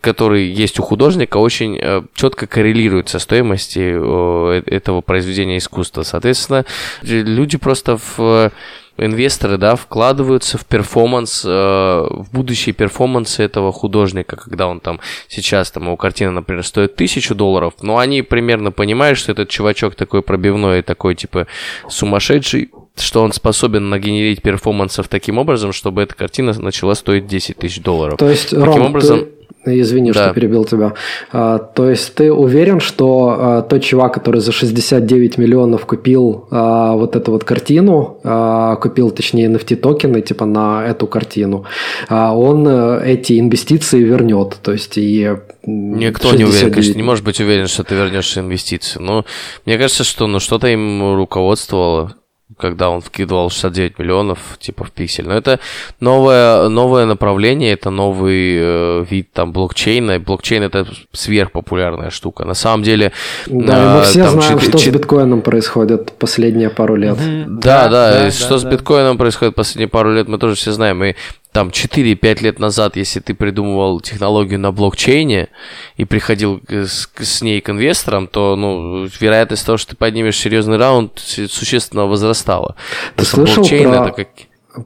который 0.00 0.46
есть 0.46 0.78
у 0.78 0.82
художника, 0.82 1.36
очень 1.36 1.80
четко 2.14 2.46
коррелирует 2.46 3.08
со 3.08 3.18
стоимостью 3.18 4.62
этого 4.66 5.00
произведения 5.00 5.58
искусства. 5.58 6.02
Соответственно, 6.02 6.64
люди 7.02 7.58
просто 7.58 7.89
просто 7.96 7.96
в 8.18 8.52
э, 8.98 9.04
инвесторы, 9.04 9.56
да, 9.56 9.76
вкладываются 9.76 10.58
в 10.58 10.64
перформанс, 10.64 11.44
э, 11.44 11.48
в 11.48 12.28
будущие 12.32 12.72
перформансы 12.74 13.42
этого 13.42 13.72
художника, 13.72 14.36
когда 14.36 14.66
он 14.66 14.80
там 14.80 15.00
сейчас, 15.28 15.70
там, 15.70 15.84
его 15.84 15.96
картина, 15.96 16.32
например, 16.32 16.64
стоит 16.64 16.96
тысячу 16.96 17.34
долларов, 17.34 17.74
но 17.82 17.98
они 17.98 18.22
примерно 18.22 18.72
понимают, 18.72 19.18
что 19.18 19.32
этот 19.32 19.48
чувачок 19.48 19.94
такой 19.94 20.22
пробивной, 20.22 20.82
такой, 20.82 21.14
типа, 21.14 21.46
сумасшедший, 21.88 22.70
что 22.96 23.22
он 23.22 23.32
способен 23.32 23.88
нагенерить 23.88 24.42
перформансов 24.42 25.08
таким 25.08 25.38
образом, 25.38 25.72
чтобы 25.72 26.02
эта 26.02 26.14
картина 26.14 26.52
начала 26.58 26.94
стоить 26.94 27.26
10 27.26 27.56
тысяч 27.56 27.80
долларов. 27.80 28.18
То 28.18 28.28
есть, 28.28 28.50
Таким 28.50 28.64
Ром, 28.64 28.86
образом... 28.86 29.20
ты 29.20 29.39
Извини, 29.64 30.12
да. 30.12 30.24
что 30.24 30.34
перебил 30.34 30.64
тебя. 30.64 30.94
А, 31.32 31.58
то 31.58 31.90
есть 31.90 32.14
ты 32.14 32.32
уверен, 32.32 32.80
что 32.80 33.36
а, 33.38 33.62
тот 33.62 33.82
чувак, 33.82 34.14
который 34.14 34.40
за 34.40 34.52
69 34.52 35.36
миллионов 35.36 35.84
купил 35.84 36.48
а, 36.50 36.94
вот 36.94 37.14
эту 37.14 37.32
вот 37.32 37.44
картину, 37.44 38.18
а, 38.24 38.76
купил, 38.76 39.10
точнее, 39.10 39.48
NFT 39.48 39.76
токены 39.76 40.22
типа 40.22 40.46
на 40.46 40.84
эту 40.86 41.06
картину, 41.06 41.66
а, 42.08 42.34
он 42.34 42.66
а, 42.66 43.00
эти 43.04 43.38
инвестиции 43.38 44.02
вернет. 44.02 44.56
То 44.62 44.72
есть 44.72 44.96
и 44.96 45.36
Никто 45.66 46.30
69... 46.30 46.38
не 46.38 46.44
уверен, 46.44 46.72
конечно, 46.72 46.96
не 46.96 47.02
может 47.02 47.24
быть 47.24 47.38
уверен, 47.40 47.66
что 47.66 47.84
ты 47.84 47.94
вернешь 47.94 48.38
инвестиции. 48.38 48.98
Но 48.98 49.26
мне 49.66 49.76
кажется, 49.76 50.04
что 50.04 50.26
ну, 50.26 50.40
что-то 50.40 50.68
им 50.68 51.14
руководствовало 51.16 52.14
когда 52.58 52.90
он 52.90 53.00
вкидывал 53.00 53.50
69 53.50 53.98
миллионов, 53.98 54.38
типа, 54.58 54.84
в 54.84 54.90
пиксель. 54.90 55.26
Но 55.26 55.34
это 55.34 55.60
новое, 56.00 56.68
новое 56.68 57.06
направление, 57.06 57.72
это 57.72 57.90
новый 57.90 58.56
э, 58.58 59.04
вид 59.08 59.32
там 59.32 59.52
блокчейна. 59.52 60.12
И 60.12 60.18
блокчейн 60.18 60.62
это 60.62 60.86
сверхпопулярная 61.12 62.10
штука. 62.10 62.44
На 62.44 62.54
самом 62.54 62.82
деле... 62.82 63.12
Да, 63.46 63.94
э, 63.94 63.98
мы 63.98 64.02
все 64.02 64.28
знаем, 64.28 64.58
4, 64.58 64.60
что 64.60 64.78
4... 64.78 64.80
с 64.80 65.00
биткоином 65.00 65.42
происходит 65.42 66.12
последние 66.12 66.70
пару 66.70 66.96
лет. 66.96 67.16
Mm-hmm. 67.16 67.44
Да, 67.46 67.88
да, 67.88 68.12
да, 68.12 68.24
да, 68.24 68.30
что 68.30 68.50
да, 68.50 68.58
с 68.58 68.64
биткоином 68.64 69.18
происходит 69.18 69.54
последние 69.54 69.88
пару 69.88 70.12
лет, 70.12 70.28
мы 70.28 70.38
тоже 70.38 70.54
все 70.56 70.72
знаем. 70.72 71.02
И 71.04 71.14
там 71.52 71.68
4-5 71.68 72.42
лет 72.42 72.58
назад, 72.58 72.96
если 72.96 73.20
ты 73.20 73.34
придумывал 73.34 74.00
технологию 74.00 74.60
на 74.60 74.70
блокчейне 74.70 75.48
и 75.96 76.04
приходил 76.04 76.60
с, 76.68 77.08
с 77.18 77.42
ней 77.42 77.60
к 77.60 77.70
инвесторам, 77.70 78.28
то 78.28 78.54
ну, 78.56 79.08
вероятность 79.20 79.66
того, 79.66 79.76
что 79.76 79.90
ты 79.90 79.96
поднимешь 79.96 80.36
серьезный 80.36 80.76
раунд, 80.76 81.18
существенно 81.18 82.06
возрастала. 82.06 82.76
Ты 83.16 83.24
слышал 83.24 83.64
про... 83.66 83.74
это 83.74 84.12
как... 84.12 84.28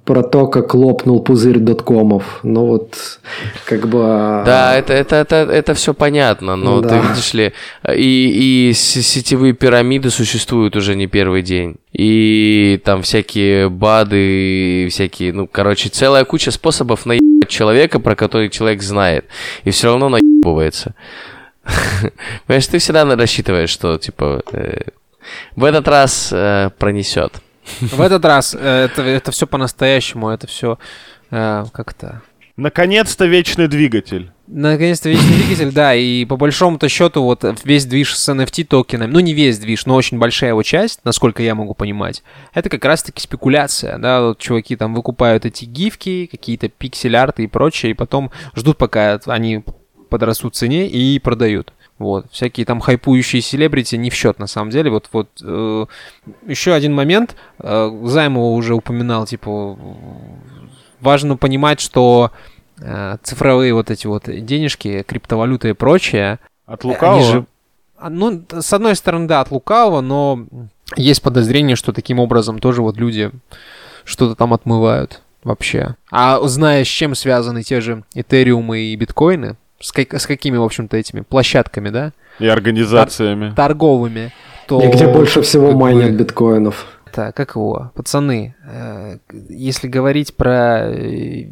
про 0.04 0.22
то, 0.22 0.46
как 0.46 0.74
лопнул 0.74 1.22
пузырь 1.22 1.58
доткомов. 1.58 2.40
Ну 2.42 2.66
вот, 2.66 3.20
как 3.66 3.86
бы... 3.88 3.98
Да, 4.44 4.74
это, 4.76 4.92
это, 4.92 5.16
это, 5.16 5.36
это 5.36 5.74
все 5.74 5.92
понятно, 5.92 6.56
но 6.56 6.80
Да. 6.80 6.88
ты 6.88 7.08
видишь 7.08 7.34
ли, 7.34 7.52
и, 7.94 8.70
и 8.70 8.72
сетевые 8.72 9.52
пирамиды 9.52 10.10
существуют 10.10 10.76
уже 10.76 10.94
не 10.94 11.06
первый 11.06 11.42
день. 11.42 11.76
И 11.92 12.80
там 12.84 13.02
всякие 13.02 13.68
БАДы, 13.68 14.84
и 14.84 14.88
всякие, 14.88 15.32
ну, 15.32 15.46
короче, 15.46 15.88
целая 15.90 16.24
куча 16.24 16.50
способов 16.50 17.06
наебать 17.06 17.48
человека, 17.48 18.00
про 18.00 18.16
который 18.16 18.48
человек 18.48 18.82
знает, 18.82 19.26
и 19.64 19.70
все 19.70 19.88
равно 19.88 20.08
наебывается. 20.08 20.94
Понимаешь, 22.46 22.66
ты 22.66 22.78
всегда 22.78 23.04
рассчитываешь, 23.04 23.70
что, 23.70 23.96
типа, 23.98 24.42
э, 24.52 24.80
в 25.56 25.64
этот 25.64 25.88
раз 25.88 26.30
э, 26.32 26.70
пронесет. 26.78 27.32
В 27.80 28.00
этот 28.00 28.24
раз 28.24 28.56
э, 28.58 28.84
это, 28.84 29.02
это 29.02 29.30
все 29.30 29.46
по-настоящему, 29.46 30.28
это 30.28 30.46
все 30.46 30.78
как-то... 31.30 32.22
Наконец-то 32.56 33.26
вечный 33.26 33.66
двигатель. 33.66 34.30
Наконец-то 34.46 35.08
вечный 35.08 35.36
двигатель, 35.38 35.72
да, 35.72 35.94
и 35.96 36.24
по 36.24 36.36
большому-то 36.36 36.88
счету 36.88 37.24
вот 37.24 37.44
весь 37.64 37.86
движ 37.86 38.14
с 38.16 38.28
NFT 38.28 38.64
токенами, 38.64 39.10
ну 39.10 39.18
не 39.18 39.32
весь 39.32 39.58
движ, 39.58 39.86
но 39.86 39.96
очень 39.96 40.18
большая 40.18 40.50
его 40.50 40.62
часть, 40.62 41.00
насколько 41.02 41.42
я 41.42 41.56
могу 41.56 41.74
понимать, 41.74 42.22
это 42.52 42.68
как 42.68 42.84
раз-таки 42.84 43.20
спекуляция, 43.20 43.98
да, 43.98 44.20
вот 44.22 44.38
чуваки 44.38 44.76
там 44.76 44.94
выкупают 44.94 45.46
эти 45.46 45.64
гифки, 45.64 46.28
какие-то 46.30 46.68
пиксель-арты 46.68 47.44
и 47.44 47.48
прочее, 47.48 47.90
и 47.90 47.94
потом 47.94 48.30
ждут, 48.54 48.78
пока 48.78 49.18
они 49.26 49.64
подрастут 50.08 50.54
в 50.54 50.58
цене 50.58 50.86
и 50.86 51.18
продают. 51.18 51.72
Вот, 51.98 52.26
всякие 52.32 52.66
там 52.66 52.80
хайпующие 52.80 53.40
селебрити 53.40 53.94
не 53.96 54.10
в 54.10 54.14
счет 54.14 54.38
на 54.40 54.46
самом 54.48 54.70
деле. 54.70 54.90
Вот, 54.90 55.08
вот 55.12 55.28
э, 55.42 55.86
еще 56.46 56.72
один 56.74 56.92
момент, 56.92 57.36
э, 57.60 57.90
Займова 58.04 58.54
уже 58.56 58.74
упоминал, 58.74 59.26
типа, 59.26 59.78
важно 61.00 61.36
понимать, 61.36 61.80
что 61.80 62.32
э, 62.80 63.16
цифровые 63.22 63.74
вот 63.74 63.90
эти 63.90 64.06
вот 64.08 64.24
денежки, 64.26 65.02
криптовалюты 65.06 65.70
и 65.70 65.72
прочее, 65.72 66.40
От 66.66 66.82
лукавого? 66.84 67.22
же- 67.22 67.46
а, 67.96 68.10
ну, 68.10 68.42
с 68.50 68.72
одной 68.72 68.96
стороны, 68.96 69.28
да, 69.28 69.40
от 69.40 69.50
лукавого, 69.52 70.00
но 70.00 70.46
есть 70.96 71.22
подозрение, 71.22 71.76
что 71.76 71.92
таким 71.92 72.18
образом 72.18 72.58
тоже 72.58 72.82
вот 72.82 72.96
люди 72.96 73.30
что-то 74.04 74.34
там 74.34 74.52
отмывают 74.52 75.22
вообще. 75.44 75.94
А 76.10 76.40
зная, 76.48 76.84
с 76.84 76.88
чем 76.88 77.14
связаны 77.14 77.62
те 77.62 77.80
же 77.80 78.02
этериумы 78.14 78.80
и 78.80 78.96
биткоины, 78.96 79.56
с, 79.84 79.92
как- 79.92 80.14
с 80.14 80.26
какими, 80.26 80.56
в 80.56 80.62
общем-то, 80.62 80.96
этими 80.96 81.20
площадками, 81.20 81.90
да, 81.90 82.12
И 82.38 82.46
организациями. 82.46 83.52
торговыми, 83.54 84.32
то... 84.66 84.80
И 84.82 84.88
где 84.88 85.06
больше 85.06 85.42
всего 85.42 85.68
как 85.68 85.76
бы, 85.76 85.80
майнят 85.82 86.12
биткоинов. 86.12 86.86
это, 87.06 87.32
как 87.32 87.54
его, 87.54 87.92
пацаны, 87.94 88.54
э, 88.66 89.18
если 89.48 89.88
говорить 89.88 90.34
про 90.36 90.88
э, 90.88 91.48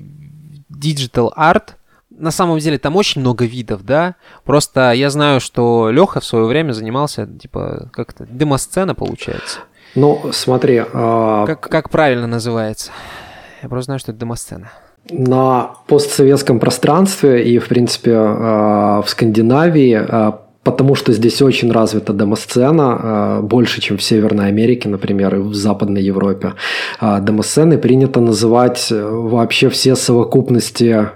digital 0.70 1.30
art, 1.36 1.74
на 2.10 2.30
самом 2.30 2.58
деле 2.58 2.78
там 2.78 2.96
очень 2.96 3.20
много 3.20 3.44
видов, 3.44 3.84
да. 3.84 4.14
Просто 4.44 4.92
я 4.92 5.10
знаю, 5.10 5.40
что 5.40 5.90
Леха 5.90 6.20
в 6.20 6.24
свое 6.24 6.44
время 6.46 6.72
занимался, 6.72 7.26
типа, 7.26 7.88
как-то 7.92 8.26
демосцена 8.26 8.94
получается. 8.94 9.60
Ну, 9.94 10.30
смотри, 10.32 10.82
а, 10.92 11.44
Как, 11.46 11.60
как 11.60 11.90
правильно 11.90 12.26
называется? 12.26 12.92
Я 13.62 13.68
просто 13.68 13.86
знаю, 13.86 13.98
что 14.00 14.12
это 14.12 14.20
демосцена. 14.20 14.70
На 15.10 15.72
постсоветском 15.86 16.58
пространстве 16.60 17.44
и, 17.44 17.58
в 17.58 17.68
принципе, 17.68 18.12
а, 18.14 19.02
в 19.02 19.10
Скандинавии, 19.10 19.94
а, 19.94 20.40
потому 20.64 20.94
что 20.94 21.12
здесь 21.12 21.42
очень 21.42 21.72
развита 21.72 22.12
демосцена, 22.12 22.98
а, 23.02 23.42
больше, 23.42 23.80
чем 23.80 23.96
в 23.96 24.02
Северной 24.02 24.48
Америке, 24.48 24.88
например, 24.88 25.34
и 25.34 25.38
в 25.38 25.54
Западной 25.54 26.02
Европе. 26.02 26.52
А, 27.00 27.20
Демосцены 27.20 27.78
принято 27.78 28.20
называть 28.20 28.92
э, 28.92 29.10
вообще 29.10 29.68
все 29.68 29.96
совокупности, 29.96 31.08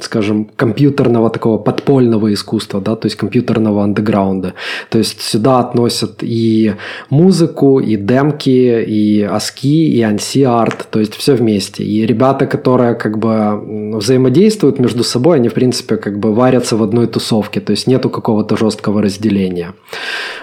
скажем, 0.00 0.48
компьютерного 0.56 1.30
такого 1.30 1.58
подпольного 1.58 2.32
искусства, 2.32 2.80
да, 2.80 2.94
то 2.94 3.06
есть 3.06 3.16
компьютерного 3.16 3.82
андеграунда. 3.82 4.54
То 4.88 4.98
есть 4.98 5.20
сюда 5.20 5.58
относят 5.60 6.22
и 6.22 6.74
музыку, 7.10 7.80
и 7.80 7.96
демки, 7.96 8.84
и 8.86 9.22
аски, 9.22 9.88
и 9.88 10.00
анси-арт, 10.02 10.86
то 10.90 11.00
есть 11.00 11.14
все 11.14 11.34
вместе. 11.34 11.82
И 11.82 12.06
ребята, 12.06 12.46
которые 12.46 12.94
как 12.94 13.18
бы 13.18 13.96
взаимодействуют 13.98 14.78
между 14.78 15.02
собой, 15.02 15.36
они, 15.36 15.48
в 15.48 15.54
принципе, 15.54 15.96
как 15.96 16.18
бы 16.18 16.32
варятся 16.32 16.76
в 16.76 16.82
одной 16.82 17.06
тусовке, 17.06 17.60
то 17.60 17.72
есть 17.72 17.86
нету 17.86 18.10
какого-то 18.10 18.56
жесткого 18.56 18.91
разделения. 19.00 19.72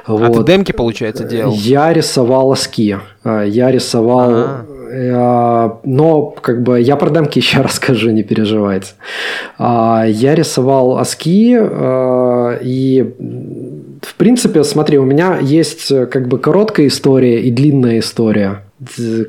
А 0.06 0.16
ты 0.18 0.24
Вот. 0.24 0.46
демки, 0.48 0.72
получается, 0.72 1.24
делал? 1.24 1.54
Я 1.54 1.94
рисовал 1.94 2.52
аски. 2.52 2.98
А, 3.24 3.44
Я 3.44 3.70
рисовал... 3.72 4.32
А. 4.32 4.66
э, 4.92 5.70
Но, 5.84 6.22
как 6.42 6.64
бы, 6.64 6.82
я 6.82 6.96
про 6.96 7.10
демки 7.12 7.38
еще 7.42 7.62
расскажу, 7.62 8.10
не 8.12 8.24
переживайте. 8.24 8.94
А, 9.58 10.06
Я 10.08 10.34
рисовал 10.36 10.98
аски, 10.98 11.56
э, 11.60 12.60
и, 12.64 13.14
в 14.02 14.16
принципе, 14.16 14.64
смотри, 14.64 14.98
у 14.98 15.06
меня 15.06 15.38
есть 15.42 15.92
э, 15.92 16.06
как 16.08 16.28
бы 16.28 16.40
короткая 16.40 16.88
история 16.88 17.42
и 17.42 17.52
длинная 17.52 18.00
история. 18.00 18.64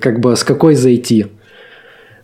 Как 0.01 0.21
бы 0.21 0.37
с 0.37 0.45
какой 0.45 0.75
зайти? 0.77 1.27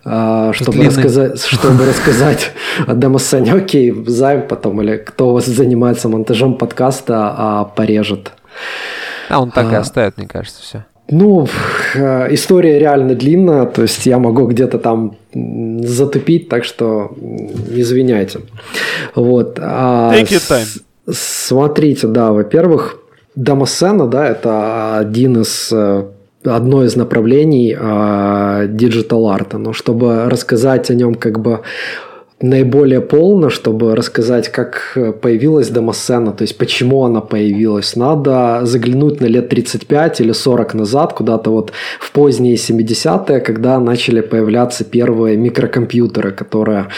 А, 0.08 0.52
чтобы 0.52 0.72
длинной. 0.72 0.88
рассказать, 0.90 1.42
чтобы 1.42 1.84
рассказать 1.84 2.52
о 2.86 2.94
демосцене. 2.94 3.52
Окей, 3.52 3.92
займ 4.06 4.46
потом, 4.46 4.80
или 4.80 4.98
кто 4.98 5.30
у 5.30 5.32
вас 5.32 5.46
занимается 5.46 6.08
монтажом 6.08 6.56
подкаста, 6.56 7.34
а, 7.36 7.64
порежет. 7.64 8.30
А 9.28 9.40
он 9.40 9.50
так 9.50 9.72
и 9.72 9.74
А. 9.74 9.80
оставит, 9.80 10.16
мне 10.16 10.28
кажется, 10.28 10.62
все. 10.62 10.84
Ну, 11.08 11.48
э, 11.94 12.34
история 12.34 12.78
реально 12.78 13.14
длинная, 13.14 13.66
то 13.66 13.82
есть 13.82 14.06
я 14.06 14.18
могу 14.18 14.46
где-то 14.46 14.78
там 14.78 15.16
затупить, 15.32 16.48
так 16.48 16.64
что 16.64 17.12
извиняйте. 17.70 18.40
Вот. 19.14 19.58
а 19.60 20.12
Take 20.14 20.28
your 20.28 20.48
time. 20.48 20.82
Смотрите, 21.12 22.06
да, 22.08 22.32
во-первых, 22.32 22.98
демосцена, 23.36 24.06
да, 24.06 24.26
это 24.28 24.98
один 24.98 25.42
из 25.42 25.68
э, 25.72 26.06
одно 26.46 26.84
из 26.84 26.96
направлений 26.96 27.76
а, 27.78 28.66
digital 28.66 29.28
art 29.28 29.46
а. 29.46 29.58
Но 29.58 29.72
чтобы 29.72 30.28
рассказать 30.28 30.90
о 30.90 30.94
нем 30.94 31.14
как 31.14 31.40
бы 31.40 31.60
наиболее 32.40 33.00
полно, 33.00 33.48
чтобы 33.48 33.94
рассказать, 33.94 34.48
как 34.50 34.98
появилась 35.22 35.70
демосцена, 35.70 36.32
то 36.32 36.42
есть 36.42 36.58
почему 36.58 37.04
она 37.04 37.20
появилась, 37.20 37.96
надо 37.96 38.60
заглянуть 38.64 39.20
на 39.20 39.26
лет 39.26 39.48
35 39.48 40.20
или 40.20 40.32
40 40.32 40.74
назад, 40.74 41.12
куда-то 41.14 41.50
вот 41.50 41.72
в 41.98 42.12
поздние 42.12 42.56
70-е, 42.56 43.40
когда 43.40 43.80
начали 43.80 44.20
появляться 44.20 44.84
первые 44.84 45.36
микрокомпьютеры, 45.36 46.32
которые 46.32 46.88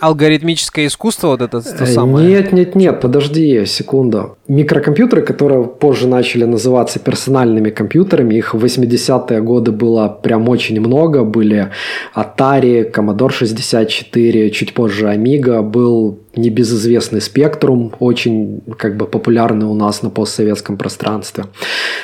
Алгоритмическое 0.00 0.86
искусство, 0.86 1.28
вот 1.28 1.42
это 1.42 1.60
то 1.60 1.84
Э, 1.84 1.86
самое. 1.86 2.28
Нет, 2.28 2.52
нет, 2.52 2.74
нет, 2.74 3.00
подожди 3.00 3.66
секунду. 3.66 4.37
Микрокомпьютеры, 4.48 5.20
которые 5.20 5.64
позже 5.64 6.08
начали 6.08 6.44
называться 6.44 6.98
персональными 6.98 7.68
компьютерами, 7.68 8.34
их 8.34 8.54
в 8.54 8.64
80-е 8.64 9.42
годы 9.42 9.72
было 9.72 10.08
прям 10.08 10.48
очень 10.48 10.80
много. 10.80 11.22
Были 11.22 11.70
Atari, 12.14 12.90
Commodore 12.90 13.30
64, 13.30 14.50
чуть 14.50 14.72
позже 14.72 15.06
Amiga, 15.06 15.60
был 15.60 16.18
небезызвестный 16.34 17.20
Spectrum, 17.20 17.92
очень 17.98 18.60
как 18.78 18.96
бы 18.96 19.06
популярный 19.06 19.66
у 19.66 19.74
нас 19.74 20.02
на 20.02 20.10
постсоветском 20.10 20.76
пространстве. 20.76 21.44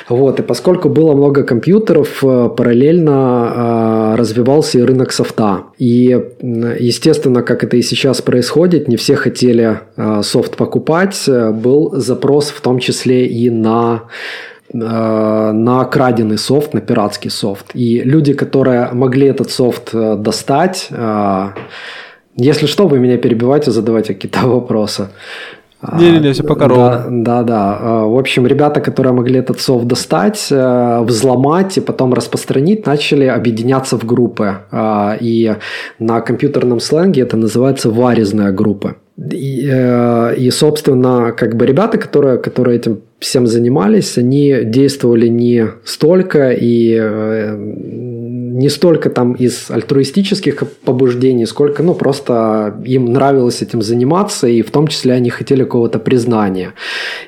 Вот, 0.09 0.39
и 0.39 0.43
поскольку 0.43 0.89
было 0.89 1.15
много 1.15 1.43
компьютеров, 1.43 2.23
э, 2.23 2.49
параллельно 2.55 3.53
э, 3.55 3.94
развивался 4.15 4.79
и 4.79 4.81
рынок 4.81 5.11
софта. 5.11 5.63
И, 5.77 6.11
м, 6.41 6.75
естественно, 6.79 7.43
как 7.43 7.63
это 7.63 7.77
и 7.77 7.81
сейчас 7.81 8.21
происходит, 8.21 8.87
не 8.87 8.95
все 8.95 9.15
хотели 9.15 9.79
э, 9.97 10.21
софт 10.23 10.55
покупать, 10.55 11.23
э, 11.27 11.51
был 11.51 11.91
запрос 11.99 12.49
в 12.49 12.61
том 12.61 12.79
числе 12.79 13.25
и 13.25 13.49
на 13.49 14.03
э, 14.73 14.77
на 14.77 15.85
краденый 15.85 16.37
софт, 16.37 16.73
на 16.73 16.81
пиратский 16.81 17.29
софт. 17.29 17.65
И 17.73 18.01
люди, 18.03 18.33
которые 18.33 18.89
могли 18.91 19.27
этот 19.27 19.51
софт 19.51 19.89
э, 19.93 20.15
достать, 20.17 20.87
э, 20.91 21.49
если 22.37 22.65
что, 22.65 22.87
вы 22.87 22.99
меня 22.99 23.17
перебивайте, 23.17 23.71
задавайте 23.71 24.13
какие-то 24.13 24.39
вопросы. 24.47 25.07
А, 25.81 25.99
Не-не-не, 25.99 26.31
всё 26.31 26.43
пока 26.43 26.67
да, 26.67 26.75
ровно. 26.75 27.23
Да, 27.23 27.43
да. 27.43 27.77
А, 27.81 28.05
В 28.05 28.17
общем, 28.17 28.47
ребята, 28.47 28.81
которые 28.81 29.13
могли 29.13 29.39
этот 29.39 29.59
софт 29.59 29.85
достать, 29.85 30.47
э, 30.51 31.03
взломать 31.03 31.77
и 31.77 31.81
потом 31.81 32.13
распространить, 32.13 32.85
начали 32.85 33.25
объединяться 33.25 33.97
в 33.97 34.05
группы. 34.05 34.57
А, 34.71 35.17
И 35.21 35.55
на 35.99 36.21
компьютерном 36.21 36.79
сленге 36.79 37.21
это 37.21 37.37
называется 37.37 37.89
варезная 37.89 38.51
группа. 38.51 38.95
И, 39.17 39.69
э, 39.71 40.35
и, 40.37 40.51
собственно, 40.51 41.31
как 41.31 41.55
бы 41.55 41.65
ребята, 41.65 41.97
которые, 41.97 42.37
которые 42.37 42.77
этим 42.77 42.99
всем 43.19 43.47
занимались, 43.47 44.17
они 44.17 44.63
действовали 44.65 45.29
не 45.29 45.67
столько 45.85 46.51
и 46.51 46.97
э, 46.99 47.55
не 48.55 48.69
столько 48.69 49.09
там 49.09 49.33
из 49.33 49.69
альтруистических 49.69 50.63
побуждений, 50.85 51.45
сколько, 51.45 51.83
ну, 51.83 51.93
просто 51.93 52.73
им 52.85 53.11
нравилось 53.11 53.61
этим 53.61 53.81
заниматься, 53.81 54.47
и 54.47 54.61
в 54.61 54.71
том 54.71 54.87
числе 54.87 55.13
они 55.13 55.29
хотели 55.29 55.65
какого-то 55.65 55.99
признания. 55.99 56.73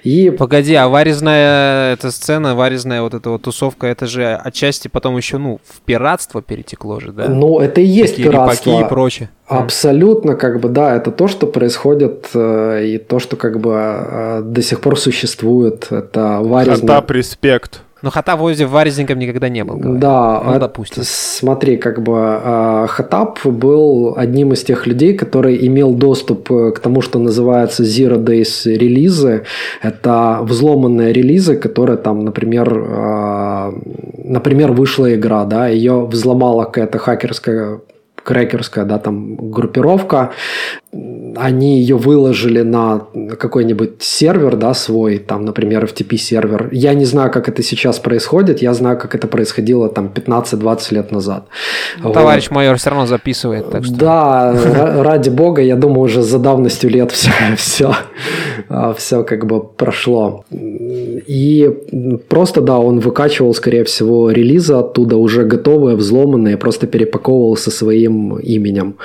И 0.03 0.29
Погоди, 0.29 0.73
а 0.75 0.87
варезная 0.87 1.93
эта 1.93 2.11
сцена, 2.11 2.55
варезная 2.55 3.01
вот 3.01 3.13
эта 3.13 3.29
вот 3.29 3.41
тусовка, 3.41 3.87
это 3.87 4.05
же 4.07 4.35
отчасти 4.35 4.87
потом 4.87 5.17
еще, 5.17 5.37
ну, 5.37 5.59
в 5.65 5.81
пиратство 5.81 6.41
перетекло 6.41 7.01
же, 7.01 7.11
да? 7.11 7.27
ну, 7.27 7.59
это 7.59 7.81
и 7.81 7.85
есть 7.85 8.15
Такие 8.15 8.31
репаки 8.31 8.63
пиратство. 8.63 8.85
и 8.85 8.89
прочее. 8.89 9.29
Абсолютно, 9.47 10.35
как 10.35 10.61
бы, 10.61 10.69
да, 10.69 10.95
это 10.95 11.11
то, 11.11 11.27
что 11.27 11.45
происходит, 11.45 12.29
э, 12.33 12.85
и 12.85 12.97
то, 12.99 13.19
что 13.19 13.35
как 13.35 13.59
бы 13.59 13.73
э, 13.75 14.41
до 14.45 14.61
сих 14.61 14.79
пор 14.79 14.97
существует. 14.97 15.87
Это 15.89 16.39
варезная... 16.41 16.87
Хатап, 16.87 17.11
респект. 17.11 17.81
Но 18.07 18.11
Хата 18.11 18.35
вроде 18.37 18.65
варезником 18.65 19.19
никогда 19.19 19.49
не 19.49 19.63
был. 19.65 19.75
говорят. 19.75 19.99
Да, 19.99 20.41
Ну, 20.45 20.51
это- 20.51 20.59
допустим. 20.59 21.03
Смотри, 21.05 21.75
как 21.77 22.01
бы 22.01 22.13
э, 22.45 22.87
Хатап 22.87 23.45
был 23.45 24.13
одним 24.15 24.53
из 24.53 24.63
тех 24.63 24.87
людей, 24.87 25.13
который 25.13 25.67
имел 25.67 25.93
доступ 25.93 26.49
э, 26.51 26.71
к 26.71 26.79
тому, 26.79 27.01
что 27.01 27.19
называется 27.19 27.83
Zero 27.83 28.17
Days 28.17 28.63
релизы. 28.77 29.43
Это 29.83 30.39
взломанные 30.43 31.11
релизы, 31.11 31.57
которые 31.57 31.97
там, 31.97 32.23
например, 32.23 32.69
э, 32.87 33.71
например, 34.23 34.71
вышла 34.71 35.13
игра, 35.13 35.43
да, 35.43 35.67
ее 35.67 36.05
взломала 36.05 36.63
какая-то 36.63 36.97
хакерская 36.99 37.79
крекерская, 38.23 38.85
да, 38.85 38.97
там 38.99 39.35
группировка, 39.51 40.31
они 41.39 41.79
ее 41.79 41.97
выложили 41.97 42.61
на 42.61 43.07
какой-нибудь 43.37 44.01
сервер, 44.01 44.55
да, 44.55 44.73
свой, 44.73 45.17
там, 45.19 45.45
например, 45.45 45.85
FTP 45.85 46.17
сервер. 46.17 46.69
Я 46.71 46.93
не 46.93 47.05
знаю, 47.05 47.31
как 47.31 47.49
это 47.49 47.63
сейчас 47.63 47.99
происходит, 47.99 48.61
я 48.61 48.73
знаю, 48.73 48.97
как 48.97 49.15
это 49.15 49.27
происходило 49.27 49.89
там 49.89 50.11
15-20 50.13 50.93
лет 50.93 51.11
назад. 51.11 51.47
Вот. 51.99 52.13
Товарищ 52.13 52.49
майор 52.49 52.77
все 52.77 52.89
равно 52.89 53.05
записывает, 53.05 53.69
так 53.69 53.85
что... 53.85 53.95
Да, 53.95 54.53
ра- 54.65 55.03
ради 55.03 55.29
бога, 55.29 55.61
я 55.61 55.75
думаю, 55.75 56.01
уже 56.01 56.21
за 56.21 56.39
давностью 56.39 56.89
лет 56.89 57.11
все, 57.11 57.31
все, 57.55 57.95
все 58.97 59.23
как 59.23 59.45
бы 59.45 59.63
прошло. 59.63 60.45
И 60.51 61.69
просто, 62.29 62.61
да, 62.61 62.79
он 62.79 62.99
выкачивал, 62.99 63.53
скорее 63.53 63.83
всего, 63.83 64.31
релизы 64.31 64.73
оттуда 64.73 65.17
уже 65.17 65.43
готовые, 65.43 65.95
взломанные, 65.95 66.57
просто 66.57 66.87
перепаковывал 66.87 67.57
со 67.57 67.71
своим 67.71 68.37
именем. 68.37 68.95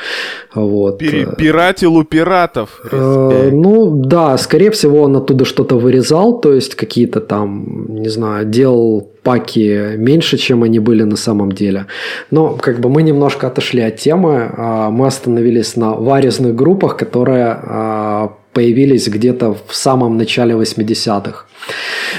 Вот. 0.54 0.98
Пиратил 0.98 1.96
у 1.96 2.04
пиратов. 2.22 2.68
Э. 2.92 3.50
Ну 3.52 3.90
да, 3.96 4.38
скорее 4.38 4.70
всего, 4.70 5.02
он 5.02 5.16
оттуда 5.16 5.44
что-то 5.44 5.76
вырезал, 5.76 6.40
то 6.40 6.52
есть 6.52 6.74
какие-то 6.74 7.20
там, 7.20 7.86
не 7.88 8.08
знаю, 8.08 8.46
делал 8.46 9.08
паки 9.22 9.96
меньше, 9.96 10.36
чем 10.36 10.62
они 10.62 10.80
были 10.80 11.04
на 11.04 11.16
самом 11.16 11.52
деле. 11.52 11.86
Но 12.30 12.56
как 12.60 12.80
бы 12.80 12.88
мы 12.88 13.02
немножко 13.02 13.46
отошли 13.46 13.82
от 13.82 13.96
темы, 13.96 14.50
а, 14.56 14.90
мы 14.90 15.06
остановились 15.06 15.76
на 15.76 15.94
варезных 15.94 16.54
группах, 16.54 16.96
которые 16.96 17.56
а, 17.62 18.32
появились 18.52 19.08
где-то 19.08 19.56
в 19.66 19.74
самом 19.74 20.16
начале 20.16 20.54
80-х. 20.54 21.44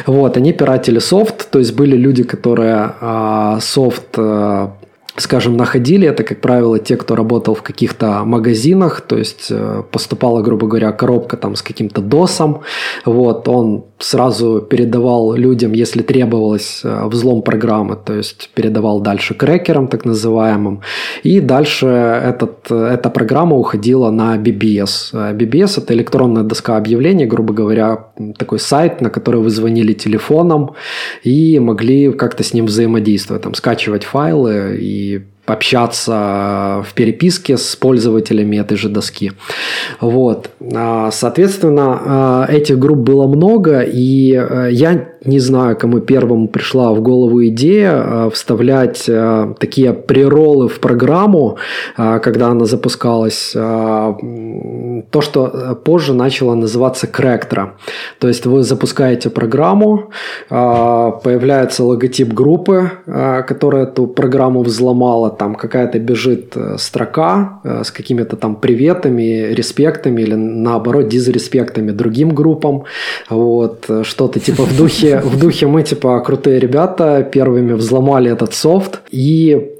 Вот, 0.07 0.37
они 0.37 0.53
пиратели 0.53 0.99
софт, 0.99 1.49
то 1.51 1.59
есть 1.59 1.75
были 1.75 1.95
люди, 1.95 2.23
которые 2.23 2.93
а, 3.01 3.59
софт 3.61 4.17
а, 4.17 4.71
скажем, 5.17 5.57
находили. 5.57 6.07
Это, 6.07 6.23
как 6.23 6.41
правило, 6.41 6.79
те, 6.79 6.97
кто 6.97 7.15
работал 7.15 7.53
в 7.53 7.61
каких-то 7.61 8.23
магазинах, 8.25 9.01
то 9.01 9.17
есть 9.17 9.47
э, 9.51 9.83
поступала, 9.91 10.41
грубо 10.41 10.67
говоря, 10.67 10.91
коробка 10.91 11.37
там 11.37 11.55
с 11.55 11.61
каким-то 11.61 12.01
досом, 12.01 12.61
вот, 13.05 13.47
он 13.47 13.85
сразу 13.99 14.61
передавал 14.61 15.33
людям, 15.33 15.73
если 15.73 16.01
требовалось 16.01 16.81
э, 16.83 17.07
взлом 17.07 17.43
программы, 17.43 17.95
то 17.95 18.13
есть 18.13 18.49
передавал 18.55 19.01
дальше 19.01 19.35
крекерам, 19.35 19.87
так 19.87 20.05
называемым, 20.05 20.81
и 21.21 21.39
дальше 21.39 21.85
этот, 21.85 22.71
э, 22.71 22.93
эта 22.93 23.09
программа 23.09 23.55
уходила 23.55 24.09
на 24.09 24.37
BBS. 24.37 25.13
BBS– 25.13 25.77
это 25.77 25.93
электронная 25.93 26.43
доска 26.43 26.75
объявлений, 26.77 27.25
грубо 27.25 27.53
говоря, 27.53 28.07
такой 28.37 28.59
сайт, 28.59 29.01
на 29.01 29.09
который 29.11 29.41
вы 29.41 29.51
звонили 29.51 29.93
телефоном 29.93 30.71
и 31.23 31.59
могли 31.59 32.11
как-то 32.13 32.43
с 32.43 32.53
ним 32.53 32.65
взаимодействовать, 32.65 33.43
там, 33.43 33.53
скачивать 33.53 34.03
файлы 34.03 34.77
и 34.81 35.02
общаться 35.45 36.83
в 36.85 36.93
переписке 36.93 37.57
с 37.57 37.75
пользователями 37.75 38.57
этой 38.57 38.77
же 38.77 38.89
доски. 38.89 39.33
Вот. 39.99 40.49
А, 40.73 41.11
Соответственно, 41.11 42.01
а, 42.05 42.45
этих 42.49 42.79
групп 42.79 42.99
было 42.99 43.27
много, 43.27 43.81
и 43.81 44.33
э, 44.33 44.69
я 44.71 45.09
не 45.25 45.39
знаю, 45.39 45.77
кому 45.77 45.99
первому 45.99 46.47
пришла 46.47 46.93
в 46.93 47.01
голову 47.01 47.45
идея 47.47 47.91
а, 47.93 48.29
вставлять 48.29 49.05
а, 49.09 49.53
такие 49.59 49.93
прероллы 49.93 50.67
в 50.67 50.79
программу, 50.79 51.57
а, 51.97 52.19
когда 52.19 52.47
она 52.47 52.65
запускалась. 52.65 53.51
То, 53.53 55.21
что 55.21 55.47
э, 55.47 55.75
позже 55.75 56.13
начало 56.13 56.55
называться 56.55 57.07
кректора. 57.07 57.75
То 58.19 58.27
есть 58.27 58.45
вы 58.45 58.63
запускаете 58.63 59.29
программу, 59.29 60.11
появляется 60.49 61.83
логотип 61.83 62.33
группы, 62.33 62.91
которая 63.47 63.83
эту 63.83 64.07
программу 64.07 64.63
взломала, 64.63 65.29
там 65.29 65.55
какая-то 65.55 65.99
бежит 65.99 66.53
э, 66.55 66.77
строка 66.77 67.61
э, 67.63 67.83
с 67.83 67.91
какими-то 67.91 68.35
там 68.35 68.55
приветами, 68.55 69.53
респектами 69.53 70.21
или 70.21 70.35
наоборот 70.35 71.07
дизреспектами 71.07 71.91
другим 71.91 72.33
группам. 72.33 72.83
Вот, 73.29 73.85
что-то 74.03 74.39
типа 74.39 74.63
в 74.63 74.77
духе, 74.77 75.12
в 75.21 75.39
духе 75.39 75.67
мы 75.67 75.83
типа 75.83 76.19
крутые 76.21 76.59
ребята, 76.59 77.23
первыми 77.23 77.73
взломали 77.73 78.31
этот 78.31 78.53
софт. 78.53 79.01
И 79.11 79.71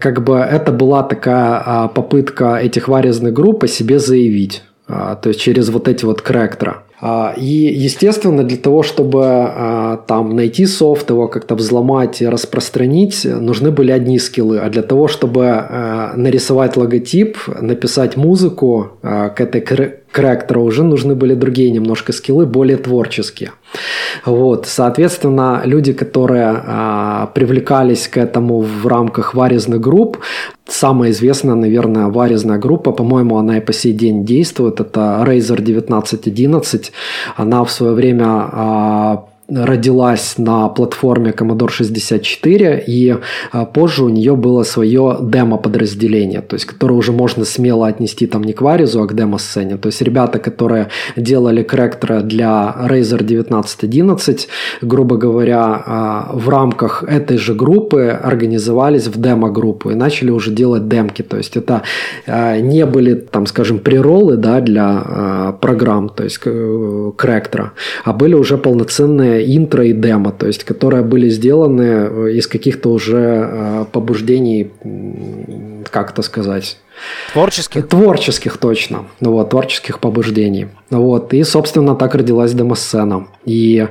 как 0.00 0.24
бы 0.24 0.36
это 0.36 0.72
была 0.72 1.02
такая 1.02 1.62
а, 1.64 1.88
попытка 1.88 2.56
этих 2.56 2.88
варезных 2.88 3.32
групп 3.32 3.64
о 3.64 3.68
себе 3.68 3.98
заявить. 3.98 4.62
А, 4.88 5.16
то 5.16 5.28
есть 5.28 5.40
через 5.40 5.68
вот 5.68 5.86
эти 5.86 6.04
вот 6.04 6.22
кректора. 6.22 6.82
А, 7.00 7.34
И, 7.36 7.44
естественно, 7.44 8.42
для 8.42 8.56
того, 8.56 8.82
чтобы 8.82 9.22
а, 9.24 9.96
там 10.06 10.34
найти 10.34 10.66
софт, 10.66 11.10
его 11.10 11.28
как-то 11.28 11.54
взломать 11.54 12.22
и 12.22 12.26
распространить, 12.26 13.24
нужны 13.24 13.70
были 13.70 13.92
одни 13.92 14.18
скиллы. 14.18 14.58
А 14.58 14.70
для 14.70 14.82
того, 14.82 15.06
чтобы 15.06 15.44
нарисовать 16.16 16.76
логотип, 16.76 17.36
написать 17.60 18.16
музыку 18.16 18.92
к 19.02 19.34
этой 19.38 19.60
кректору, 20.10 20.64
уже 20.64 20.82
нужны 20.82 21.14
были 21.14 21.34
другие 21.34 21.70
немножко 21.70 22.12
скиллы, 22.12 22.46
более 22.46 22.76
творческие. 22.76 23.50
Вот, 24.24 24.66
соответственно, 24.66 25.62
люди, 25.64 25.92
которые 25.92 26.62
а, 26.66 27.26
привлекались 27.34 28.08
к 28.08 28.16
этому 28.16 28.60
в 28.60 28.86
рамках 28.86 29.34
варезных 29.34 29.80
групп, 29.80 30.18
самая 30.66 31.10
известная, 31.10 31.54
наверное, 31.54 32.06
варезная 32.06 32.58
группа, 32.58 32.92
по-моему, 32.92 33.36
она 33.36 33.58
и 33.58 33.60
по 33.60 33.72
сей 33.72 33.92
день 33.92 34.24
действует, 34.24 34.80
это 34.80 35.22
Razer 35.26 35.60
1911. 35.60 36.92
Она 37.36 37.64
в 37.64 37.70
свое 37.70 37.92
время 37.92 38.26
а, 38.26 39.27
родилась 39.48 40.34
на 40.36 40.68
платформе 40.68 41.30
Commodore 41.30 41.70
64, 41.70 42.84
и 42.86 43.16
а, 43.50 43.64
позже 43.64 44.04
у 44.04 44.08
нее 44.10 44.36
было 44.36 44.62
свое 44.62 45.16
демо-подразделение, 45.20 46.42
то 46.42 46.54
есть 46.54 46.66
которое 46.66 46.94
уже 46.94 47.12
можно 47.12 47.44
смело 47.44 47.86
отнести 47.86 48.26
там 48.26 48.44
не 48.44 48.52
к 48.52 48.60
Варизу, 48.60 49.02
а 49.02 49.06
к 49.06 49.14
демо-сцене. 49.14 49.78
То 49.78 49.88
есть 49.88 50.02
ребята, 50.02 50.38
которые 50.38 50.88
делали 51.16 51.62
корректоры 51.62 52.20
для 52.20 52.76
Razer 52.88 53.22
1911, 53.22 54.48
грубо 54.82 55.16
говоря, 55.16 55.82
а, 55.86 56.30
в 56.34 56.48
рамках 56.50 57.04
этой 57.04 57.38
же 57.38 57.54
группы 57.54 58.08
организовались 58.08 59.06
в 59.06 59.18
демо-группу 59.18 59.90
и 59.90 59.94
начали 59.94 60.30
уже 60.30 60.50
делать 60.50 60.88
демки. 60.88 61.22
То 61.22 61.38
есть 61.38 61.56
это 61.56 61.82
а, 62.26 62.58
не 62.58 62.84
были, 62.84 63.14
там, 63.14 63.46
скажем, 63.46 63.78
приролы 63.78 64.36
да, 64.36 64.60
для 64.60 65.54
программ, 65.60 66.08
то 66.08 66.24
есть 66.24 66.40
э, 66.44 67.12
корректора, 67.16 67.72
а 68.04 68.12
были 68.12 68.34
уже 68.34 68.58
полноценные 68.58 69.37
интро 69.44 69.84
и 69.84 69.92
демо, 69.92 70.32
то 70.32 70.46
есть 70.46 70.64
которые 70.64 71.02
были 71.02 71.28
сделаны 71.28 71.82
э, 71.82 72.32
из 72.32 72.46
каких-то 72.46 72.90
уже 72.92 73.48
э, 73.50 73.84
побуждений, 73.92 74.70
как 75.90 76.12
это 76.12 76.22
сказать, 76.22 76.78
Творческих? 77.32 77.88
Творческих, 77.88 78.56
точно. 78.56 79.04
Ну 79.20 79.32
Вот, 79.32 79.50
творческих 79.50 80.00
побуждений. 80.00 80.66
Вот. 80.90 81.32
И, 81.32 81.44
собственно, 81.44 81.94
так 81.94 82.14
родилась 82.14 82.52
демосцена. 82.52 83.28
И 83.44 83.86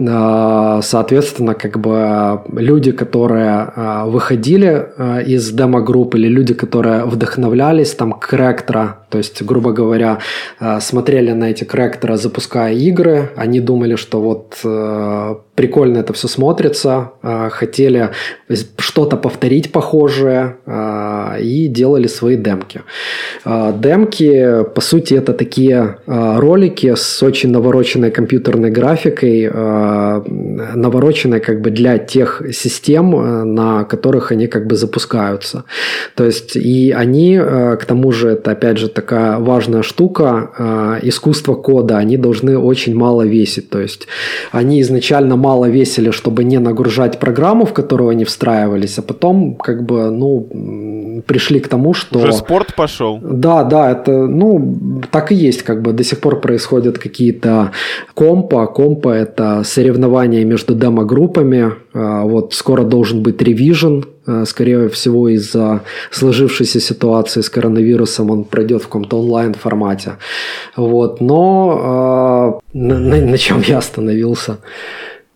э, 0.00 0.80
Соответственно, 0.82 1.54
как 1.54 1.78
бы 1.78 2.40
люди, 2.56 2.92
которые 2.92 3.72
выходили 4.06 4.88
из 5.26 5.50
демо-групп 5.52 6.14
или 6.14 6.28
люди, 6.28 6.54
которые 6.54 7.04
вдохновлялись 7.04 7.94
там 7.94 8.12
корректора, 8.14 9.01
то 9.12 9.18
есть, 9.18 9.42
грубо 9.42 9.72
говоря, 9.72 10.18
э, 10.58 10.80
смотрели 10.80 11.32
на 11.32 11.50
эти 11.50 11.64
корректора, 11.64 12.16
запуская 12.16 12.72
игры, 12.72 13.28
они 13.36 13.60
думали, 13.60 13.96
что 13.96 14.22
вот 14.22 14.56
э, 14.64 15.34
прикольно 15.54 15.98
это 15.98 16.14
все 16.14 16.28
смотрится, 16.28 17.10
э, 17.22 17.50
хотели 17.50 18.08
что-то 18.78 19.16
повторить 19.18 19.72
похожее 19.72 20.56
и 21.40 21.68
делали 21.68 22.06
свои 22.06 22.36
демки. 22.36 22.82
Демки, 23.44 24.64
по 24.74 24.80
сути, 24.80 25.14
это 25.14 25.32
такие 25.32 25.96
ролики 26.06 26.94
с 26.94 27.22
очень 27.22 27.50
навороченной 27.50 28.10
компьютерной 28.10 28.70
графикой, 28.70 29.50
навороченные 30.76 31.40
как 31.40 31.60
бы 31.62 31.70
для 31.70 31.98
тех 31.98 32.42
систем, 32.52 33.54
на 33.54 33.84
которых 33.84 34.32
они 34.32 34.46
как 34.46 34.66
бы 34.66 34.76
запускаются. 34.76 35.64
То 36.14 36.24
есть 36.24 36.56
и 36.56 36.92
они, 36.92 37.38
к 37.38 37.84
тому 37.86 38.12
же, 38.12 38.28
это 38.28 38.50
опять 38.50 38.78
же 38.78 38.88
такая 39.02 39.38
важная 39.38 39.82
штука, 39.82 40.50
э, 40.58 41.08
искусство 41.08 41.54
кода, 41.54 41.98
они 41.98 42.16
должны 42.16 42.56
очень 42.58 42.94
мало 42.94 43.26
весить. 43.26 43.70
То 43.70 43.80
есть 43.80 44.06
они 44.52 44.80
изначально 44.80 45.36
мало 45.36 45.68
весили, 45.70 46.10
чтобы 46.10 46.44
не 46.44 46.58
нагружать 46.58 47.18
программу, 47.18 47.64
в 47.64 47.72
которую 47.72 48.10
они 48.10 48.24
встраивались, 48.24 48.98
а 48.98 49.02
потом 49.02 49.54
как 49.54 49.82
бы, 49.82 50.10
ну, 50.10 51.22
пришли 51.26 51.60
к 51.60 51.68
тому, 51.68 51.94
что... 51.94 52.18
Уже 52.20 52.32
спорт 52.32 52.74
пошел? 52.76 53.18
Да, 53.22 53.64
да, 53.64 53.90
это, 53.90 54.26
ну, 54.26 55.02
так 55.10 55.32
и 55.32 55.34
есть, 55.34 55.62
как 55.62 55.82
бы 55.82 55.92
до 55.92 56.04
сих 56.04 56.20
пор 56.20 56.40
происходят 56.40 56.98
какие-то 56.98 57.70
компа. 58.14 58.66
Компа– 58.66 59.08
это 59.10 59.62
соревнования 59.64 60.44
между 60.44 60.74
демо-группами. 60.74 61.72
А, 61.94 62.22
вот 62.22 62.54
скоро 62.54 62.84
должен 62.84 63.22
быть 63.22 63.40
ревижн, 63.42 64.00
а, 64.26 64.44
скорее 64.46 64.88
всего, 64.88 65.28
из-за 65.28 65.82
сложившейся 66.10 66.80
ситуации 66.80 67.40
с 67.42 67.50
коронавирусом 67.50 68.30
он 68.30 68.44
пройдет 68.44 68.82
в 68.82 68.86
каком-то 68.86 69.18
онлайн-формате. 69.20 70.12
Вот, 70.76 71.20
но 71.20 72.60
э, 72.72 72.78
на, 72.78 72.98
на, 72.98 73.16
на 73.20 73.38
чем 73.38 73.62
я 73.66 73.78
остановился? 73.78 74.58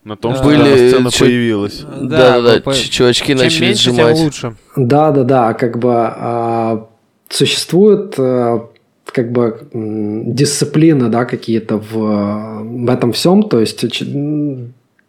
На 0.03 0.15
том, 0.15 0.35
что 0.35 0.45
Были 0.45 0.89
сцена 0.89 1.11
чё- 1.11 1.25
появилась. 1.25 1.81
Да, 2.01 2.39
да, 2.39 2.41
да, 2.41 2.61
по- 2.61 2.73
чувачки 2.73 3.27
Чем 3.27 3.37
начали 3.37 3.65
меньше, 3.65 3.91
сжимать. 3.91 4.15
тем 4.15 4.25
лучше. 4.25 4.55
Да, 4.75 5.11
да, 5.11 5.23
да, 5.23 5.53
как 5.53 5.77
бы 5.77 5.91
а, 5.93 6.87
существует 7.29 8.15
а, 8.17 8.67
как 9.05 9.31
бы 9.31 9.67
дисциплина, 9.73 11.09
да, 11.09 11.25
какие-то 11.25 11.77
в, 11.77 12.63
в 12.63 12.89
этом 12.89 13.11
всем, 13.11 13.43
то 13.43 13.59
есть 13.59 13.83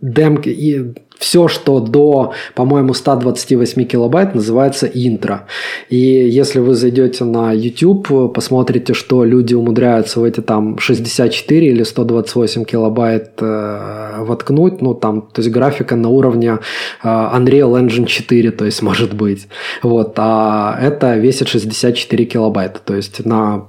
демки 0.00 0.48
и 0.48 0.94
все, 1.18 1.48
что 1.48 1.80
до, 1.80 2.32
по-моему, 2.54 2.94
128 2.94 3.84
килобайт, 3.84 4.34
называется 4.34 4.86
интро. 4.86 5.46
И 5.88 5.96
если 5.96 6.60
вы 6.60 6.74
зайдете 6.74 7.24
на 7.24 7.52
YouTube, 7.52 8.32
посмотрите, 8.32 8.94
что 8.94 9.24
люди 9.24 9.54
умудряются 9.54 10.20
в 10.20 10.24
эти 10.24 10.40
там 10.40 10.78
64 10.78 11.66
или 11.66 11.82
128 11.82 12.64
килобайт 12.64 13.32
э, 13.40 14.22
воткнуть, 14.24 14.80
ну 14.80 14.94
там, 14.94 15.22
то 15.22 15.42
есть 15.42 15.50
графика 15.50 15.96
на 15.96 16.08
уровне 16.08 16.58
э, 17.02 17.08
Unreal 17.08 17.72
Engine 17.80 18.06
4, 18.06 18.50
то 18.52 18.64
есть 18.64 18.82
может 18.82 19.14
быть. 19.14 19.48
Вот, 19.82 20.14
а 20.16 20.78
это 20.80 21.16
весит 21.16 21.48
64 21.48 22.24
килобайта, 22.24 22.80
то 22.84 22.94
есть 22.94 23.24
на 23.24 23.64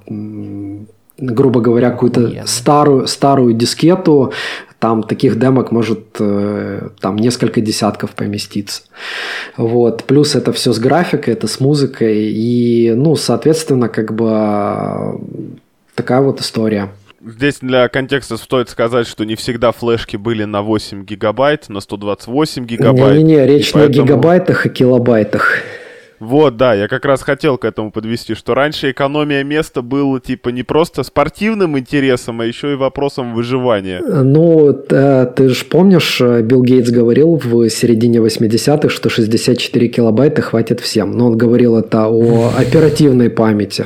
грубо 1.21 1.59
говоря, 1.59 1.91
какую-то 1.91 2.43
старую, 2.45 3.07
старую 3.07 3.53
дискету, 3.53 4.31
там 4.79 5.03
таких 5.03 5.37
демок 5.37 5.71
может 5.71 6.05
э, 6.19 6.89
там 7.01 7.17
несколько 7.17 7.59
десятков 7.61 8.11
поместиться. 8.11 8.83
Вот. 9.57 10.05
Плюс 10.05 10.35
это 10.35 10.53
все 10.53 10.71
с 10.71 10.79
графикой, 10.79 11.33
это 11.33 11.47
с 11.47 11.59
музыкой. 11.59 12.31
И, 12.31 12.93
ну, 12.95 13.15
соответственно, 13.17 13.89
как 13.89 14.13
бы 14.13 15.19
такая 15.95 16.21
вот 16.21 16.39
история. 16.39 16.89
Здесь 17.25 17.57
для 17.59 17.89
контекста 17.89 18.37
стоит 18.37 18.69
сказать, 18.69 19.05
что 19.05 19.25
не 19.25 19.35
всегда 19.35 19.73
флешки 19.73 20.15
были 20.15 20.45
на 20.45 20.61
8 20.61 21.03
гигабайт, 21.03 21.67
на 21.67 21.81
128 21.81 22.65
гигабайт. 22.65 23.17
Не-не-не, 23.17 23.45
речь 23.45 23.71
И 23.71 23.75
не 23.77 23.81
о 23.83 23.85
поэтому- 23.87 24.07
гигабайтах, 24.07 24.65
а 24.65 24.69
килобайтах. 24.69 25.57
Вот, 26.19 26.57
да, 26.57 26.73
я 26.73 26.87
как 26.87 27.05
раз 27.05 27.21
хотел 27.21 27.57
к 27.57 27.65
этому 27.65 27.91
подвести, 27.91 28.35
что 28.35 28.53
раньше 28.53 28.91
экономия 28.91 29.43
места 29.43 29.81
была 29.81 30.19
типа 30.19 30.49
не 30.49 30.63
просто 30.63 31.03
спортивным 31.03 31.77
интересом, 31.77 32.41
а 32.41 32.45
еще 32.45 32.73
и 32.73 32.75
вопросом 32.75 33.33
выживания. 33.33 34.01
Ну, 34.01 34.73
т- 34.73 35.25
ты 35.35 35.49
же 35.49 35.65
помнишь, 35.65 36.19
э, 36.21 36.41
Билл 36.41 36.63
Гейтс 36.63 36.89
говорил 36.89 37.39
в 37.43 37.69
середине 37.69 38.19
80-х, 38.19 38.89
что 38.89 39.09
64 39.09 39.87
килобайта 39.87 40.41
хватит 40.41 40.79
всем. 40.79 41.11
Но 41.11 41.27
он 41.27 41.37
говорил 41.37 41.77
это 41.77 42.07
о 42.07 42.51
оперативной 42.57 43.29
памяти. 43.29 43.85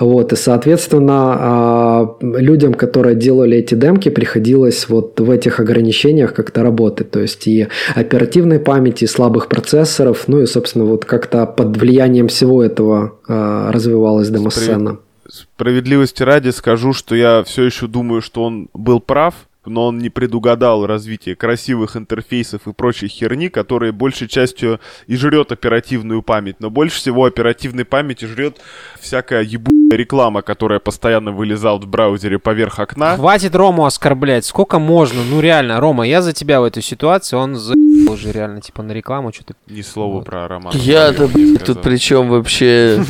Вот, 0.00 0.32
и, 0.32 0.36
соответственно, 0.36 1.36
а, 1.38 2.16
людям, 2.20 2.74
которые 2.74 3.14
делали 3.14 3.58
эти 3.58 3.74
демки, 3.74 4.08
приходилось 4.08 4.88
вот 4.88 5.20
в 5.20 5.30
этих 5.30 5.60
ограничениях 5.60 6.34
как-то 6.34 6.62
работать. 6.62 7.10
То 7.10 7.20
есть 7.20 7.46
и 7.46 7.68
оперативной 7.94 8.58
памяти, 8.58 9.04
и 9.04 9.06
слабых 9.06 9.48
процессоров, 9.48 10.24
ну 10.26 10.40
и, 10.42 10.46
собственно, 10.46 10.84
вот 10.84 11.04
как-то 11.04 11.46
под 11.60 11.76
влиянием 11.76 12.28
всего 12.28 12.62
этого 12.62 13.18
а, 13.28 13.70
развивалась 13.70 14.30
демосцена. 14.30 14.98
Справедливости 15.28 16.22
ради 16.22 16.48
скажу, 16.48 16.94
что 16.94 17.14
я 17.14 17.44
все 17.44 17.64
еще 17.64 17.86
думаю, 17.86 18.22
что 18.22 18.44
он 18.44 18.68
был 18.72 18.98
прав, 18.98 19.34
но 19.66 19.86
он 19.86 19.98
не 19.98 20.08
предугадал 20.08 20.86
развитие 20.86 21.36
красивых 21.36 21.96
интерфейсов 21.96 22.66
и 22.66 22.72
прочей 22.72 23.08
херни, 23.08 23.48
которые 23.48 23.92
большей 23.92 24.28
частью 24.28 24.80
и 25.06 25.16
жрет 25.16 25.52
оперативную 25.52 26.22
память. 26.22 26.56
Но 26.60 26.70
больше 26.70 26.96
всего 26.98 27.24
оперативной 27.24 27.84
памяти 27.84 28.24
жрет 28.24 28.60
всякая 28.98 29.42
ебучая 29.42 29.98
реклама, 29.98 30.42
которая 30.42 30.78
постоянно 30.78 31.32
вылезала 31.32 31.78
в 31.78 31.86
браузере 31.86 32.38
поверх 32.38 32.78
окна. 32.78 33.16
Хватит 33.16 33.54
Рому 33.54 33.84
оскорблять. 33.84 34.44
Сколько 34.44 34.78
можно? 34.78 35.22
Ну 35.24 35.40
реально, 35.40 35.80
Рома, 35.80 36.06
я 36.06 36.22
за 36.22 36.32
тебя 36.32 36.60
в 36.60 36.64
этой 36.64 36.82
ситуации. 36.82 37.36
Он 37.36 37.56
за 37.56 37.74
уже 38.10 38.32
реально, 38.32 38.60
типа, 38.60 38.82
на 38.82 38.92
рекламу 38.92 39.32
что-то. 39.32 39.54
Ни 39.68 39.82
слова 39.82 40.22
про 40.22 40.48
роман. 40.48 40.72
Я-то, 40.74 41.28
блядь, 41.28 41.64
тут 41.64 41.82
при 41.82 41.96
чем 41.96 42.28
вообще? 42.28 43.02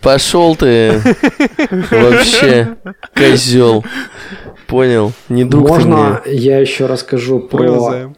Пошел 0.00 0.56
ты. 0.56 1.00
Вообще, 1.90 2.76
козел. 3.14 3.84
Понял? 4.66 5.12
Не 5.28 5.44
друг 5.44 5.68
Можно 5.68 6.22
я 6.26 6.58
еще 6.58 6.86
расскажу 6.86 7.40
про, 7.40 8.12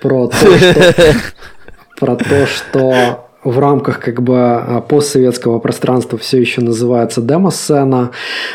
про 0.00 0.28
то, 0.28 0.58
что, 0.58 1.14
про 1.98 2.16
то, 2.16 2.46
что 2.46 3.23
в 3.44 3.58
рамках 3.58 4.00
как 4.00 4.22
бы 4.22 4.36
а, 4.36 4.80
постсоветского 4.80 5.58
пространства 5.58 6.18
все 6.18 6.40
еще 6.40 6.62
называется 6.62 7.20
демо-сцена, 7.20 8.10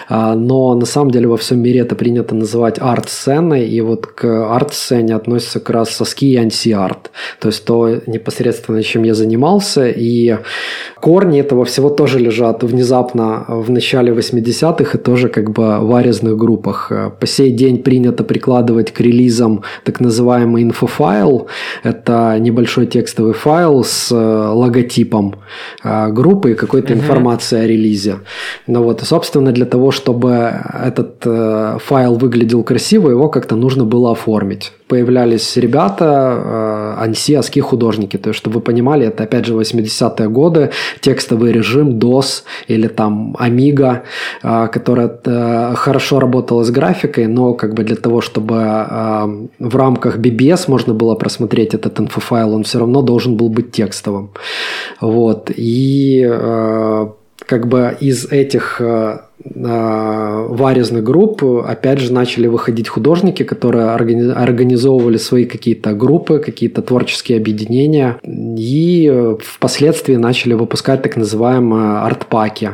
а, 0.08 0.36
но 0.36 0.74
на 0.76 0.86
самом 0.86 1.12
деле 1.12 1.28
во 1.28 1.38
всем 1.38 1.62
мире 1.62 1.82
это 1.82 1.96
принято 1.96 2.36
называть 2.36 2.78
арт-сценой, 2.80 3.68
и 3.68 3.82
вот 3.82 4.08
к 4.08 4.26
арт-сцене 4.26 5.16
относятся 5.16 5.60
как 5.60 5.70
раз 5.70 5.90
ASCII 5.92 6.34
и 6.34 6.38
ANSI-art, 6.38 7.12
то 7.40 7.48
есть 7.48 7.66
то 7.66 8.02
непосредственно, 8.08 8.84
чем 8.84 9.04
я 9.04 9.14
занимался, 9.14 9.88
и 9.88 10.38
корни 11.00 11.40
этого 11.40 11.66
всего 11.66 11.90
тоже 11.90 12.20
лежат 12.20 12.64
внезапно 12.64 13.46
в 13.48 13.70
начале 13.70 14.12
80-х 14.12 14.98
и 14.98 15.02
тоже 15.02 15.30
как 15.30 15.52
бы 15.52 15.80
в 15.80 15.96
варезных 15.96 16.38
группах. 16.38 16.92
По 17.20 17.28
сей 17.28 17.52
день 17.52 17.84
принято 17.84 18.24
прикладывать 18.24 18.92
к 18.92 19.00
релизам 19.00 19.64
так 19.84 20.00
называемый 20.00 20.64
инфофайл. 20.64 21.48
Это 21.84 22.38
небольшой 22.40 22.88
текстовый 22.88 23.34
файл 23.34 23.84
с 23.84 24.12
э, 24.12 24.52
логотипом 24.80 25.36
э, 25.84 26.12
группы 26.12 26.52
и 26.52 26.56
какой-то 26.56 26.94
информацией 26.94 27.62
о 27.62 27.68
релизе. 27.68 28.20
Ну 28.68 28.84
вот, 28.84 29.02
и, 29.02 29.06
собственно, 29.06 29.52
для 29.52 29.66
того, 29.66 29.92
чтобы 29.92 30.30
этот 30.86 31.26
э, 31.26 31.78
файл 31.80 32.16
выглядел 32.16 32.64
красиво, 32.64 33.10
его 33.10 33.30
как-то 33.30 33.56
нужно 33.56 33.86
было 33.86 34.12
оформить. 34.12 34.72
Появлялись 34.90 35.58
ребята, 35.58 36.06
э, 36.06 37.04
ANSI, 37.04 37.36
ASCII 37.36 37.60
художники. 37.60 38.18
То 38.18 38.30
есть, 38.30 38.40
чтобы 38.40 38.56
вы 38.56 38.62
понимали, 38.62 39.06
это 39.06 39.24
опять 39.24 39.46
же 39.46 39.54
80-е 39.54 40.30
годы, 40.30 40.72
текстовый 41.00 41.52
режим 41.52 42.00
DOS 42.00 42.44
или 42.68 42.88
там 42.88 43.36
Amiga, 43.40 44.02
э, 44.44 44.68
которая 44.74 45.12
э, 45.26 45.76
хорошо 45.76 46.20
работала 46.20 46.64
с 46.64 46.72
графикой, 46.72 47.28
но 47.28 47.54
как 47.54 47.76
бы 47.76 47.84
для 47.84 47.96
того, 47.96 48.22
чтобы 48.22 48.56
э, 48.56 49.48
в 49.60 49.76
рамках 49.76 50.18
BBS 50.18 50.66
можно 50.68 50.96
было 50.96 51.14
просмотреть 51.14 51.76
этот 51.76 52.00
инфофайл, 52.00 52.56
он 52.56 52.64
все 52.64 52.80
равно 52.80 53.04
должен 53.04 53.38
был 53.38 53.50
быть 53.50 53.72
текстовым. 53.72 54.32
Вот. 55.02 55.52
И 55.56 56.28
э, 56.28 57.08
как 57.46 57.68
бы 57.68 57.96
из 58.02 58.26
этих 58.32 58.82
варезных 59.44 61.04
групп 61.04 61.44
опять 61.44 62.00
же 62.00 62.12
начали 62.12 62.48
выходить 62.48 62.88
художники, 62.88 63.44
которые 63.44 63.88
органи- 63.96 64.32
организовывали 64.32 65.18
свои 65.18 65.46
какие-то 65.46 65.94
группы, 65.94 66.40
какие-то 66.40 66.82
творческие 66.82 67.38
объединения 67.38 68.20
и 68.24 69.10
э, 69.12 69.38
впоследствии 69.42 70.16
начали 70.16 70.54
выпускать 70.54 71.02
так 71.02 71.16
называемые 71.16 72.00
артпаки. 72.00 72.72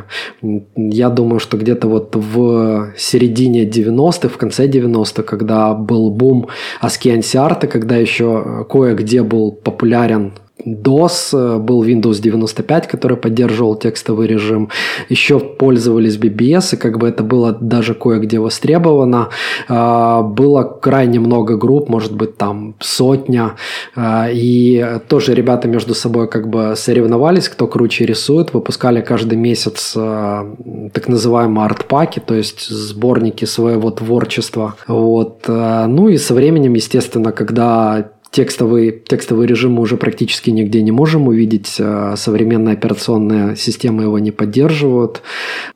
Я 0.76 1.10
думаю, 1.10 1.38
что 1.38 1.56
где-то 1.56 1.88
вот 1.88 2.16
в 2.16 2.92
середине 2.96 3.64
90-х, 3.64 4.28
в 4.28 4.36
конце 4.36 4.66
90-х, 4.66 5.22
когда 5.22 5.74
был 5.74 6.10
бум 6.10 6.48
аски 6.80 7.16
арта, 7.36 7.66
когда 7.66 7.96
еще 7.96 8.66
кое-где 8.68 9.22
был 9.22 9.52
популярен 9.52 10.32
DOS, 10.66 11.30
э, 11.32 11.58
был 11.58 11.84
Windows 11.84 12.20
95, 12.20 12.88
который 12.88 13.16
поддерживал 13.16 13.76
текстовый 13.76 14.26
режим, 14.26 14.68
еще 15.08 15.38
пользовались 15.38 16.16
BBS, 16.18 16.74
и 16.74 16.76
как 16.76 16.98
бы 16.98 17.08
это 17.08 17.22
было 17.22 17.52
даже 17.52 17.94
кое-где 17.94 18.40
востребовано. 18.40 19.28
А, 19.68 20.22
было 20.22 20.64
крайне 20.64 21.20
много 21.20 21.56
групп, 21.56 21.88
может 21.88 22.14
быть, 22.14 22.36
там 22.36 22.74
сотня, 22.80 23.54
а, 23.94 24.28
и 24.30 25.00
тоже 25.08 25.34
ребята 25.34 25.68
между 25.68 25.94
собой 25.94 26.28
как 26.28 26.48
бы 26.48 26.74
соревновались, 26.76 27.48
кто 27.48 27.66
круче 27.66 28.06
рисует, 28.06 28.52
выпускали 28.52 29.00
каждый 29.00 29.38
месяц 29.38 29.94
а, 29.96 30.52
так 30.92 31.08
называемые 31.08 31.66
артпаки, 31.66 32.20
то 32.20 32.34
есть 32.34 32.68
сборники 32.68 33.44
своего 33.44 33.90
творчества. 33.90 34.74
Вот. 34.88 35.44
Ну 35.46 36.08
и 36.08 36.16
со 36.18 36.34
временем, 36.34 36.74
естественно, 36.74 37.32
когда 37.32 38.10
текстовый, 38.30 39.02
текстовый 39.06 39.46
режим 39.46 39.72
мы 39.72 39.82
уже 39.82 39.96
практически 39.96 40.50
нигде 40.50 40.82
не 40.82 40.92
можем 40.92 41.28
увидеть. 41.28 41.66
Современные 41.66 42.74
операционные 42.74 43.56
системы 43.56 44.04
его 44.04 44.18
не 44.18 44.30
поддерживают. 44.30 45.22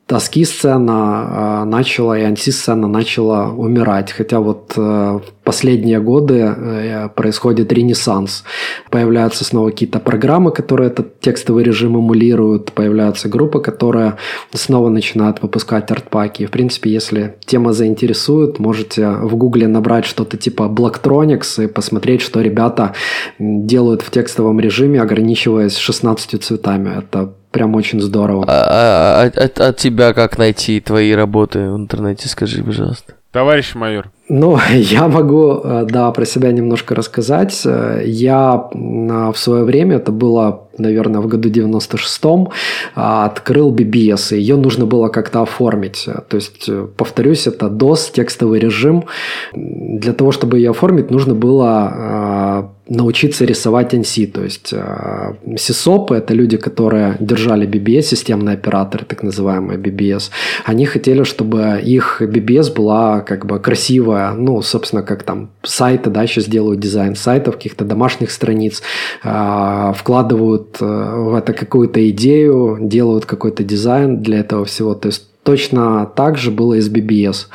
Тоски 0.05 0.45
сцена 0.45 1.65
начала 1.65 2.17
и 2.17 2.23
антисцена 2.23 2.87
начала 2.87 3.49
умирать. 3.49 4.11
Хотя 4.11 4.39
вот 4.39 4.73
в 4.75 5.23
последние 5.43 5.99
годы 5.99 6.39
э, 6.39 7.09
происходит 7.09 7.73
ренессанс. 7.73 8.43
Появляются 8.89 9.43
снова 9.43 9.69
какие-то 9.69 9.99
программы, 9.99 10.51
которые 10.51 10.89
этот 10.89 11.19
текстовый 11.19 11.63
режим 11.63 11.97
эмулируют, 11.97 12.71
появляются 12.71 13.27
группы, 13.29 13.59
которые 13.59 14.17
снова 14.53 14.89
начинают 14.89 15.41
выпускать 15.41 15.91
артпаки. 15.91 16.45
В 16.45 16.51
принципе, 16.51 16.91
если 16.91 17.35
тема 17.45 17.73
заинтересует, 17.73 18.59
можете 18.59 19.09
в 19.09 19.35
гугле 19.35 19.67
набрать 19.67 20.05
что-то 20.05 20.37
типа 20.37 20.63
Blacktronics 20.63 21.63
и 21.63 21.67
посмотреть, 21.67 22.21
что 22.21 22.41
ребята 22.41 22.93
делают 23.39 24.01
в 24.01 24.11
текстовом 24.11 24.59
режиме, 24.59 25.01
ограничиваясь 25.01 25.77
16 25.77 26.43
цветами. 26.43 26.99
Это 26.99 27.33
прям 27.51 27.75
очень 27.75 27.99
здорово. 27.99 28.45
А, 28.47 29.25
а, 29.25 29.31
а, 29.35 29.67
а 29.67 29.73
тебя 29.73 30.13
как 30.13 30.37
найти 30.37 30.79
твои 30.79 31.11
работы 31.13 31.59
в 31.59 31.75
интернете, 31.75 32.29
скажи, 32.29 32.63
пожалуйста. 32.63 33.13
Товарищ 33.31 33.75
майор. 33.75 34.11
Ну, 34.27 34.57
я 34.73 35.07
могу, 35.07 35.61
э, 35.63 35.85
да, 35.89 36.11
про 36.11 36.25
себя 36.25 36.51
немножко 36.51 36.95
рассказать. 36.95 37.61
Э, 37.65 38.01
я 38.05 38.69
в 38.73 39.35
свое 39.35 39.63
время, 39.63 39.95
это 39.95 40.11
было, 40.11 40.67
наверное, 40.77 41.21
в 41.21 41.27
году 41.27 41.49
96-м, 41.49 42.49
открыл 42.93 43.73
BBS, 43.73 44.35
и 44.35 44.39
ее 44.39 44.57
нужно 44.57 44.85
было 44.85 45.07
как-то 45.07 45.41
оформить. 45.41 46.09
То 46.27 46.35
есть, 46.35 46.67
э, 46.67 46.87
повторюсь, 46.97 47.47
это 47.47 47.67
DOS, 47.67 48.11
текстовый 48.13 48.59
режим. 48.59 49.05
Для 49.53 50.11
того, 50.11 50.31
чтобы 50.31 50.57
ее 50.57 50.71
оформить, 50.71 51.09
нужно 51.09 51.33
было 51.33 52.69
научиться 52.91 53.45
рисовать 53.45 53.93
NC. 53.93 54.31
То 54.31 54.43
есть 54.43 54.73
э, 54.73 55.33
сисопы– 55.57 56.15
это 56.17 56.33
люди, 56.33 56.57
которые 56.57 57.15
держали 57.19 57.65
BBS, 57.65 58.01
системные 58.01 58.55
операторы, 58.55 59.05
так 59.05 59.23
называемые 59.23 59.79
BBS. 59.79 60.29
Они 60.65 60.85
хотели, 60.85 61.23
чтобы 61.23 61.79
их 61.81 62.21
BBS 62.21 62.73
была 62.73 63.21
как 63.21 63.45
бы 63.45 63.59
красивая, 63.59 64.33
ну, 64.33 64.61
собственно, 64.61 65.03
как 65.03 65.23
там 65.23 65.49
сайты, 65.63 66.09
да, 66.09 66.27
сейчас 66.27 66.45
делают 66.45 66.79
дизайн 66.79 67.15
сайтов, 67.15 67.55
каких-то 67.55 67.85
домашних 67.85 68.29
страниц, 68.31 68.81
э, 69.23 69.93
вкладывают 69.95 70.77
в 70.79 71.35
это 71.35 71.53
какую-то 71.53 72.09
идею, 72.09 72.77
делают 72.81 73.25
какой-то 73.25 73.63
дизайн 73.63 74.21
для 74.21 74.39
этого 74.39 74.65
всего. 74.65 74.95
То 74.95 75.07
есть 75.07 75.30
Точно 75.43 76.05
так 76.05 76.37
же 76.37 76.51
было 76.51 76.75
и 76.75 76.81
с 76.81 76.89
BBS. 76.89 77.47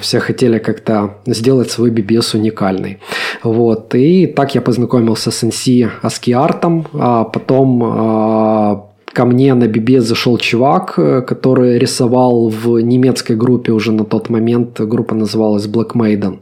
Все 0.00 0.20
хотели 0.20 0.58
как-то 0.58 1.18
сделать 1.26 1.70
свой 1.70 1.90
BBS 1.90 2.36
уникальный. 2.36 2.98
Вот. 3.42 3.94
И 3.94 4.26
так 4.26 4.54
я 4.54 4.60
познакомился 4.60 5.30
с 5.30 5.42
NC 5.42 5.90
Art, 6.02 6.86
а 6.94 7.24
потом 7.24 7.82
а, 7.84 8.89
ко 9.12 9.24
мне 9.24 9.54
на 9.54 9.66
Бибе 9.66 10.00
зашел 10.00 10.38
чувак, 10.38 10.94
э, 10.98 11.22
который 11.22 11.78
рисовал 11.78 12.48
в 12.48 12.80
немецкой 12.80 13.36
группе 13.36 13.72
уже 13.72 13.92
на 13.92 14.04
тот 14.04 14.30
момент, 14.30 14.80
группа 14.80 15.14
называлась 15.14 15.66
Black 15.66 15.92
Maiden, 15.94 16.38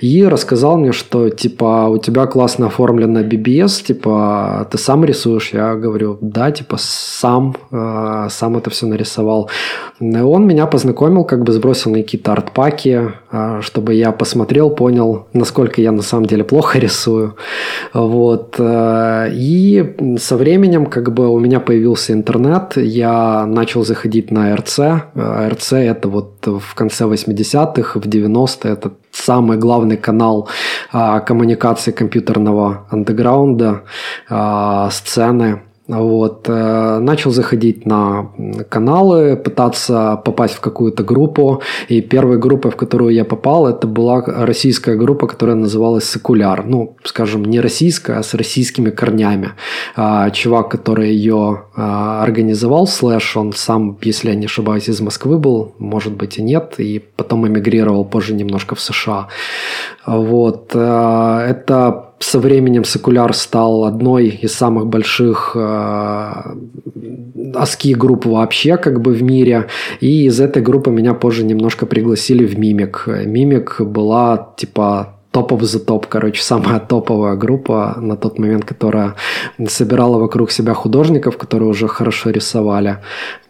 и 0.00 0.24
рассказал 0.24 0.78
мне, 0.78 0.92
что, 0.92 1.30
типа, 1.30 1.88
у 1.88 1.98
тебя 1.98 2.26
классно 2.26 2.66
оформлена 2.66 3.22
BBS, 3.22 3.84
типа, 3.86 4.68
ты 4.70 4.78
сам 4.78 5.04
рисуешь? 5.04 5.50
Я 5.52 5.74
говорю, 5.74 6.18
да, 6.20 6.50
типа, 6.50 6.76
сам, 6.78 7.56
э, 7.72 8.28
сам 8.30 8.56
это 8.56 8.70
все 8.70 8.86
нарисовал. 8.86 9.50
И 10.00 10.16
он 10.16 10.46
меня 10.46 10.66
познакомил, 10.66 11.24
как 11.24 11.42
бы 11.42 11.52
сбросил 11.52 11.90
на 11.90 11.98
какие-то 11.98 12.32
артпаки, 12.32 13.10
э, 13.32 13.60
чтобы 13.60 13.94
я 13.94 14.12
посмотрел, 14.12 14.70
понял, 14.70 15.26
насколько 15.32 15.80
я 15.80 15.92
на 15.92 16.02
самом 16.02 16.26
деле 16.26 16.44
плохо 16.44 16.78
рисую. 16.78 17.34
Вот. 17.92 18.56
И 18.60 19.94
со 20.18 20.36
временем, 20.36 20.86
как 20.86 21.12
бы, 21.12 21.28
у 21.28 21.38
меня 21.38 21.60
появился 21.60 22.03
появился 22.04 22.12
интернет, 22.12 22.76
я 22.76 23.46
начал 23.46 23.84
заходить 23.84 24.30
на 24.30 24.54
РЦ. 24.56 24.80
РЦ 25.16 25.72
это 25.72 26.08
вот 26.08 26.46
в 26.46 26.74
конце 26.74 27.04
80-х, 27.04 28.00
в 28.00 28.06
90-е, 28.06 28.72
это 28.72 28.90
самый 29.12 29.58
главный 29.58 29.96
канал 29.96 30.48
а, 30.92 31.20
коммуникации 31.20 31.92
компьютерного 31.92 32.86
андеграунда, 32.90 33.82
а, 34.28 34.90
сцены 34.90 35.60
вот, 35.86 36.48
э, 36.48 36.98
начал 36.98 37.30
заходить 37.30 37.84
на 37.84 38.30
каналы, 38.70 39.36
пытаться 39.36 40.16
попасть 40.24 40.54
в 40.54 40.60
какую-то 40.60 41.04
группу. 41.04 41.60
И 41.88 42.00
первой 42.00 42.38
группой, 42.38 42.70
в 42.70 42.76
которую 42.76 43.12
я 43.12 43.24
попал, 43.24 43.66
это 43.66 43.86
была 43.86 44.22
российская 44.22 44.96
группа, 44.96 45.26
которая 45.26 45.56
называлась 45.56 46.08
«Секуляр». 46.08 46.64
Ну, 46.64 46.96
скажем, 47.04 47.44
не 47.44 47.60
российская, 47.60 48.18
а 48.18 48.22
с 48.22 48.32
российскими 48.32 48.90
корнями. 48.90 49.50
А, 49.94 50.30
чувак, 50.30 50.70
который 50.70 51.10
ее 51.10 51.64
а, 51.76 52.22
организовал, 52.22 52.86
Слэш, 52.86 53.36
он 53.36 53.52
сам, 53.52 53.98
если 54.00 54.30
я 54.30 54.36
не 54.36 54.46
ошибаюсь, 54.46 54.88
из 54.88 55.00
Москвы 55.02 55.38
был, 55.38 55.74
может 55.78 56.14
быть 56.14 56.38
и 56.38 56.42
нет, 56.42 56.76
и 56.78 56.98
потом 57.16 57.46
эмигрировал 57.46 58.06
позже 58.06 58.34
немножко 58.34 58.74
в 58.74 58.80
США. 58.80 59.28
Вот. 60.06 60.70
Э, 60.74 61.46
это 61.46 62.13
со 62.18 62.38
временем 62.38 62.84
секуляр 62.84 63.34
стал 63.34 63.84
одной 63.84 64.28
из 64.28 64.54
самых 64.54 64.86
больших 64.86 65.52
э, 65.54 66.32
аски 67.54 67.94
групп 67.94 68.26
вообще 68.26 68.76
как 68.76 69.00
бы 69.00 69.12
в 69.12 69.22
мире. 69.22 69.68
И 70.00 70.26
из 70.26 70.40
этой 70.40 70.62
группы 70.62 70.90
меня 70.90 71.14
позже 71.14 71.44
немножко 71.44 71.86
пригласили 71.86 72.44
в 72.44 72.58
Мимик. 72.58 73.04
Мимик 73.06 73.80
была 73.80 74.54
типа 74.56 75.13
топов 75.34 75.62
за 75.62 75.80
топ, 75.80 76.06
короче, 76.06 76.42
самая 76.42 76.78
топовая 76.78 77.34
группа 77.34 77.94
на 78.00 78.16
тот 78.16 78.38
момент, 78.38 78.64
которая 78.64 79.14
собирала 79.68 80.18
вокруг 80.18 80.52
себя 80.52 80.74
художников, 80.74 81.36
которые 81.36 81.68
уже 81.68 81.88
хорошо 81.88 82.30
рисовали. 82.30 82.98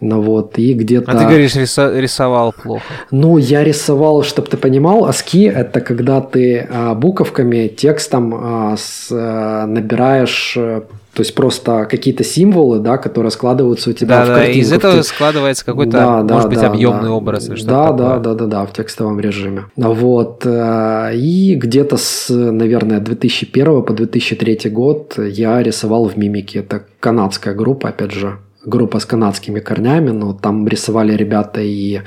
Ну 0.01 0.23
вот, 0.23 0.59
и 0.59 0.73
где-то... 0.73 1.13
А 1.13 1.15
ты 1.15 1.25
говоришь, 1.25 1.57
риса- 1.57 2.01
рисовал 2.01 2.55
плохо. 2.63 2.85
Ну, 3.11 3.39
я 3.39 3.65
рисовал, 3.65 4.23
чтобы 4.23 4.49
ты 4.49 4.57
понимал, 4.57 5.05
аски– 5.05 5.45
это 5.55 5.81
когда 5.81 6.21
ты 6.21 6.67
а, 6.71 6.95
буковками, 6.95 7.69
текстом 7.69 8.35
а, 8.35 8.77
с, 8.77 9.09
а, 9.13 9.67
набираешь 9.67 10.55
э, 10.57 10.81
то 11.15 11.21
есть 11.21 11.35
просто 11.35 11.87
какие-то 11.89 12.25
символы, 12.25 12.81
да, 12.81 12.99
которые 12.99 13.31
складываются 13.31 13.91
у 13.91 13.93
тебя 13.93 14.19
да, 14.19 14.25
в 14.25 14.29
да, 14.29 14.35
картинку. 14.35 14.61
из 14.61 14.73
этого 14.73 15.03
складывается 15.03 15.65
какой-то, 15.65 15.93
да, 15.93 16.23
может 16.23 16.29
да, 16.45 16.49
быть, 16.49 16.61
да, 16.61 16.67
объемный 16.67 17.09
да. 17.09 17.13
образ 17.13 17.49
или 17.49 17.55
что-то 17.55 17.71
да, 17.71 17.85
такое. 17.85 17.97
Да, 17.97 18.19
да, 18.19 18.35
да, 18.35 18.47
да, 18.47 18.67
в 18.67 18.73
текстовом 18.73 19.21
режиме. 19.21 19.67
Вот. 19.77 20.45
Э, 20.45 21.15
и 21.15 21.55
где-то 21.55 21.97
с, 21.97 22.29
наверное, 22.31 23.01
2001 23.01 23.83
по 23.83 23.93
2003 23.93 24.71
год 24.71 25.15
я 25.19 25.63
рисовал 25.63 26.09
в 26.09 26.17
Мимике. 26.17 26.59
Это 26.61 26.85
канадская 27.01 27.55
группа, 27.55 27.91
опять 27.91 28.13
же, 28.13 28.39
группа 28.67 28.99
с 28.99 29.05
канадскими 29.05 29.61
корнями, 29.61 30.11
но 30.11 30.33
там 30.33 30.67
рисовали 30.67 31.15
ребята 31.15 31.61
и 31.61 32.01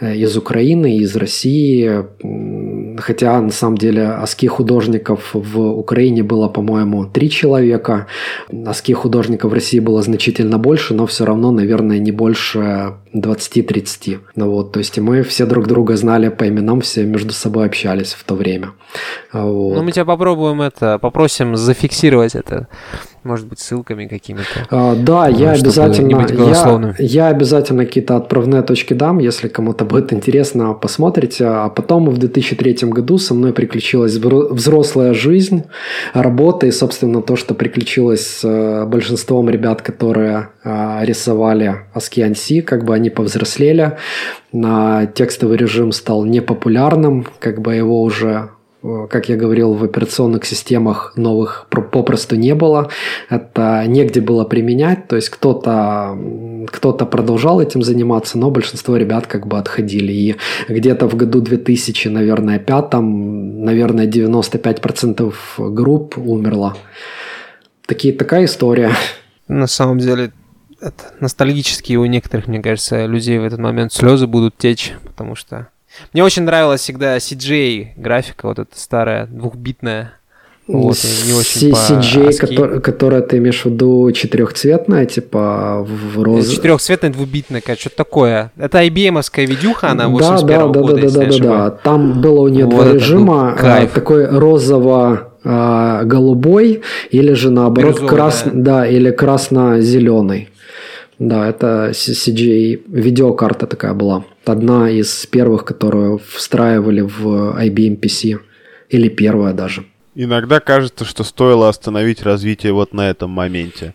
э, 0.00 0.16
из 0.16 0.36
Украины, 0.36 0.96
и 0.96 1.02
из 1.02 1.16
России, 1.16 2.04
хотя 2.98 3.40
на 3.40 3.50
самом 3.50 3.78
деле 3.78 4.06
аски 4.06 4.46
художников 4.46 5.30
в 5.32 5.60
Украине 5.60 6.22
было, 6.22 6.48
по-моему, 6.48 7.04
три 7.04 7.30
человека, 7.30 8.06
аски 8.66 8.92
художников 8.92 9.50
в 9.50 9.54
России 9.54 9.80
было 9.80 10.02
значительно 10.02 10.58
больше, 10.58 10.94
но 10.94 11.06
все 11.06 11.24
равно, 11.24 11.50
наверное, 11.50 11.98
не 11.98 12.12
больше 12.12 12.94
20-30. 13.14 14.18
Ну 14.36 14.50
вот, 14.50 14.72
то 14.72 14.78
есть 14.78 14.98
мы 14.98 15.22
все 15.22 15.46
друг 15.46 15.66
друга 15.66 15.96
знали 15.96 16.28
по 16.28 16.48
именам, 16.48 16.80
все 16.80 17.04
между 17.04 17.32
собой 17.32 17.66
общались 17.66 18.12
в 18.12 18.24
то 18.24 18.34
время. 18.34 18.72
Вот. 19.32 19.76
Ну, 19.76 19.82
мы 19.82 19.92
тебя 19.92 20.04
попробуем 20.04 20.62
это, 20.62 20.98
попросим 20.98 21.56
зафиксировать 21.56 22.34
это 22.34 22.68
может 23.24 23.46
быть, 23.46 23.58
ссылками 23.58 24.06
какими-то. 24.06 24.66
А, 24.70 24.94
да, 24.94 25.28
я 25.28 25.52
обязательно, 25.52 26.26
я, 26.30 26.94
я 26.98 27.26
обязательно 27.28 27.86
какие-то 27.86 28.16
отправные 28.16 28.62
точки 28.62 28.94
дам, 28.94 29.18
если 29.18 29.48
кому-то 29.48 29.84
будет 29.84 30.12
интересно, 30.12 30.74
посмотрите. 30.74 31.46
А 31.46 31.68
потом 31.68 32.10
в 32.10 32.18
2003 32.18 32.90
году 32.90 33.18
со 33.18 33.34
мной 33.34 33.52
приключилась 33.52 34.16
взрослая 34.16 35.14
жизнь, 35.14 35.64
работа 36.12 36.66
и, 36.66 36.70
собственно, 36.70 37.22
то, 37.22 37.36
что 37.36 37.54
приключилось 37.54 38.26
с 38.26 38.44
э, 38.44 38.84
большинством 38.86 39.48
ребят, 39.48 39.82
которые 39.82 40.50
а, 40.62 41.00
рисовали 41.04 41.86
ASCII 41.94 42.62
как 42.62 42.84
бы 42.84 42.94
они 42.94 43.10
повзрослели, 43.10 43.98
на 44.52 45.06
текстовый 45.06 45.56
режим 45.56 45.92
стал 45.92 46.24
непопулярным, 46.24 47.26
как 47.38 47.60
бы 47.60 47.74
его 47.74 48.02
уже 48.02 48.28
э, 48.28 48.53
как 49.08 49.28
я 49.28 49.36
говорил, 49.36 49.72
в 49.72 49.82
операционных 49.82 50.44
системах 50.44 51.14
новых 51.16 51.66
попросту 51.70 52.36
не 52.36 52.54
было. 52.54 52.90
Это 53.30 53.84
негде 53.86 54.20
было 54.20 54.44
применять, 54.44 55.08
то 55.08 55.16
есть 55.16 55.30
кто-то 55.30 56.18
кто 56.70 56.92
продолжал 56.92 57.60
этим 57.60 57.82
заниматься, 57.82 58.38
но 58.38 58.50
большинство 58.50 58.96
ребят 58.96 59.26
как 59.26 59.46
бы 59.46 59.58
отходили. 59.58 60.12
И 60.12 60.36
где-то 60.68 61.08
в 61.08 61.16
году 61.16 61.40
2000, 61.40 62.08
наверное, 62.08 62.58
пятом, 62.58 63.64
наверное, 63.64 64.06
95% 64.06 65.32
групп 65.58 66.18
умерло. 66.18 66.76
Такие, 67.86 68.14
такая 68.14 68.44
история. 68.44 68.90
На 69.48 69.66
самом 69.66 69.98
деле, 69.98 70.32
это 70.80 71.12
ностальгические 71.20 71.98
у 71.98 72.04
некоторых, 72.06 72.46
мне 72.48 72.60
кажется, 72.60 73.06
людей 73.06 73.38
в 73.38 73.44
этот 73.44 73.58
момент 73.58 73.92
слезы 73.92 74.26
будут 74.26 74.56
течь, 74.56 74.94
потому 75.04 75.34
что 75.34 75.68
мне 76.12 76.24
очень 76.24 76.42
нравилась 76.42 76.80
всегда 76.80 77.16
CJ 77.16 77.94
графика, 77.96 78.46
вот 78.46 78.58
эта 78.58 78.78
старая, 78.78 79.26
двухбитная. 79.26 80.12
Вот, 80.66 80.96
не 81.26 81.34
очень 81.34 81.72
CJ, 81.72 82.38
который, 82.38 82.80
которая 82.80 83.20
ты 83.20 83.36
имеешь 83.36 83.62
в 83.62 83.66
виду 83.66 84.10
четырехцветная, 84.12 85.04
типа 85.04 85.86
в 85.86 86.22
розе. 86.22 86.54
Четырехцветная 86.54 87.10
двубитная, 87.10 87.60
что-то 87.60 87.96
такое. 87.96 88.50
Это 88.56 88.82
IBM-овская 88.82 89.44
видюха, 89.44 89.90
она 89.90 90.08
81 90.08 90.46
да, 90.46 90.66
да, 90.66 90.80
года, 90.80 90.94
да, 90.94 91.02
да, 91.02 91.08
да, 91.08 91.26
да, 91.26 91.38
да. 91.38 91.70
Там 91.70 92.20
было 92.22 92.40
у 92.40 92.48
нее 92.48 92.64
вот 92.64 92.74
два 92.74 92.92
режима, 92.92 93.54
а, 93.58 93.86
такой 93.86 94.26
розово 94.26 95.34
голубой 95.44 96.80
или 97.10 97.34
же 97.34 97.50
наоборот 97.50 98.00
красный, 98.00 98.52
да. 98.54 98.80
да, 98.80 98.86
или 98.86 99.10
красно-зеленый. 99.10 100.48
Да, 101.18 101.46
это 101.46 101.90
CGA 101.92 102.80
видеокарта 102.88 103.66
такая 103.66 103.92
была. 103.92 104.24
Одна 104.46 104.90
из 104.90 105.26
первых, 105.26 105.64
которую 105.64 106.18
встраивали 106.18 107.00
в 107.00 107.56
IBM 107.58 108.00
PC. 108.00 108.40
Или 108.90 109.08
первая 109.08 109.52
даже. 109.52 109.84
Иногда 110.14 110.60
кажется, 110.60 111.04
что 111.04 111.24
стоило 111.24 111.68
остановить 111.68 112.22
развитие 112.22 112.72
вот 112.72 112.92
на 112.92 113.10
этом 113.10 113.30
моменте. 113.30 113.94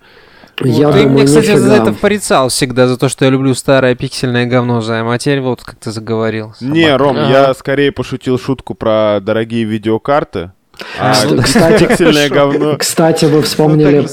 Я 0.61 0.91
ты 0.91 1.03
думаю, 1.03 1.09
мне, 1.09 1.25
кстати, 1.25 1.51
нифига. 1.51 1.59
за 1.59 1.73
это 1.75 1.93
порицал 1.93 2.49
всегда, 2.49 2.87
за 2.87 2.97
то, 2.97 3.07
что 3.07 3.23
я 3.23 3.31
люблю 3.31 3.53
старое 3.53 3.95
пиксельное 3.95 4.45
говно 4.45 4.81
за 4.81 5.09
а 5.09 5.17
теперь 5.17 5.39
вот 5.39 5.63
как 5.63 5.75
ты 5.75 5.91
заговорил. 5.91 6.53
Собака. 6.55 6.77
Не, 6.77 6.95
Ром, 6.97 7.17
ага. 7.17 7.29
я 7.29 7.53
скорее 7.53 7.93
пошутил 7.93 8.37
шутку 8.37 8.73
про 8.73 9.19
дорогие 9.21 9.63
видеокарты. 9.63 10.51
А, 10.99 11.13
кстати, 11.41 11.85
пиксельное 11.85 12.29
говно. 12.29 12.75
Кстати, 12.77 13.25
вы 13.25 13.41
вспомнили, 13.41 14.05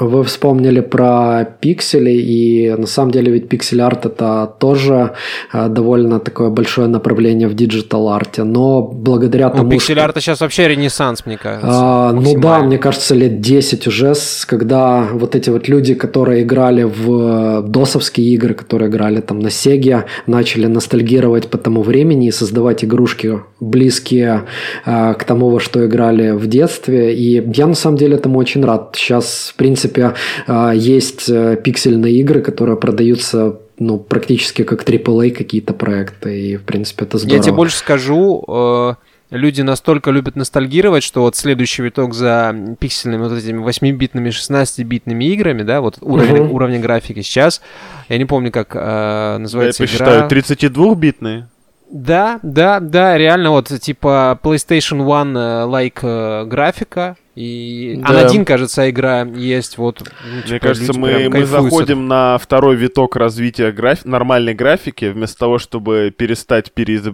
вы 0.00 0.24
вспомнили 0.24 0.80
про 0.80 1.44
пиксели, 1.60 2.10
и 2.10 2.74
на 2.76 2.86
самом 2.86 3.10
деле 3.10 3.32
ведь 3.32 3.48
пиксель-арт 3.48 4.06
это 4.06 4.52
тоже 4.58 5.12
э, 5.52 5.68
довольно 5.68 6.20
такое 6.20 6.48
большое 6.50 6.88
направление 6.88 7.48
в 7.48 7.54
digital-арте, 7.54 8.44
но 8.44 8.82
благодаря 8.82 9.48
ну, 9.50 9.56
тому, 9.56 9.70
пиксель-арта 9.70 10.20
сейчас 10.20 10.40
вообще 10.40 10.68
ренессанс, 10.68 11.26
мне 11.26 11.36
кажется. 11.36 11.68
А, 11.70 12.12
ну 12.12 12.38
да, 12.40 12.60
мне 12.60 12.78
кажется, 12.78 13.14
лет 13.14 13.40
10 13.40 13.86
уже, 13.86 14.14
когда 14.46 15.08
вот 15.12 15.34
эти 15.34 15.50
вот 15.50 15.68
люди, 15.68 15.94
которые 15.94 16.42
играли 16.42 16.84
в 16.84 17.62
досовские 17.62 18.28
игры, 18.34 18.54
которые 18.54 18.88
играли 18.88 19.20
там 19.20 19.40
на 19.40 19.50
Сеге, 19.50 20.06
начали 20.26 20.66
ностальгировать 20.66 21.48
по 21.48 21.58
тому 21.58 21.82
времени 21.82 22.28
и 22.28 22.32
создавать 22.32 22.84
игрушки 22.84 23.40
близкие 23.60 24.44
э, 24.86 25.14
к 25.14 25.24
тому, 25.24 25.50
во 25.50 25.60
что 25.60 25.84
играли 25.90 26.30
в 26.30 26.46
детстве, 26.46 27.14
и 27.14 27.42
я 27.52 27.66
на 27.66 27.74
самом 27.74 27.98
деле 27.98 28.16
этому 28.16 28.38
очень 28.38 28.64
рад. 28.64 28.94
Сейчас, 28.96 29.50
в 29.52 29.56
принципе, 29.56 30.14
а, 30.46 30.72
есть 30.72 31.28
э, 31.28 31.56
пиксельные 31.62 32.14
игры, 32.20 32.40
которые 32.40 32.76
продаются 32.76 33.58
ну, 33.78 33.98
практически 33.98 34.62
как 34.62 34.84
AAA 34.84 35.30
какие-то 35.30 35.74
проекты, 35.74 36.38
и, 36.38 36.56
в 36.56 36.62
принципе, 36.62 37.04
это 37.04 37.18
здорово. 37.18 37.36
Я 37.36 37.42
тебе 37.42 37.54
больше 37.54 37.76
скажу, 37.78 38.44
э, 38.46 38.94
люди 39.30 39.62
настолько 39.62 40.10
любят 40.10 40.36
ностальгировать, 40.36 41.02
что 41.02 41.22
вот 41.22 41.34
следующий 41.34 41.82
виток 41.82 42.14
за 42.14 42.54
пиксельными 42.78 43.22
вот 43.22 43.38
этими 43.38 43.58
8-битными, 43.62 44.28
16-битными 44.28 45.24
играми, 45.24 45.62
да, 45.62 45.80
вот 45.80 45.96
уровень, 46.02 46.42
uh-huh. 46.42 46.50
уровня 46.50 46.78
графики 46.78 47.22
сейчас, 47.22 47.62
я 48.08 48.18
не 48.18 48.26
помню, 48.26 48.52
как 48.52 48.72
э, 48.74 49.38
называется 49.38 49.82
я 49.84 49.88
игра. 49.88 50.14
Я 50.14 50.22
посчитаю, 50.28 50.64
32-битные? 50.68 51.44
Да, 51.90 52.38
да, 52.42 52.78
да, 52.78 53.18
реально 53.18 53.50
вот 53.50 53.68
типа 53.68 54.38
PlayStation 54.42 55.00
One 55.04 55.36
э, 55.36 55.66
like 55.66 55.98
э, 56.02 56.44
графика, 56.44 57.16
и 57.34 58.00
да. 58.06 58.20
один, 58.20 58.44
кажется, 58.44 58.88
игра 58.88 59.22
есть 59.22 59.76
вот. 59.76 60.00
Ну, 60.00 60.42
типа, 60.42 60.50
Мне 60.50 60.60
кажется, 60.60 60.92
мы, 60.92 61.28
мы 61.28 61.44
заходим 61.44 62.06
на 62.06 62.38
второй 62.38 62.76
виток 62.76 63.16
развития 63.16 63.72
граф... 63.72 64.04
нормальной 64.04 64.54
графики, 64.54 65.06
вместо 65.06 65.38
того, 65.38 65.58
чтобы 65.58 66.14
перестать 66.16 66.72
переиз... 66.72 67.06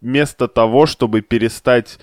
вместо 0.00 0.48
того, 0.48 0.86
чтобы 0.86 1.20
перестать 1.20 1.98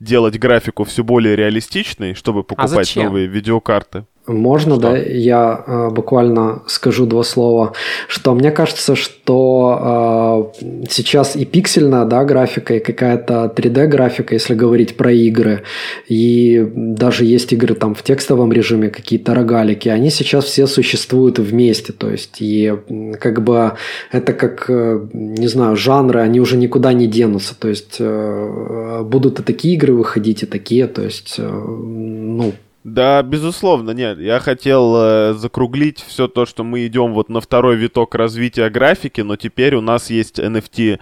делать 0.00 0.38
графику 0.38 0.84
все 0.84 1.02
более 1.02 1.34
реалистичной, 1.34 2.14
чтобы 2.14 2.40
а 2.40 2.42
покупать 2.42 2.96
а 2.96 3.04
новые 3.04 3.26
видеокарты. 3.26 4.04
Можно, 4.26 4.76
что? 4.76 4.82
да? 4.82 4.96
Я 4.96 5.64
э, 5.66 5.90
буквально 5.90 6.62
скажу 6.66 7.04
два 7.04 7.24
слова. 7.24 7.74
Что 8.08 8.34
мне 8.34 8.50
кажется, 8.50 8.96
что 8.96 10.50
э, 10.56 10.64
сейчас 10.88 11.36
и 11.36 11.44
пиксельная 11.44 12.06
да, 12.06 12.24
графика, 12.24 12.74
и 12.74 12.80
какая-то 12.80 13.52
3D-графика, 13.54 14.34
если 14.34 14.54
говорить 14.54 14.96
про 14.96 15.12
игры, 15.12 15.64
и 16.08 16.66
даже 16.74 17.26
есть 17.26 17.52
игры 17.52 17.74
там 17.74 17.94
в 17.94 18.02
текстовом 18.02 18.50
режиме, 18.50 18.88
какие-то 18.88 19.34
рогалики, 19.34 19.90
они 19.90 20.08
сейчас 20.08 20.46
все 20.46 20.66
существуют 20.66 21.38
вместе. 21.38 21.92
То 21.92 22.08
есть, 22.10 22.40
и 22.40 22.72
как 23.20 23.44
бы 23.44 23.72
это 24.10 24.32
как, 24.32 24.70
э, 24.70 25.06
не 25.12 25.48
знаю, 25.48 25.76
жанры, 25.76 26.20
они 26.20 26.40
уже 26.40 26.56
никуда 26.56 26.94
не 26.94 27.06
денутся. 27.06 27.54
То 27.58 27.68
есть, 27.68 27.96
э, 27.98 29.02
будут 29.04 29.40
и 29.40 29.42
такие 29.42 29.74
игры 29.74 29.92
выходить, 29.92 30.44
и 30.44 30.46
такие. 30.46 30.86
То 30.86 31.02
есть, 31.02 31.34
э, 31.36 31.46
ну, 31.46 32.54
да, 32.84 33.22
безусловно, 33.22 33.92
нет. 33.92 34.18
Я 34.18 34.40
хотел 34.40 34.94
э, 34.96 35.34
закруглить 35.34 36.04
все 36.06 36.28
то, 36.28 36.44
что 36.44 36.64
мы 36.64 36.86
идем 36.86 37.14
вот 37.14 37.30
на 37.30 37.40
второй 37.40 37.76
виток 37.76 38.14
развития 38.14 38.68
графики, 38.68 39.22
но 39.22 39.36
теперь 39.36 39.74
у 39.74 39.80
нас 39.80 40.10
есть 40.10 40.38
NFT 40.38 41.00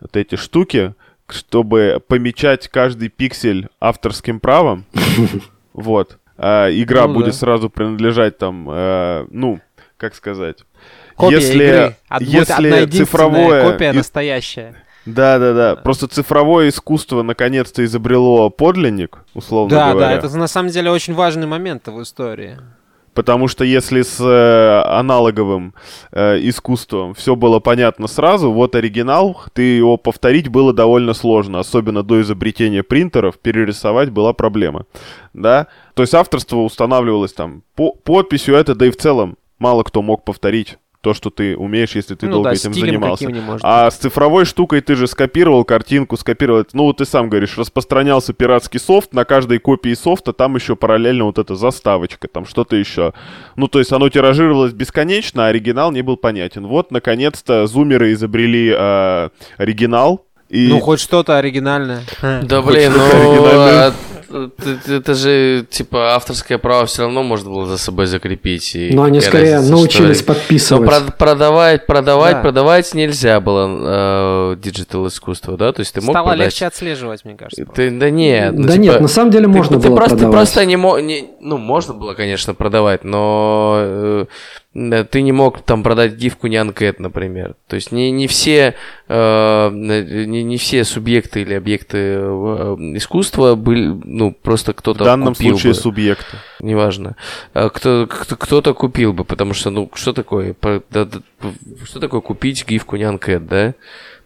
вот 0.00 0.16
эти 0.16 0.34
штуки, 0.34 0.94
чтобы 1.26 2.02
помечать 2.06 2.68
каждый 2.68 3.08
пиксель 3.08 3.68
авторским 3.80 4.40
правом. 4.40 4.84
Вот. 5.74 6.18
А, 6.36 6.68
игра 6.68 7.06
ну, 7.06 7.14
будет 7.14 7.34
сразу 7.34 7.70
принадлежать 7.70 8.36
там, 8.36 8.68
э, 8.68 9.26
ну, 9.30 9.58
как 9.96 10.14
сказать. 10.14 10.58
Копия 11.16 11.36
если, 11.36 11.64
игры. 11.64 11.96
если 12.20 12.86
цифровое... 12.90 13.72
Копия 13.72 13.92
настоящая. 13.92 14.74
Да, 15.06 15.38
да, 15.38 15.52
да. 15.52 15.76
Просто 15.76 16.06
цифровое 16.06 16.68
искусство 16.68 17.22
наконец-то 17.22 17.84
изобрело 17.84 18.50
подлинник, 18.50 19.18
условно 19.34 19.70
да, 19.70 19.90
говоря. 19.90 20.08
Да, 20.08 20.20
да, 20.20 20.26
это 20.26 20.38
на 20.38 20.46
самом 20.46 20.70
деле 20.70 20.90
очень 20.90 21.14
важный 21.14 21.46
момент 21.46 21.88
в 21.88 22.00
истории. 22.02 22.58
Потому 23.14 23.46
что 23.46 23.62
если 23.62 24.00
с 24.00 24.18
э, 24.20 24.82
аналоговым 24.88 25.74
э, 26.12 26.38
искусством 26.48 27.12
все 27.12 27.36
было 27.36 27.60
понятно 27.60 28.06
сразу, 28.06 28.50
вот 28.50 28.74
оригинал, 28.74 29.38
ты 29.52 29.62
его 29.62 29.98
повторить 29.98 30.48
было 30.48 30.72
довольно 30.72 31.12
сложно, 31.12 31.58
особенно 31.58 32.02
до 32.02 32.22
изобретения 32.22 32.82
принтеров, 32.82 33.38
перерисовать 33.38 34.08
была 34.08 34.32
проблема, 34.32 34.86
да. 35.34 35.66
То 35.92 36.02
есть 36.02 36.14
авторство 36.14 36.58
устанавливалось 36.58 37.34
там 37.34 37.64
по 37.74 37.92
подписью 37.92 38.54
это, 38.54 38.74
да 38.74 38.86
и 38.86 38.90
в 38.90 38.96
целом 38.96 39.36
мало 39.58 39.82
кто 39.82 40.00
мог 40.00 40.24
повторить 40.24 40.78
то, 41.02 41.14
что 41.14 41.30
ты 41.30 41.56
умеешь, 41.56 41.94
если 41.94 42.14
ты 42.14 42.26
ну, 42.26 42.32
долго 42.32 42.50
да, 42.50 42.54
этим 42.54 42.72
занимался. 42.72 43.28
А 43.62 43.84
быть. 43.84 43.94
с 43.94 43.96
цифровой 43.98 44.44
штукой 44.44 44.80
ты 44.80 44.94
же 44.94 45.06
скопировал 45.06 45.64
картинку, 45.64 46.16
скопировал, 46.16 46.64
ну 46.72 46.84
вот 46.84 46.98
ты 46.98 47.04
сам 47.04 47.28
говоришь, 47.28 47.58
распространялся 47.58 48.32
пиратский 48.32 48.80
софт, 48.80 49.12
на 49.12 49.24
каждой 49.24 49.58
копии 49.58 49.94
софта 49.94 50.32
там 50.32 50.54
еще 50.54 50.76
параллельно 50.76 51.24
вот 51.24 51.38
эта 51.38 51.56
заставочка, 51.56 52.28
там 52.28 52.46
что-то 52.46 52.76
еще. 52.76 53.12
Ну 53.56 53.66
то 53.66 53.80
есть 53.80 53.92
оно 53.92 54.08
тиражировалось 54.08 54.72
бесконечно, 54.72 55.46
а 55.46 55.48
оригинал 55.48 55.90
не 55.90 56.02
был 56.02 56.16
понятен. 56.16 56.66
Вот, 56.66 56.92
наконец-то, 56.92 57.66
зумеры 57.66 58.12
изобрели 58.12 58.72
э, 58.74 59.28
оригинал, 59.58 60.24
и... 60.48 60.68
Ну, 60.68 60.80
хоть 60.80 61.00
что-то 61.00 61.38
оригинальное. 61.38 62.02
Да, 62.20 62.60
блин, 62.60 62.92
ну, 62.94 63.92
это 64.88 65.14
же, 65.14 65.66
типа, 65.68 66.14
авторское 66.14 66.58
право 66.58 66.86
все 66.86 67.02
равно 67.02 67.22
можно 67.22 67.50
было 67.50 67.66
за 67.66 67.78
собой 67.78 68.06
закрепить. 68.06 68.76
Но 68.92 69.04
они 69.04 69.20
скорее 69.20 69.60
научились 69.60 70.18
что... 70.18 70.26
подписывать. 70.26 70.90
Но 70.90 71.12
продавать, 71.12 71.86
продавать, 71.86 72.36
да. 72.36 72.42
продавать 72.42 72.94
нельзя 72.94 73.40
было 73.40 74.56
digital 74.56 75.06
э, 75.06 75.08
искусство, 75.08 75.56
да? 75.56 75.72
То 75.72 75.80
есть 75.80 75.94
ты 75.94 76.00
мог 76.00 76.14
Стало 76.14 76.28
продать... 76.28 76.46
легче 76.46 76.66
отслеживать, 76.66 77.24
мне 77.24 77.36
кажется. 77.36 77.64
Ты, 77.64 77.90
да 77.90 78.10
нет. 78.10 78.52
Ну, 78.54 78.66
да 78.66 78.72
типа, 78.72 78.82
нет, 78.82 79.00
на 79.00 79.08
самом 79.08 79.30
деле 79.30 79.46
можно 79.46 79.80
ты, 79.80 79.88
было 79.88 79.96
ты 79.96 79.96
просто, 79.96 80.16
продавать. 80.16 80.32
Ты 80.32 80.36
просто 80.36 80.64
не 80.66 80.76
мог... 80.76 81.00
Не, 81.00 81.30
ну, 81.40 81.58
можно 81.58 81.94
было, 81.94 82.14
конечно, 82.14 82.54
продавать, 82.54 83.04
но... 83.04 83.76
Э, 83.78 84.26
ты 84.74 85.20
не 85.20 85.32
мог 85.32 85.60
там 85.62 85.82
продать 85.82 86.14
гифку 86.14 86.46
не 86.46 86.56
анкет, 86.56 86.98
например. 86.98 87.56
То 87.66 87.76
есть 87.76 87.92
не, 87.92 88.10
не, 88.10 88.26
все, 88.26 88.74
э, 89.06 89.70
не, 89.70 90.42
не 90.42 90.56
все 90.56 90.84
субъекты 90.84 91.42
или 91.42 91.52
объекты 91.52 91.98
э, 91.98 92.20
искусства 92.94 93.54
были, 93.54 93.94
ну, 94.04 94.32
просто 94.32 94.72
кто-то 94.72 95.04
В 95.04 95.06
данном 95.06 95.34
купил 95.34 95.50
случае 95.50 95.74
бы. 95.74 95.78
субъекты. 95.78 96.36
Неважно. 96.60 97.16
А 97.52 97.68
кто, 97.68 98.06
кто-то 98.08 98.72
купил 98.72 99.12
бы, 99.12 99.24
потому 99.24 99.52
что, 99.52 99.68
ну, 99.68 99.90
что 99.94 100.14
такое? 100.14 100.54
Что 101.84 102.00
такое 102.00 102.20
купить 102.22 102.66
гифку 102.66 102.96
не 102.96 103.04
анкет, 103.04 103.46
да? 103.46 103.74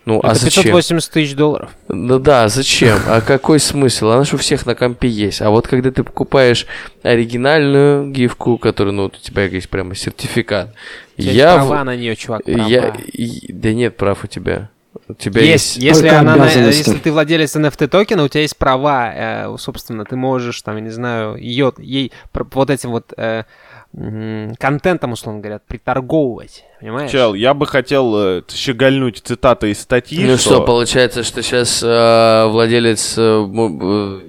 Ну, 0.07 0.21
Это 0.21 0.31
а 0.31 0.35
зачем? 0.37 0.63
580 0.63 1.11
тысяч 1.11 1.35
долларов. 1.35 1.71
Ну 1.89 2.21
да, 2.21 2.49
зачем? 2.49 2.97
А 3.09 3.21
какой 3.21 3.59
смысл? 3.59 4.11
Она 4.11 4.23
же 4.23 4.37
у 4.37 4.39
всех 4.39 4.65
на 4.65 4.77
компе 4.77 5.09
есть. 5.09 5.43
А 5.43 5.51
вот 5.51 5.67
когда 5.67 5.91
ты 5.91 6.05
покупаешь 6.05 6.67
оригинальную 7.03 8.09
гифку, 8.13 8.57
которая, 8.57 8.95
ну, 8.95 9.03
вот 9.05 9.17
у 9.17 9.21
тебя 9.21 9.45
есть 9.47 9.69
прямо 9.69 9.97
сертификат. 9.97 10.73
Я... 11.17 11.57
в- 11.57 11.67
права 11.67 11.83
на 11.83 11.97
нее, 11.97 12.15
чувак, 12.15 12.45
права. 12.45 12.69
я... 12.69 12.95
Да 13.49 13.73
нет 13.73 13.97
прав 13.97 14.23
у 14.23 14.29
тебя. 14.29 14.71
У 15.09 15.15
тебя 15.15 15.41
Есть, 15.41 15.77
есть... 15.77 15.99
если, 15.99 16.09
она, 16.09 16.37
на- 16.37 16.47
если 16.47 16.99
ты 16.99 17.11
владелец 17.11 17.57
NFT 17.57 17.89
токена, 17.89 18.25
у 18.25 18.29
тебя 18.29 18.43
есть 18.43 18.57
права, 18.57 19.13
э, 19.13 19.57
собственно, 19.59 20.05
ты 20.05 20.15
можешь, 20.17 20.63
там, 20.63 20.77
я 20.77 20.83
не 20.83 20.91
знаю, 20.91 21.37
ее, 21.37 21.73
ей 21.79 22.13
вот 22.33 22.71
этим 22.71 22.91
вот 22.91 23.13
э, 23.17 23.43
контентом, 24.59 25.13
условно 25.13 25.41
говоря, 25.41 25.61
приторговывать, 25.67 26.65
понимаешь? 26.81 27.11
Чел, 27.11 27.33
я 27.33 27.55
бы 27.55 27.67
хотел 27.67 28.15
э, 28.17 28.43
щегольнуть 28.53 29.23
цитаты 29.25 29.71
из 29.71 29.81
статьи, 29.81 30.23
Ну 30.27 30.37
что, 30.37 30.61
получается, 30.61 31.23
что 31.23 31.43
сейчас 31.43 31.81
владелец 31.81 33.15
э, 33.17 33.23
э, 33.23 34.21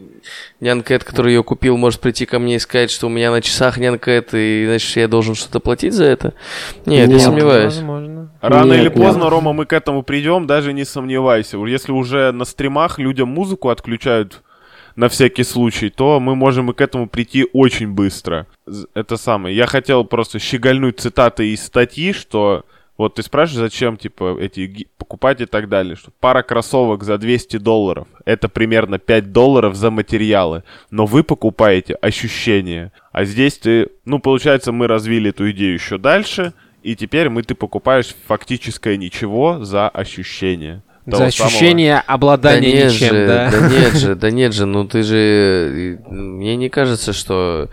Нянкэт, 0.61 1.03
который 1.03 1.33
ее 1.33 1.43
купил, 1.43 1.75
может 1.75 1.99
прийти 1.99 2.25
ко 2.25 2.39
мне 2.39 2.55
и 2.55 2.59
сказать, 2.59 2.89
что 2.89 3.07
у 3.07 3.09
меня 3.09 3.29
на 3.29 3.41
часах 3.41 3.77
Нянкэт, 3.77 4.33
и 4.33 4.65
значит 4.67 4.95
я 4.95 5.07
должен 5.09 5.35
что-то 5.35 5.59
платить 5.59 5.93
за 5.93 6.05
это? 6.05 6.33
Нет, 6.85 7.09
не 7.09 7.15
Нет. 7.15 7.23
сомневаюсь. 7.23 7.75
Возможно. 7.75 8.31
Рано 8.39 8.71
Нет, 8.71 8.75
или 8.75 8.89
нет. 8.89 8.93
поздно, 8.93 9.29
Рома, 9.29 9.51
мы 9.51 9.65
к 9.65 9.73
этому 9.73 10.01
придем, 10.01 10.47
даже 10.47 10.71
не 10.71 10.85
сомневайся. 10.85 11.57
Если 11.57 11.91
уже 11.91 12.31
на 12.31 12.45
стримах 12.45 12.99
людям 12.99 13.27
музыку 13.27 13.67
отключают 13.67 14.43
на 14.95 15.09
всякий 15.09 15.43
случай, 15.43 15.89
то 15.89 16.21
мы 16.21 16.35
можем 16.35 16.71
и 16.71 16.73
к 16.73 16.79
этому 16.79 17.07
прийти 17.09 17.45
очень 17.51 17.91
быстро. 17.91 18.47
Это 18.93 19.17
самое. 19.17 19.55
Я 19.55 19.65
хотел 19.67 20.03
просто 20.05 20.39
щегольнуть 20.39 20.99
цитаты 20.99 21.51
из 21.53 21.63
статьи, 21.65 22.13
что 22.13 22.65
вот 22.97 23.15
ты 23.15 23.23
спрашиваешь, 23.23 23.71
зачем, 23.71 23.95
типа, 23.95 24.37
эти 24.39 24.61
ги- 24.61 24.87
покупать 24.97 25.39
и 25.41 25.45
так 25.45 25.69
далее, 25.69 25.95
что 25.95 26.11
пара 26.19 26.41
кроссовок 26.41 27.03
за 27.03 27.17
200 27.19 27.57
долларов, 27.57 28.07
это 28.25 28.49
примерно 28.49 28.97
5 28.97 29.31
долларов 29.31 29.75
за 29.75 29.91
материалы, 29.91 30.63
но 30.89 31.05
вы 31.05 31.23
покупаете 31.23 31.93
ощущение. 31.93 32.91
А 33.11 33.23
здесь 33.23 33.57
ты, 33.59 33.89
ну, 34.05 34.19
получается, 34.19 34.71
мы 34.71 34.87
развили 34.87 35.29
эту 35.29 35.49
идею 35.51 35.73
еще 35.75 35.97
дальше, 35.99 36.53
и 36.81 36.95
теперь 36.95 37.29
мы, 37.29 37.43
ты 37.43 37.53
покупаешь 37.53 38.15
фактическое 38.27 38.97
ничего 38.97 39.63
за 39.63 39.87
ощущение. 39.89 40.81
За 41.05 41.11
Того 41.19 41.29
самого- 41.31 41.47
ощущение 41.47 41.99
обладания 41.99 42.73
нет 42.73 42.91
ничем, 42.91 43.07
же, 43.15 43.27
да? 43.27 43.51
нет 43.69 43.95
же, 43.95 44.15
да 44.23 44.31
нет 44.31 44.53
же, 44.53 44.65
ну 44.65 44.85
ты 44.85 45.03
же... 45.03 46.01
Мне 46.09 46.55
не 46.57 46.69
кажется, 46.69 47.13
что 47.13 47.69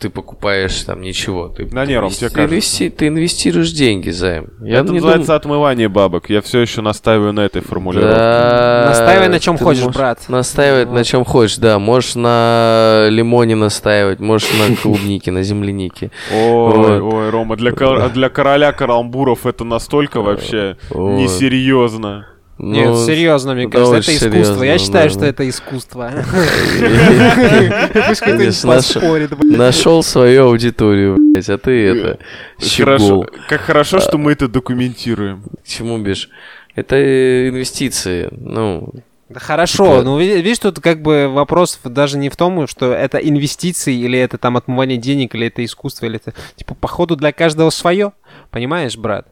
ты 0.00 0.10
покупаешь 0.10 0.82
там 0.82 1.00
ничего. 1.00 1.48
Ты, 1.48 1.64
Да 1.66 1.86
не, 1.86 1.96
Ром, 1.96 2.10
тебе 2.10 2.28
кажется. 2.28 2.56
инвести- 2.56 2.90
ты 2.90 3.06
инвестируешь 3.06 3.70
деньги, 3.70 4.10
Займ. 4.10 4.48
Я 4.60 4.80
это 4.80 4.92
называется 4.92 5.26
думаю- 5.28 5.36
отмывание 5.36 5.88
бабок. 5.88 6.28
Я 6.28 6.42
все 6.42 6.58
еще 6.60 6.80
настаиваю 6.80 7.32
на 7.32 7.40
этой 7.40 7.62
формулировке. 7.62 8.14
Да, 8.16 8.86
Настаивай 8.88 9.28
на 9.28 9.38
чем 9.38 9.56
ты 9.56 9.64
хочешь, 9.64 9.82
можешь 9.84 9.96
брат. 9.96 10.18
Настаивать 10.28 10.90
на 10.90 11.04
чем 11.04 11.24
хочешь, 11.24 11.56
да. 11.58 11.78
Можешь 11.78 12.16
на 12.16 13.06
лимоне 13.10 13.54
настаивать, 13.54 14.18
можешь 14.18 14.48
на 14.58 14.74
клубнике, 14.82 15.30
на 15.30 15.42
землянике. 15.44 16.10
Ой, 16.32 17.00
ой, 17.00 17.30
Рома, 17.30 17.56
для, 17.56 17.70
кор- 17.70 18.10
для 18.10 18.28
короля 18.30 18.72
каламбуров 18.72 19.46
это 19.46 19.62
настолько 19.64 20.20
вообще 20.20 20.76
Вот. 20.90 21.12
несерьезно. 21.16 22.26
Нет, 22.56 22.86
Ну, 22.86 23.06
серьезно, 23.06 23.54
мне 23.54 23.66
да, 23.66 23.78
кажется, 23.78 23.96
это 24.12 24.12
искусство. 24.12 24.62
Я 24.62 24.78
серьезно, 24.78 24.78
считаю, 24.78 25.04
да, 25.04 25.10
что 25.10 25.20
да. 25.20 25.26
это 25.26 25.48
искусство. 25.48 26.12
Пусть 28.08 28.20
кто-нибудь 28.20 28.62
поспорит. 28.62 29.42
Нашел 29.42 30.02
свою 30.02 30.44
аудиторию, 30.46 31.16
блядь, 31.32 31.48
а 31.50 31.58
ты 31.58 31.70
это 31.88 32.18
Хорошо, 32.58 33.04
щегол. 33.06 33.26
как 33.48 33.60
хорошо, 33.62 33.98
что 34.00 34.18
мы 34.18 34.32
это 34.32 34.48
документируем. 34.48 35.42
К 35.64 35.66
чему 35.68 35.98
бишь? 35.98 36.30
Это 36.76 37.48
инвестиции. 37.48 38.28
Ну, 38.32 38.92
Да 39.28 39.40
хорошо, 39.40 40.02
ну 40.02 40.18
ви- 40.18 40.40
видишь, 40.42 40.58
тут 40.58 40.80
как 40.80 41.02
бы 41.02 41.28
вопрос 41.28 41.80
даже 41.84 42.18
не 42.18 42.28
в 42.28 42.36
том, 42.36 42.66
что 42.68 42.92
это 42.92 43.18
инвестиции, 43.18 43.94
или 43.94 44.18
это 44.18 44.38
там 44.38 44.56
отмывание 44.56 44.98
денег, 44.98 45.34
или 45.34 45.46
это 45.48 45.64
искусство, 45.64 46.06
или 46.06 46.16
это, 46.16 46.34
типа, 46.56 46.74
походу 46.74 47.16
для 47.16 47.32
каждого 47.32 47.70
свое, 47.70 48.12
понимаешь, 48.50 48.96
брат? 48.96 49.26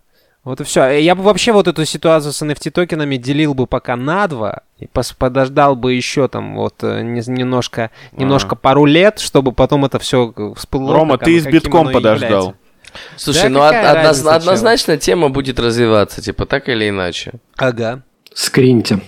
Вот 0.45 0.61
и 0.61 0.65
все. 0.65 0.89
Я 0.99 1.15
бы 1.15 1.23
вообще 1.23 1.53
вот 1.53 1.69
эту 1.69 1.85
ситуацию 1.85 2.33
с 2.33 2.43
NFT 2.43 2.71
токенами 2.73 3.17
делил 3.17 3.55
бы 3.55 3.69
пока 3.69 3.95
на 3.95 4.27
два, 4.27 4.63
и 4.79 4.87
пос- 4.87 5.15
подождал 5.17 5.77
бы 5.77 5.93
еще 5.93 6.27
там 6.27 6.57
вот 6.57 6.75
э, 6.83 7.03
не- 7.03 7.23
немножко, 7.31 7.91
немножко 8.11 8.57
пару 8.57 8.85
лет, 8.85 9.21
чтобы 9.21 9.53
потом 9.53 9.85
это 9.85 10.01
все 10.01 10.35
всплыло. 10.57 10.95
Рома, 10.95 11.17
ты 11.19 11.39
каким 11.39 11.53
битком 11.53 11.93
подождал. 11.93 12.29
является. 12.31 12.55
слушай, 13.17 13.43
Да 13.45 13.49
ну 13.51 13.61
од- 13.61 13.75
одноз- 13.75 14.29
однозначно 14.29 14.97
тема 14.97 15.29
будет 15.29 15.61
развиваться, 15.61 16.21
типа 16.21 16.45
так 16.45 16.69
или 16.69 16.89
иначе. 16.89 17.35
Ага. 17.57 18.03
Скриньте. 18.35 18.99